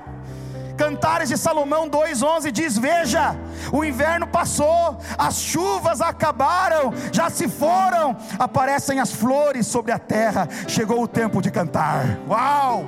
Cantares 0.77 1.29
de 1.29 1.37
Salomão 1.37 1.89
2:11 1.89 2.53
diz: 2.53 2.79
Veja, 2.79 3.35
o 3.73 3.85
inverno 3.85 4.27
passou, 4.27 4.99
as 5.17 5.37
chuvas 5.37 6.01
acabaram, 6.01 6.93
já 7.13 7.29
se 7.29 7.49
foram, 7.49 8.17
aparecem 8.39 9.01
as 9.01 9.13
flores 9.13 9.67
sobre 9.67 9.91
a 9.91 9.99
terra. 9.99 10.49
Chegou 10.69 11.03
o 11.03 11.09
tempo 11.09 11.43
de 11.43 11.51
cantar. 11.51 12.19
Uau! 12.29 12.87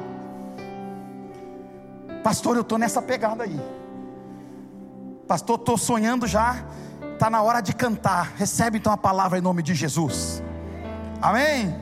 Pastor, 2.22 2.54
eu 2.56 2.62
estou 2.62 2.78
nessa 2.78 3.02
pegada 3.02 3.44
aí. 3.44 3.60
Pastor, 5.26 5.58
estou 5.58 5.78
sonhando 5.78 6.26
já 6.26 6.64
está 7.20 7.28
na 7.28 7.42
hora 7.42 7.60
de 7.60 7.74
cantar. 7.74 8.32
Recebe 8.34 8.78
então 8.78 8.90
a 8.90 8.96
palavra 8.96 9.36
em 9.36 9.42
nome 9.42 9.62
de 9.62 9.74
Jesus. 9.74 10.42
Amém? 11.20 11.76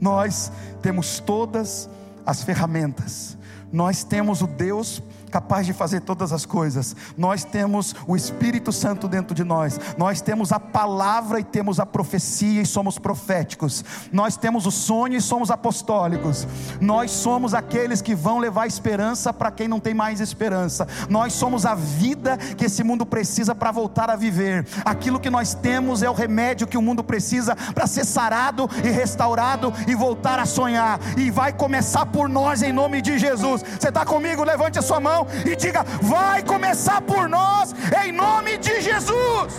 Nós 0.00 0.52
temos 0.80 1.18
todas 1.18 1.90
as 2.24 2.44
ferramentas, 2.44 3.36
nós 3.72 4.04
temos 4.04 4.40
o 4.40 4.46
Deus 4.46 5.02
capaz 5.28 5.66
de 5.66 5.72
fazer 5.72 6.00
todas 6.00 6.32
as 6.32 6.44
coisas. 6.44 6.96
Nós 7.16 7.44
temos 7.44 7.94
o 8.06 8.16
Espírito 8.16 8.72
Santo 8.72 9.06
dentro 9.06 9.34
de 9.34 9.44
nós. 9.44 9.78
Nós 9.96 10.20
temos 10.20 10.52
a 10.52 10.58
palavra 10.58 11.40
e 11.40 11.44
temos 11.44 11.78
a 11.78 11.86
profecia 11.86 12.62
e 12.62 12.66
somos 12.66 12.98
proféticos. 12.98 13.84
Nós 14.12 14.36
temos 14.36 14.66
o 14.66 14.70
sonho 14.70 15.16
e 15.16 15.20
somos 15.20 15.50
apostólicos. 15.50 16.46
Nós 16.80 17.10
somos 17.10 17.54
aqueles 17.54 18.00
que 18.00 18.14
vão 18.14 18.38
levar 18.38 18.66
esperança 18.66 19.32
para 19.32 19.50
quem 19.50 19.68
não 19.68 19.80
tem 19.80 19.94
mais 19.94 20.20
esperança. 20.20 20.86
Nós 21.08 21.32
somos 21.32 21.66
a 21.66 21.74
vida 21.74 22.36
que 22.36 22.64
esse 22.64 22.82
mundo 22.82 23.04
precisa 23.04 23.54
para 23.54 23.70
voltar 23.70 24.10
a 24.10 24.16
viver. 24.16 24.66
Aquilo 24.84 25.20
que 25.20 25.30
nós 25.30 25.54
temos 25.54 26.02
é 26.02 26.10
o 26.10 26.14
remédio 26.14 26.66
que 26.66 26.78
o 26.78 26.82
mundo 26.82 27.04
precisa 27.04 27.54
para 27.74 27.86
ser 27.86 28.04
sarado 28.04 28.68
e 28.84 28.88
restaurado 28.88 29.72
e 29.86 29.94
voltar 29.94 30.38
a 30.38 30.46
sonhar. 30.46 30.98
E 31.16 31.30
vai 31.30 31.52
começar 31.52 32.06
por 32.06 32.28
nós 32.28 32.62
em 32.62 32.72
nome 32.72 33.02
de 33.02 33.18
Jesus. 33.18 33.62
Você 33.62 33.88
está 33.88 34.04
comigo? 34.04 34.44
Levante 34.44 34.78
a 34.78 34.82
sua 34.82 35.00
mão 35.00 35.17
e 35.44 35.56
diga: 35.56 35.84
vai 36.02 36.42
começar 36.42 37.00
por 37.02 37.28
nós, 37.28 37.74
em 38.04 38.12
nome 38.12 38.58
de 38.58 38.80
Jesus. 38.80 39.54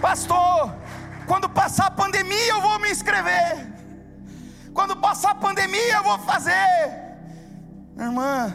Pastor, 0.00 0.74
quando 1.26 1.48
passar 1.48 1.86
a 1.86 1.90
pandemia 1.90 2.48
eu 2.48 2.60
vou 2.60 2.78
me 2.78 2.90
inscrever. 2.90 3.66
Quando 4.72 4.96
passar 4.96 5.30
a 5.32 5.34
pandemia 5.34 5.96
eu 5.96 6.04
vou 6.04 6.18
fazer. 6.20 7.08
Irmã, 7.96 8.54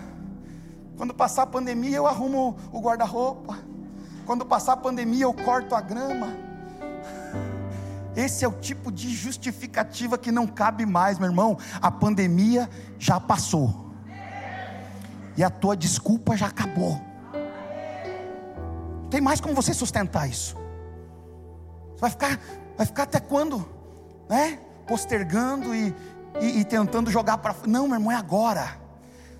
quando 0.95 1.13
passar 1.13 1.43
a 1.43 1.47
pandemia 1.47 1.97
eu 1.97 2.07
arrumo 2.07 2.57
o 2.71 2.79
guarda-roupa. 2.79 3.59
Quando 4.25 4.45
passar 4.45 4.73
a 4.73 4.77
pandemia 4.77 5.25
eu 5.25 5.33
corto 5.33 5.75
a 5.75 5.81
grama. 5.81 6.42
Esse 8.15 8.45
é 8.45 8.47
o 8.47 8.51
tipo 8.51 8.91
de 8.91 9.09
justificativa 9.09 10.17
que 10.17 10.31
não 10.31 10.45
cabe 10.45 10.85
mais, 10.85 11.17
meu 11.17 11.27
irmão. 11.29 11.57
A 11.81 11.89
pandemia 11.89 12.69
já 12.99 13.19
passou. 13.19 13.91
E 15.35 15.43
a 15.43 15.49
tua 15.49 15.75
desculpa 15.75 16.37
já 16.37 16.47
acabou. 16.47 17.01
Tem 19.09 19.19
mais 19.19 19.41
como 19.41 19.55
você 19.55 19.73
sustentar 19.73 20.29
isso. 20.29 20.55
Você 21.95 22.01
vai 22.01 22.09
ficar, 22.09 22.39
vai 22.77 22.85
ficar 22.85 23.03
até 23.03 23.19
quando? 23.19 23.67
Né? 24.29 24.59
Postergando 24.87 25.73
e, 25.73 25.93
e, 26.39 26.59
e 26.59 26.65
tentando 26.65 27.09
jogar 27.09 27.39
para. 27.39 27.55
Não, 27.67 27.87
meu 27.87 27.95
irmão, 27.95 28.11
é 28.11 28.15
agora. 28.15 28.82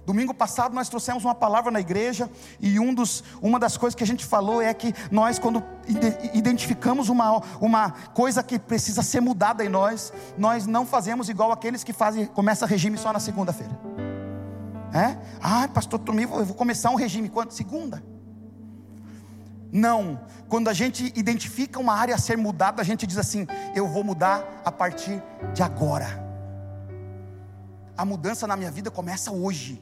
Domingo 0.05 0.33
passado 0.33 0.75
nós 0.75 0.89
trouxemos 0.89 1.23
uma 1.23 1.33
palavra 1.33 1.71
na 1.71 1.79
igreja 1.79 2.29
e 2.59 2.79
um 2.79 2.93
dos, 2.93 3.23
uma 3.41 3.57
das 3.57 3.77
coisas 3.77 3.95
que 3.95 4.03
a 4.03 4.07
gente 4.07 4.25
falou 4.25 4.61
é 4.61 4.73
que 4.73 4.93
nós, 5.09 5.39
quando 5.39 5.63
identificamos 6.33 7.07
uma, 7.07 7.41
uma 7.61 7.91
coisa 8.13 8.43
que 8.43 8.59
precisa 8.59 9.01
ser 9.01 9.21
mudada 9.21 9.63
em 9.63 9.69
nós, 9.69 10.11
nós 10.37 10.67
não 10.67 10.85
fazemos 10.85 11.29
igual 11.29 11.51
aqueles 11.51 11.83
que 11.83 11.93
fazem, 11.93 12.25
começa 12.25 12.65
regime 12.65 12.97
só 12.97 13.13
na 13.13 13.19
segunda-feira. 13.19 13.79
É? 14.93 15.17
Ah, 15.41 15.67
pastor 15.67 15.99
Tomi, 15.99 16.23
eu 16.23 16.45
vou 16.45 16.55
começar 16.55 16.89
um 16.91 16.95
regime 16.95 17.29
quando? 17.29 17.51
Segunda. 17.51 18.03
Não, 19.71 20.21
quando 20.47 20.67
a 20.67 20.73
gente 20.73 21.11
identifica 21.15 21.79
uma 21.79 21.95
área 21.95 22.13
a 22.13 22.17
ser 22.19 22.37
mudada, 22.37 22.79
a 22.79 22.85
gente 22.85 23.07
diz 23.07 23.17
assim: 23.17 23.47
eu 23.73 23.87
vou 23.87 24.03
mudar 24.03 24.61
a 24.63 24.71
partir 24.71 25.19
de 25.51 25.63
agora. 25.63 26.23
A 27.97 28.05
mudança 28.05 28.45
na 28.45 28.55
minha 28.55 28.69
vida 28.69 28.91
começa 28.91 29.31
hoje. 29.31 29.81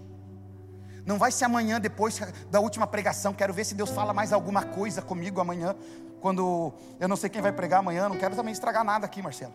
Não 1.05 1.17
vai 1.17 1.31
ser 1.31 1.45
amanhã, 1.45 1.79
depois 1.79 2.21
da 2.49 2.59
última 2.59 2.85
pregação. 2.85 3.33
Quero 3.33 3.53
ver 3.53 3.65
se 3.65 3.73
Deus 3.73 3.89
fala 3.89 4.13
mais 4.13 4.31
alguma 4.31 4.63
coisa 4.63 5.01
comigo 5.01 5.41
amanhã. 5.41 5.75
Quando 6.19 6.73
eu 6.99 7.07
não 7.07 7.15
sei 7.15 7.29
quem 7.29 7.41
vai 7.41 7.51
pregar 7.51 7.79
amanhã, 7.79 8.07
não 8.07 8.17
quero 8.17 8.35
também 8.35 8.53
estragar 8.53 8.83
nada 8.83 9.05
aqui, 9.05 9.21
Marcelo. 9.21 9.53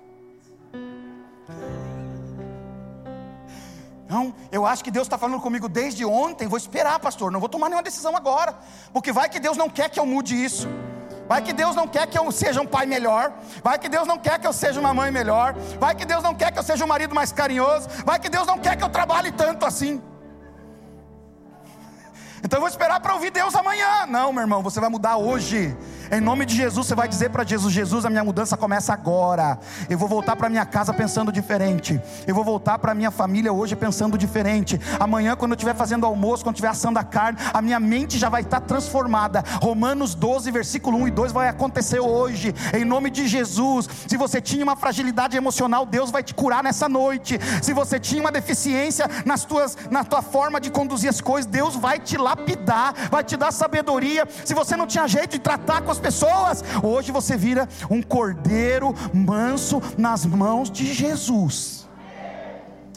Não, 4.09 4.33
eu 4.53 4.65
acho 4.65 4.85
que 4.85 4.91
Deus 4.91 5.07
está 5.07 5.19
falando 5.19 5.41
comigo 5.41 5.69
desde 5.69 6.05
ontem. 6.05 6.47
Vou 6.47 6.59
esperar, 6.59 6.99
pastor. 7.01 7.31
Não 7.31 7.41
vou 7.41 7.49
tomar 7.49 7.69
nenhuma 7.69 7.83
decisão 7.83 8.17
agora. 8.17 8.57
Porque 8.93 9.13
vai 9.13 9.29
que 9.29 9.41
Deus 9.41 9.57
não 9.57 9.69
quer 9.69 9.89
que 9.89 9.99
eu 9.99 10.07
mude 10.07 10.35
isso. 10.35 10.69
Vai 11.29 11.43
que 11.43 11.53
Deus 11.53 11.75
não 11.75 11.89
quer 11.89 12.07
que 12.07 12.17
eu 12.17 12.31
seja 12.31 12.61
um 12.61 12.67
pai 12.67 12.87
melhor. 12.87 13.33
Vai 13.65 13.79
que 13.79 13.89
Deus 13.89 14.07
não 14.07 14.17
quer 14.17 14.39
que 14.39 14.47
eu 14.47 14.53
seja 14.53 14.79
uma 14.79 14.95
mãe 14.95 15.11
melhor. 15.11 15.55
Vai 15.81 15.95
que 15.95 16.05
Deus 16.05 16.23
não 16.23 16.35
quer 16.35 16.53
que 16.53 16.59
eu 16.59 16.63
seja 16.63 16.85
um 16.85 16.89
marido 16.89 17.15
mais 17.15 17.33
carinhoso. 17.33 17.89
Vai 18.05 18.19
que 18.21 18.29
Deus 18.29 18.47
não 18.47 18.59
quer 18.59 18.77
que 18.77 18.85
eu 18.85 18.89
trabalhe 18.89 19.33
tanto 19.33 19.67
assim. 19.67 20.01
Então 22.45 22.59
eu 22.59 22.61
vou 22.61 22.69
esperar 22.69 23.01
para 23.01 23.15
ouvir 23.15 23.31
Deus 23.31 23.55
amanhã. 23.55 24.07
Não, 24.07 24.33
meu 24.33 24.43
irmão, 24.43 24.63
você 24.63 24.81
vai 24.81 24.89
mudar 24.89 25.17
hoje. 25.17 25.77
Em 26.11 26.21
nome 26.21 26.47
de 26.47 26.55
Jesus, 26.55 26.87
você 26.87 26.95
vai 26.95 27.09
dizer 27.09 27.31
para 27.31 27.45
Jesus: 27.45 27.73
Jesus, 27.73 28.05
a 28.05 28.11
minha 28.11 28.23
mudança 28.23 28.57
começa 28.57 28.93
agora. 28.93 29.59
Eu 29.91 29.99
vou 29.99 30.09
voltar 30.09 30.37
para 30.37 30.49
minha 30.49 30.65
casa 30.65 30.93
pensando 30.95 31.33
diferente. 31.33 32.01
Eu 32.27 32.35
vou 32.35 32.45
voltar 32.45 32.79
para 32.79 32.95
minha 32.95 33.11
família 33.11 33.53
hoje 33.53 33.75
pensando 33.75 34.17
diferente. 34.17 34.81
Amanhã, 35.01 35.35
quando 35.35 35.53
eu 35.53 35.57
estiver 35.57 35.75
fazendo 35.75 36.07
almoço, 36.07 36.45
quando 36.45 36.55
estiver 36.55 36.69
assando 36.69 36.99
a 36.99 37.05
carne, 37.05 37.39
a 37.53 37.61
minha 37.61 37.81
mente 37.81 38.19
já 38.19 38.29
vai 38.29 38.43
estar 38.43 38.61
transformada. 38.61 39.43
Romanos 39.61 40.15
12, 40.15 40.51
versículo 40.53 40.97
1 40.99 41.09
e 41.09 41.11
2 41.11 41.33
vai 41.33 41.49
acontecer 41.49 41.99
hoje. 41.99 42.55
Em 42.73 42.85
nome 42.85 43.11
de 43.11 43.27
Jesus. 43.27 43.89
Se 44.07 44.17
você 44.17 44.41
tinha 44.41 44.63
uma 44.63 44.77
fragilidade 44.77 45.37
emocional, 45.37 45.85
Deus 45.85 46.11
vai 46.11 46.23
te 46.23 46.35
curar 46.35 46.63
nessa 46.63 46.89
noite. 46.89 47.39
Se 47.61 47.73
você 47.73 47.99
tinha 47.99 48.21
uma 48.21 48.31
deficiência 48.31 49.11
nas 49.25 49.45
tuas, 49.45 49.77
na 49.91 50.05
tua 50.05 50.23
forma 50.23 50.61
de 50.61 50.71
conduzir 50.71 51.11
as 51.11 51.21
coisas, 51.21 51.51
Deus 51.51 51.75
vai 51.75 51.99
te 51.99 52.17
lapidar, 52.17 52.95
vai 53.11 53.25
te 53.25 53.37
dar 53.37 53.53
sabedoria. 53.53 54.27
Se 54.45 54.55
você 54.55 54.77
não 54.77 54.87
tinha 54.87 55.09
jeito 55.09 55.33
de 55.33 55.41
tratar 55.41 55.83
com 55.83 55.96
as 55.97 56.01
pessoas, 56.01 56.63
hoje 56.83 57.11
você 57.11 57.37
vira 57.37 57.69
um 57.91 58.03
cordeiro 58.03 58.95
manso 59.13 59.81
nas 59.97 60.27
mãos 60.27 60.71
de 60.71 60.93
Jesus. 60.93 61.89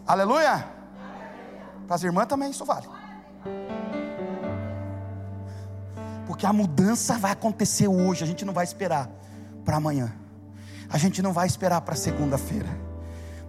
Aleluia. 0.06 0.66
Para 1.88 1.96
as 1.96 2.04
irmãs 2.04 2.28
também 2.28 2.52
isso 2.52 2.66
vale. 2.66 2.88
Porque 6.28 6.46
a 6.46 6.54
mudança 6.54 7.18
vai 7.18 7.32
acontecer 7.32 7.88
hoje, 7.88 8.24
a 8.24 8.28
gente 8.28 8.46
não 8.46 8.54
vai 8.54 8.66
esperar 8.66 9.10
para 9.64 9.78
amanhã. 9.78 10.14
A 10.90 10.98
gente 10.98 11.22
não 11.22 11.32
vai 11.32 11.48
esperar 11.48 11.82
para 11.82 11.96
segunda-feira. 11.96 12.70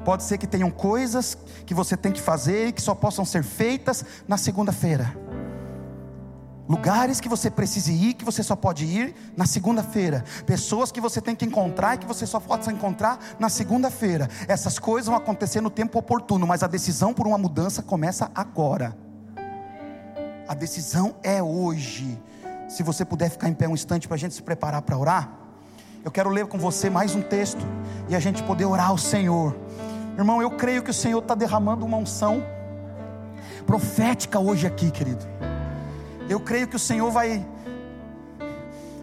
Pode 0.04 0.22
ser 0.22 0.38
que 0.38 0.46
tenham 0.46 0.70
coisas 0.70 1.36
que 1.66 1.74
você 1.74 1.96
tem 1.96 2.12
que 2.12 2.20
fazer 2.20 2.68
e 2.68 2.72
que 2.72 2.80
só 2.80 2.94
possam 2.94 3.24
ser 3.24 3.42
feitas 3.42 4.04
na 4.26 4.38
segunda-feira 4.38 5.29
lugares 6.70 7.20
que 7.20 7.28
você 7.28 7.50
precisa 7.50 7.90
ir, 7.90 8.14
que 8.14 8.24
você 8.24 8.44
só 8.44 8.54
pode 8.54 8.84
ir 8.84 9.12
na 9.36 9.44
segunda-feira, 9.44 10.22
pessoas 10.46 10.92
que 10.92 11.00
você 11.00 11.20
tem 11.20 11.34
que 11.34 11.44
encontrar 11.44 11.96
e 11.96 11.98
que 11.98 12.06
você 12.06 12.24
só 12.24 12.38
pode 12.38 12.70
encontrar 12.70 13.18
na 13.40 13.48
segunda-feira. 13.48 14.28
Essas 14.46 14.78
coisas 14.78 15.08
vão 15.08 15.16
acontecer 15.16 15.60
no 15.60 15.68
tempo 15.68 15.98
oportuno, 15.98 16.46
mas 16.46 16.62
a 16.62 16.68
decisão 16.68 17.12
por 17.12 17.26
uma 17.26 17.36
mudança 17.36 17.82
começa 17.82 18.30
agora. 18.36 18.96
A 20.46 20.54
decisão 20.54 21.16
é 21.24 21.42
hoje. 21.42 22.16
Se 22.68 22.84
você 22.84 23.04
puder 23.04 23.30
ficar 23.30 23.48
em 23.48 23.54
pé 23.54 23.66
um 23.66 23.74
instante 23.74 24.06
para 24.06 24.14
a 24.14 24.18
gente 24.18 24.34
se 24.36 24.42
preparar 24.42 24.82
para 24.82 24.96
orar, 24.96 25.28
eu 26.04 26.10
quero 26.12 26.30
ler 26.30 26.46
com 26.46 26.56
você 26.56 26.88
mais 26.88 27.16
um 27.16 27.20
texto 27.20 27.66
e 28.08 28.14
a 28.14 28.20
gente 28.20 28.44
poder 28.44 28.66
orar 28.66 28.90
ao 28.90 28.98
Senhor. 28.98 29.58
Irmão, 30.16 30.40
eu 30.40 30.52
creio 30.52 30.84
que 30.84 30.90
o 30.90 30.94
Senhor 30.94 31.18
está 31.18 31.34
derramando 31.34 31.84
uma 31.84 31.96
unção 31.96 32.40
profética 33.66 34.38
hoje 34.38 34.68
aqui, 34.68 34.92
querido. 34.92 35.39
Eu 36.30 36.38
creio 36.38 36.68
que 36.68 36.76
o 36.76 36.78
Senhor 36.78 37.10
vai 37.10 37.44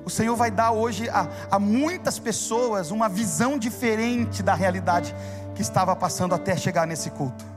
o 0.05 0.09
Senhor 0.09 0.38
vai 0.38 0.49
dar 0.49 0.71
hoje 0.71 1.09
a, 1.09 1.28
a, 1.51 1.59
muitas 1.59 2.17
pessoas 2.17 2.91
uma 2.91 3.09
visão 3.09 3.57
diferente 3.59 4.41
da 4.41 4.53
realidade 4.53 5.13
que 5.53 5.61
estava 5.61 5.93
passando 5.93 6.34
até 6.34 6.55
chegar 6.55 6.88
nesse 6.88 7.09
culto 7.09 7.57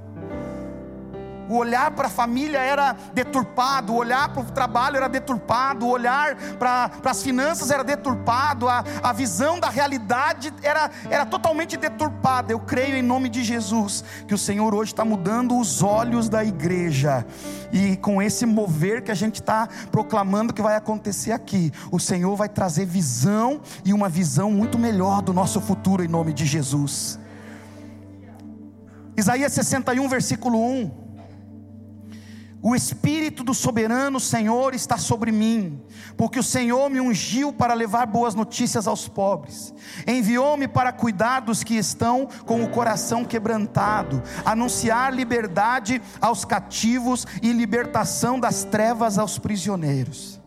o 1.51 1.57
olhar 1.57 1.91
para 1.91 2.07
a 2.07 2.11
família 2.11 2.61
era 2.61 2.97
deturpado, 3.13 3.93
o 3.93 3.97
olhar 3.97 4.33
para 4.33 4.43
o 4.43 4.45
trabalho 4.45 4.97
era 4.97 5.09
deturpado, 5.09 5.85
o 5.85 5.89
olhar 5.89 6.37
para 6.59 6.91
as 7.05 7.23
finanças 7.25 7.73
era 7.73 7.83
deturpado, 7.83 8.69
a, 8.69 8.85
a 9.03 9.13
visão 9.13 9.59
da 9.59 9.69
realidade 9.69 10.55
era, 10.63 10.89
era 11.11 11.27
totalmente 11.27 11.77
deturpada. 11.77 12.53
Eu 12.53 12.61
creio 12.61 12.97
em 12.97 13.03
nome 13.03 13.29
de 13.29 13.43
Jesus 13.43 14.05
que 14.29 14.35
o 14.35 14.39
Senhor 14.39 14.73
hoje 14.73 14.93
está 14.93 15.05
mudando 15.05 15.59
os 15.59 15.83
olhos 15.83 16.29
da 16.29 16.45
igreja, 16.45 17.27
e 17.73 17.97
com 17.97 18.23
esse 18.23 18.47
mover 18.47 19.03
que 19.03 19.11
a 19.11 19.15
gente 19.15 19.41
está 19.41 19.69
proclamando 19.91 20.55
que 20.55 20.63
vai 20.63 20.77
acontecer 20.77 21.33
aqui, 21.33 21.73
o 21.91 21.99
Senhor 21.99 22.37
vai 22.37 22.49
trazer 22.49 22.87
visão 22.87 23.61
e 23.85 23.93
uma 23.93 24.09
visão 24.09 24.53
muito 24.53 24.79
melhor 24.79 25.21
do 25.21 25.33
nosso 25.33 25.61
futuro 25.61 26.05
em 26.05 26.09
nome 26.09 26.33
de 26.33 26.47
Jesus. 26.47 27.19
Isaías 29.17 29.53
61, 29.53 30.09
versículo 30.09 30.59
1. 30.65 31.10
O 32.63 32.75
Espírito 32.75 33.43
do 33.43 33.55
soberano 33.55 34.21
Senhor 34.21 34.75
está 34.75 34.99
sobre 34.99 35.33
mim, 35.33 35.81
porque 36.17 36.39
o 36.39 36.43
Senhor 36.43 36.91
me 36.91 37.01
ungiu 37.01 37.53
para 37.53 37.73
levar 37.73 38.07
boas 38.07 38.35
notícias 38.35 38.87
aos 38.87 39.09
pobres, 39.09 39.73
enviou-me 40.07 40.69
para 40.69 40.93
cuidar 40.93 41.41
dos 41.41 41.65
que 41.65 41.77
estão 41.77 42.29
com 42.45 42.63
o 42.63 42.69
coração 42.69 43.25
quebrantado, 43.25 44.23
anunciar 44.45 45.15
liberdade 45.15 46.03
aos 46.21 46.45
cativos 46.45 47.27
e 47.43 47.51
libertação 47.53 48.39
das 48.39 48.65
trevas 48.65 49.19
aos 49.19 49.39
prisioneiros 49.39 50.40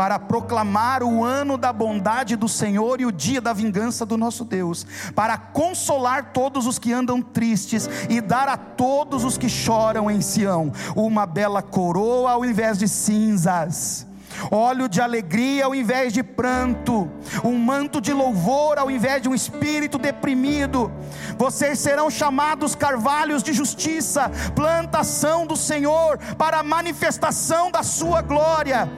para 0.00 0.18
proclamar 0.18 1.02
o 1.02 1.22
ano 1.22 1.58
da 1.58 1.74
bondade 1.74 2.34
do 2.34 2.48
Senhor 2.48 3.02
e 3.02 3.04
o 3.04 3.12
dia 3.12 3.38
da 3.38 3.52
vingança 3.52 4.06
do 4.06 4.16
nosso 4.16 4.46
Deus, 4.46 4.86
para 5.14 5.36
consolar 5.36 6.32
todos 6.32 6.66
os 6.66 6.78
que 6.78 6.90
andam 6.90 7.20
tristes 7.20 7.86
e 8.08 8.18
dar 8.18 8.48
a 8.48 8.56
todos 8.56 9.24
os 9.24 9.36
que 9.36 9.46
choram 9.46 10.10
em 10.10 10.22
Sião 10.22 10.72
uma 10.96 11.26
bela 11.26 11.60
coroa 11.60 12.30
ao 12.30 12.46
invés 12.46 12.78
de 12.78 12.88
cinzas 12.88 14.06
óleo 14.50 14.88
de 14.88 15.02
alegria 15.02 15.66
ao 15.66 15.74
invés 15.74 16.14
de 16.14 16.22
pranto, 16.22 17.10
um 17.44 17.58
manto 17.58 18.00
de 18.00 18.12
louvor 18.12 18.78
ao 18.78 18.90
invés 18.90 19.20
de 19.20 19.28
um 19.28 19.34
espírito 19.34 19.98
deprimido. 19.98 20.90
Vocês 21.36 21.78
serão 21.78 22.08
chamados 22.08 22.74
carvalhos 22.74 23.42
de 23.42 23.52
justiça, 23.52 24.30
plantação 24.54 25.46
do 25.46 25.56
Senhor, 25.56 26.16
para 26.38 26.60
a 26.60 26.62
manifestação 26.62 27.70
da 27.70 27.82
sua 27.82 28.22
glória. 28.22 28.88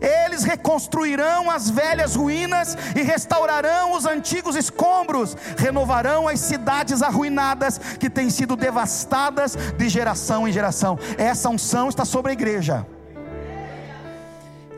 Eles 0.00 0.44
reconstruirão 0.44 1.50
as 1.50 1.68
velhas 1.68 2.14
ruínas 2.14 2.76
e 2.96 3.02
restaurarão 3.02 3.92
os 3.92 4.06
antigos 4.06 4.56
escombros, 4.56 5.36
renovarão 5.56 6.26
as 6.26 6.40
cidades 6.40 7.02
arruinadas 7.02 7.78
que 7.78 8.08
têm 8.08 8.30
sido 8.30 8.56
devastadas 8.56 9.56
de 9.76 9.88
geração 9.88 10.48
em 10.48 10.52
geração. 10.52 10.98
Essa 11.18 11.48
unção 11.48 11.88
está 11.88 12.04
sobre 12.04 12.30
a 12.30 12.34
igreja. 12.34 12.86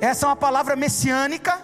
Essa 0.00 0.26
é 0.26 0.28
uma 0.28 0.36
palavra 0.36 0.74
messiânica 0.74 1.60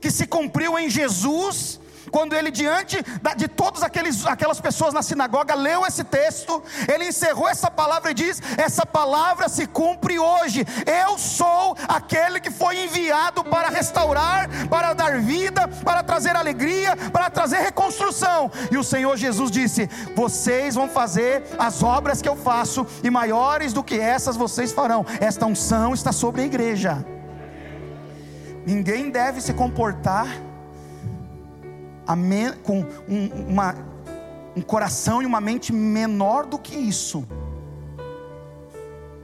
que 0.00 0.10
se 0.10 0.26
cumpriu 0.26 0.78
em 0.78 0.88
Jesus, 0.88 1.78
quando 2.10 2.34
ele, 2.34 2.50
diante 2.50 2.96
de 3.36 3.48
todas 3.48 3.82
aquelas 3.82 4.60
pessoas 4.60 4.94
na 4.94 5.02
sinagoga, 5.02 5.54
leu 5.54 5.86
esse 5.86 6.04
texto, 6.04 6.62
ele 6.92 7.08
encerrou 7.08 7.48
essa 7.48 7.70
palavra 7.70 8.10
e 8.10 8.14
diz: 8.14 8.40
Essa 8.56 8.86
palavra 8.86 9.48
se 9.48 9.66
cumpre 9.66 10.18
hoje. 10.18 10.64
Eu 10.86 11.18
sou 11.18 11.46
aquele 11.88 12.38
que 12.38 12.50
foi 12.50 12.84
enviado 12.84 13.42
para 13.42 13.68
restaurar, 13.68 14.48
para 14.68 14.92
dar 14.92 15.18
vida, 15.18 15.66
para 15.66 16.02
trazer 16.02 16.36
alegria, 16.36 16.94
para 17.10 17.30
trazer 17.30 17.60
reconstrução. 17.60 18.50
E 18.70 18.76
o 18.76 18.84
Senhor 18.84 19.16
Jesus 19.16 19.50
disse: 19.50 19.88
Vocês 20.14 20.74
vão 20.74 20.88
fazer 20.88 21.42
as 21.58 21.82
obras 21.82 22.20
que 22.20 22.28
eu 22.28 22.36
faço, 22.36 22.86
e 23.02 23.08
maiores 23.08 23.72
do 23.72 23.82
que 23.82 23.98
essas 23.98 24.36
vocês 24.36 24.70
farão. 24.70 25.06
Esta 25.18 25.46
unção 25.46 25.94
está 25.94 26.12
sobre 26.12 26.42
a 26.42 26.44
igreja. 26.44 27.04
Ninguém 28.66 29.10
deve 29.10 29.40
se 29.40 29.54
comportar 29.54 30.26
com 32.62 32.84
um, 33.08 33.26
uma, 33.48 33.74
um 34.56 34.60
coração 34.60 35.22
e 35.22 35.26
uma 35.26 35.40
mente 35.40 35.72
menor 35.72 36.44
do 36.46 36.58
que 36.58 36.74
isso. 36.74 37.26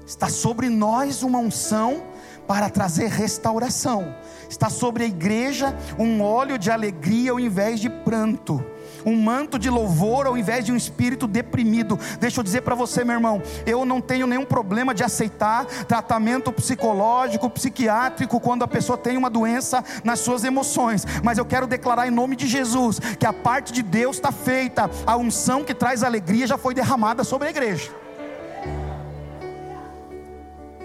Está 0.07 0.29
sobre 0.29 0.69
nós 0.69 1.23
uma 1.23 1.39
unção 1.39 2.03
para 2.47 2.68
trazer 2.68 3.09
restauração. 3.09 4.14
Está 4.49 4.68
sobre 4.68 5.05
a 5.05 5.07
igreja 5.07 5.76
um 5.99 6.22
óleo 6.22 6.59
de 6.59 6.70
alegria 6.70 7.32
ao 7.32 7.40
invés 7.40 7.80
de 7.80 7.88
pranto 7.88 8.64
um 9.05 9.16
manto 9.16 9.59
de 9.59 9.68
louvor 9.68 10.26
ao 10.26 10.36
invés 10.36 10.64
de 10.64 10.72
um 10.72 10.76
espírito 10.76 11.26
deprimido. 11.26 11.99
Deixa 12.18 12.40
eu 12.40 12.45
dizer 12.45 12.62
para 12.62 12.74
você, 12.74 13.05
meu 13.05 13.14
irmão, 13.14 13.42
eu 13.66 13.84
não 13.84 14.01
tenho 14.01 14.26
nenhum 14.26 14.45
problema 14.45 14.95
de 14.95 15.05
aceitar 15.05 15.66
tratamento 15.66 16.53
psicológico, 16.53 17.51
psiquiátrico, 17.51 18.40
quando 18.40 18.62
a 18.62 18.68
pessoa 18.68 18.97
tem 18.97 19.16
uma 19.16 19.30
doença 19.30 19.84
nas 20.03 20.20
suas 20.20 20.45
emoções, 20.45 21.05
mas 21.22 21.38
eu 21.38 21.45
quero 21.45 21.66
declarar 21.66 22.07
em 22.07 22.11
nome 22.11 22.36
de 22.36 22.47
Jesus 22.47 22.99
que 22.99 23.26
a 23.26 23.32
parte 23.32 23.72
de 23.72 23.82
Deus 23.82 24.16
está 24.16 24.32
feita, 24.32 24.90
a 25.07 25.16
unção 25.16 25.64
que 25.64 25.74
traz 25.74 26.03
alegria 26.03 26.47
já 26.47 26.57
foi 26.57 26.74
derramada 26.74 27.24
sobre 27.24 27.49
a 27.49 27.51
igreja. 27.51 28.03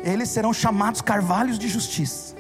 Eles 0.04 0.30
serão 0.30 0.54
chamados 0.54 1.02
carvalhos 1.02 1.60
de 1.60 1.68
justiça 1.68 2.40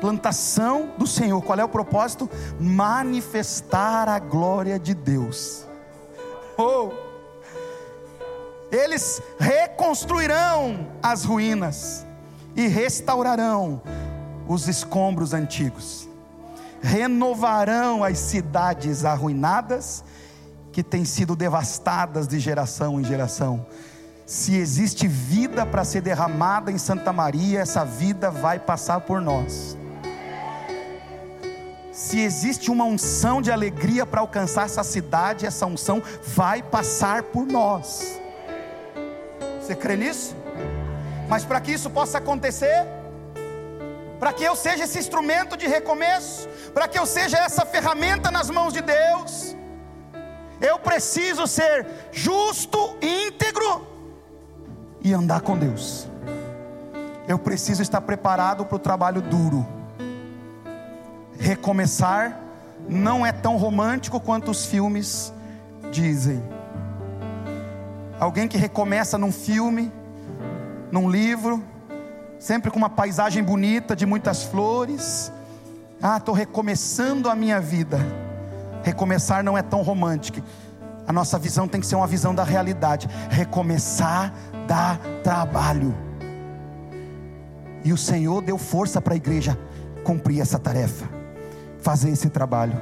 plantação 0.00 0.90
do 0.98 1.06
Senhor. 1.06 1.42
Qual 1.42 1.58
é 1.58 1.64
o 1.64 1.68
propósito? 1.68 2.28
Manifestar 2.60 4.08
a 4.08 4.18
glória 4.18 4.78
de 4.78 4.94
Deus. 4.94 5.66
Oh! 6.56 6.90
Eles 8.70 9.22
reconstruirão 9.38 10.88
as 11.02 11.24
ruínas 11.24 12.06
e 12.54 12.66
restaurarão 12.66 13.80
os 14.48 14.68
escombros 14.68 15.32
antigos. 15.32 16.08
Renovarão 16.82 18.04
as 18.04 18.18
cidades 18.18 19.04
arruinadas 19.04 20.04
que 20.72 20.82
têm 20.82 21.04
sido 21.04 21.34
devastadas 21.34 22.28
de 22.28 22.38
geração 22.38 23.00
em 23.00 23.04
geração. 23.04 23.66
Se 24.26 24.56
existe 24.56 25.08
vida 25.08 25.64
para 25.64 25.84
ser 25.84 26.02
derramada 26.02 26.70
em 26.70 26.76
Santa 26.76 27.12
Maria, 27.12 27.60
essa 27.60 27.84
vida 27.84 28.30
vai 28.30 28.58
passar 28.58 29.00
por 29.00 29.22
nós 29.22 29.76
se 31.96 32.20
existe 32.20 32.70
uma 32.70 32.84
unção 32.84 33.40
de 33.40 33.50
alegria 33.50 34.04
para 34.04 34.20
alcançar 34.20 34.66
essa 34.66 34.84
cidade, 34.84 35.46
essa 35.46 35.64
unção 35.64 36.02
vai 36.22 36.62
passar 36.62 37.22
por 37.22 37.46
nós. 37.46 38.20
Você 39.58 39.74
crê 39.74 39.96
nisso? 39.96 40.36
Mas 41.26 41.42
para 41.42 41.58
que 41.58 41.72
isso 41.72 41.88
possa 41.88 42.18
acontecer, 42.18 42.86
para 44.20 44.30
que 44.30 44.44
eu 44.44 44.54
seja 44.54 44.84
esse 44.84 44.98
instrumento 44.98 45.56
de 45.56 45.66
recomeço, 45.66 46.46
para 46.74 46.86
que 46.86 46.98
eu 46.98 47.06
seja 47.06 47.38
essa 47.38 47.64
ferramenta 47.64 48.30
nas 48.30 48.50
mãos 48.50 48.74
de 48.74 48.82
Deus, 48.82 49.56
eu 50.60 50.78
preciso 50.78 51.46
ser 51.46 51.86
justo, 52.12 52.94
íntegro 53.00 53.95
e 55.08 55.14
andar 55.14 55.40
com 55.40 55.56
Deus. 55.56 56.06
Eu 57.26 57.38
preciso 57.38 57.82
estar 57.82 58.00
preparado 58.00 58.64
para 58.64 58.76
o 58.76 58.78
trabalho 58.78 59.20
duro 59.20 59.66
recomeçar 61.38 62.38
não 62.88 63.24
é 63.24 63.32
tão 63.32 63.56
romântico 63.56 64.20
quanto 64.20 64.50
os 64.50 64.66
filmes 64.66 65.32
dizem. 65.90 66.42
Alguém 68.18 68.48
que 68.48 68.56
recomeça 68.56 69.18
num 69.18 69.32
filme, 69.32 69.92
num 70.90 71.10
livro, 71.10 71.62
sempre 72.38 72.70
com 72.70 72.78
uma 72.78 72.90
paisagem 72.90 73.42
bonita 73.42 73.94
de 73.94 74.06
muitas 74.06 74.44
flores. 74.44 75.32
Ah, 76.02 76.16
estou 76.16 76.34
recomeçando 76.34 77.28
a 77.28 77.34
minha 77.34 77.60
vida. 77.60 77.98
Recomeçar 78.82 79.42
não 79.42 79.56
é 79.56 79.62
tão 79.62 79.82
romântico. 79.82 80.40
A 81.06 81.12
nossa 81.12 81.38
visão 81.38 81.68
tem 81.68 81.80
que 81.80 81.86
ser 81.86 81.96
uma 81.96 82.06
visão 82.06 82.34
da 82.34 82.44
realidade. 82.44 83.08
Recomeçar 83.30 84.32
dá 84.66 84.98
trabalho. 85.22 85.94
E 87.84 87.92
o 87.92 87.96
Senhor 87.96 88.42
deu 88.42 88.58
força 88.58 89.00
para 89.00 89.14
a 89.14 89.16
igreja 89.16 89.58
cumprir 90.02 90.40
essa 90.40 90.58
tarefa 90.58 91.16
fazer 91.86 92.10
esse 92.10 92.28
trabalho, 92.28 92.74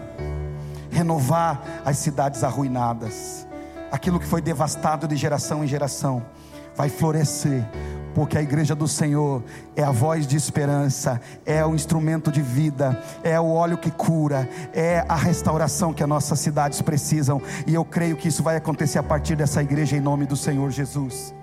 renovar 0.90 1.82
as 1.84 1.98
cidades 1.98 2.42
arruinadas, 2.42 3.46
aquilo 3.92 4.18
que 4.18 4.24
foi 4.26 4.40
devastado 4.40 5.06
de 5.06 5.14
geração 5.14 5.62
em 5.62 5.66
geração, 5.66 6.22
vai 6.74 6.88
florescer, 6.88 7.62
porque 8.14 8.38
a 8.38 8.42
igreja 8.42 8.74
do 8.74 8.88
Senhor 8.88 9.44
é 9.76 9.82
a 9.82 9.90
voz 9.90 10.26
de 10.26 10.38
esperança, 10.38 11.20
é 11.44 11.62
o 11.66 11.74
instrumento 11.74 12.32
de 12.32 12.40
vida, 12.40 12.98
é 13.22 13.38
o 13.38 13.50
óleo 13.50 13.76
que 13.76 13.90
cura, 13.90 14.48
é 14.72 15.04
a 15.06 15.16
restauração 15.16 15.92
que 15.92 16.02
as 16.02 16.08
nossas 16.08 16.40
cidades 16.40 16.80
precisam, 16.80 17.42
e 17.66 17.74
eu 17.74 17.84
creio 17.84 18.16
que 18.16 18.28
isso 18.28 18.42
vai 18.42 18.56
acontecer 18.56 18.98
a 18.98 19.02
partir 19.02 19.36
dessa 19.36 19.62
igreja 19.62 19.98
em 19.98 20.00
nome 20.00 20.24
do 20.24 20.34
Senhor 20.34 20.70
Jesus. 20.70 21.34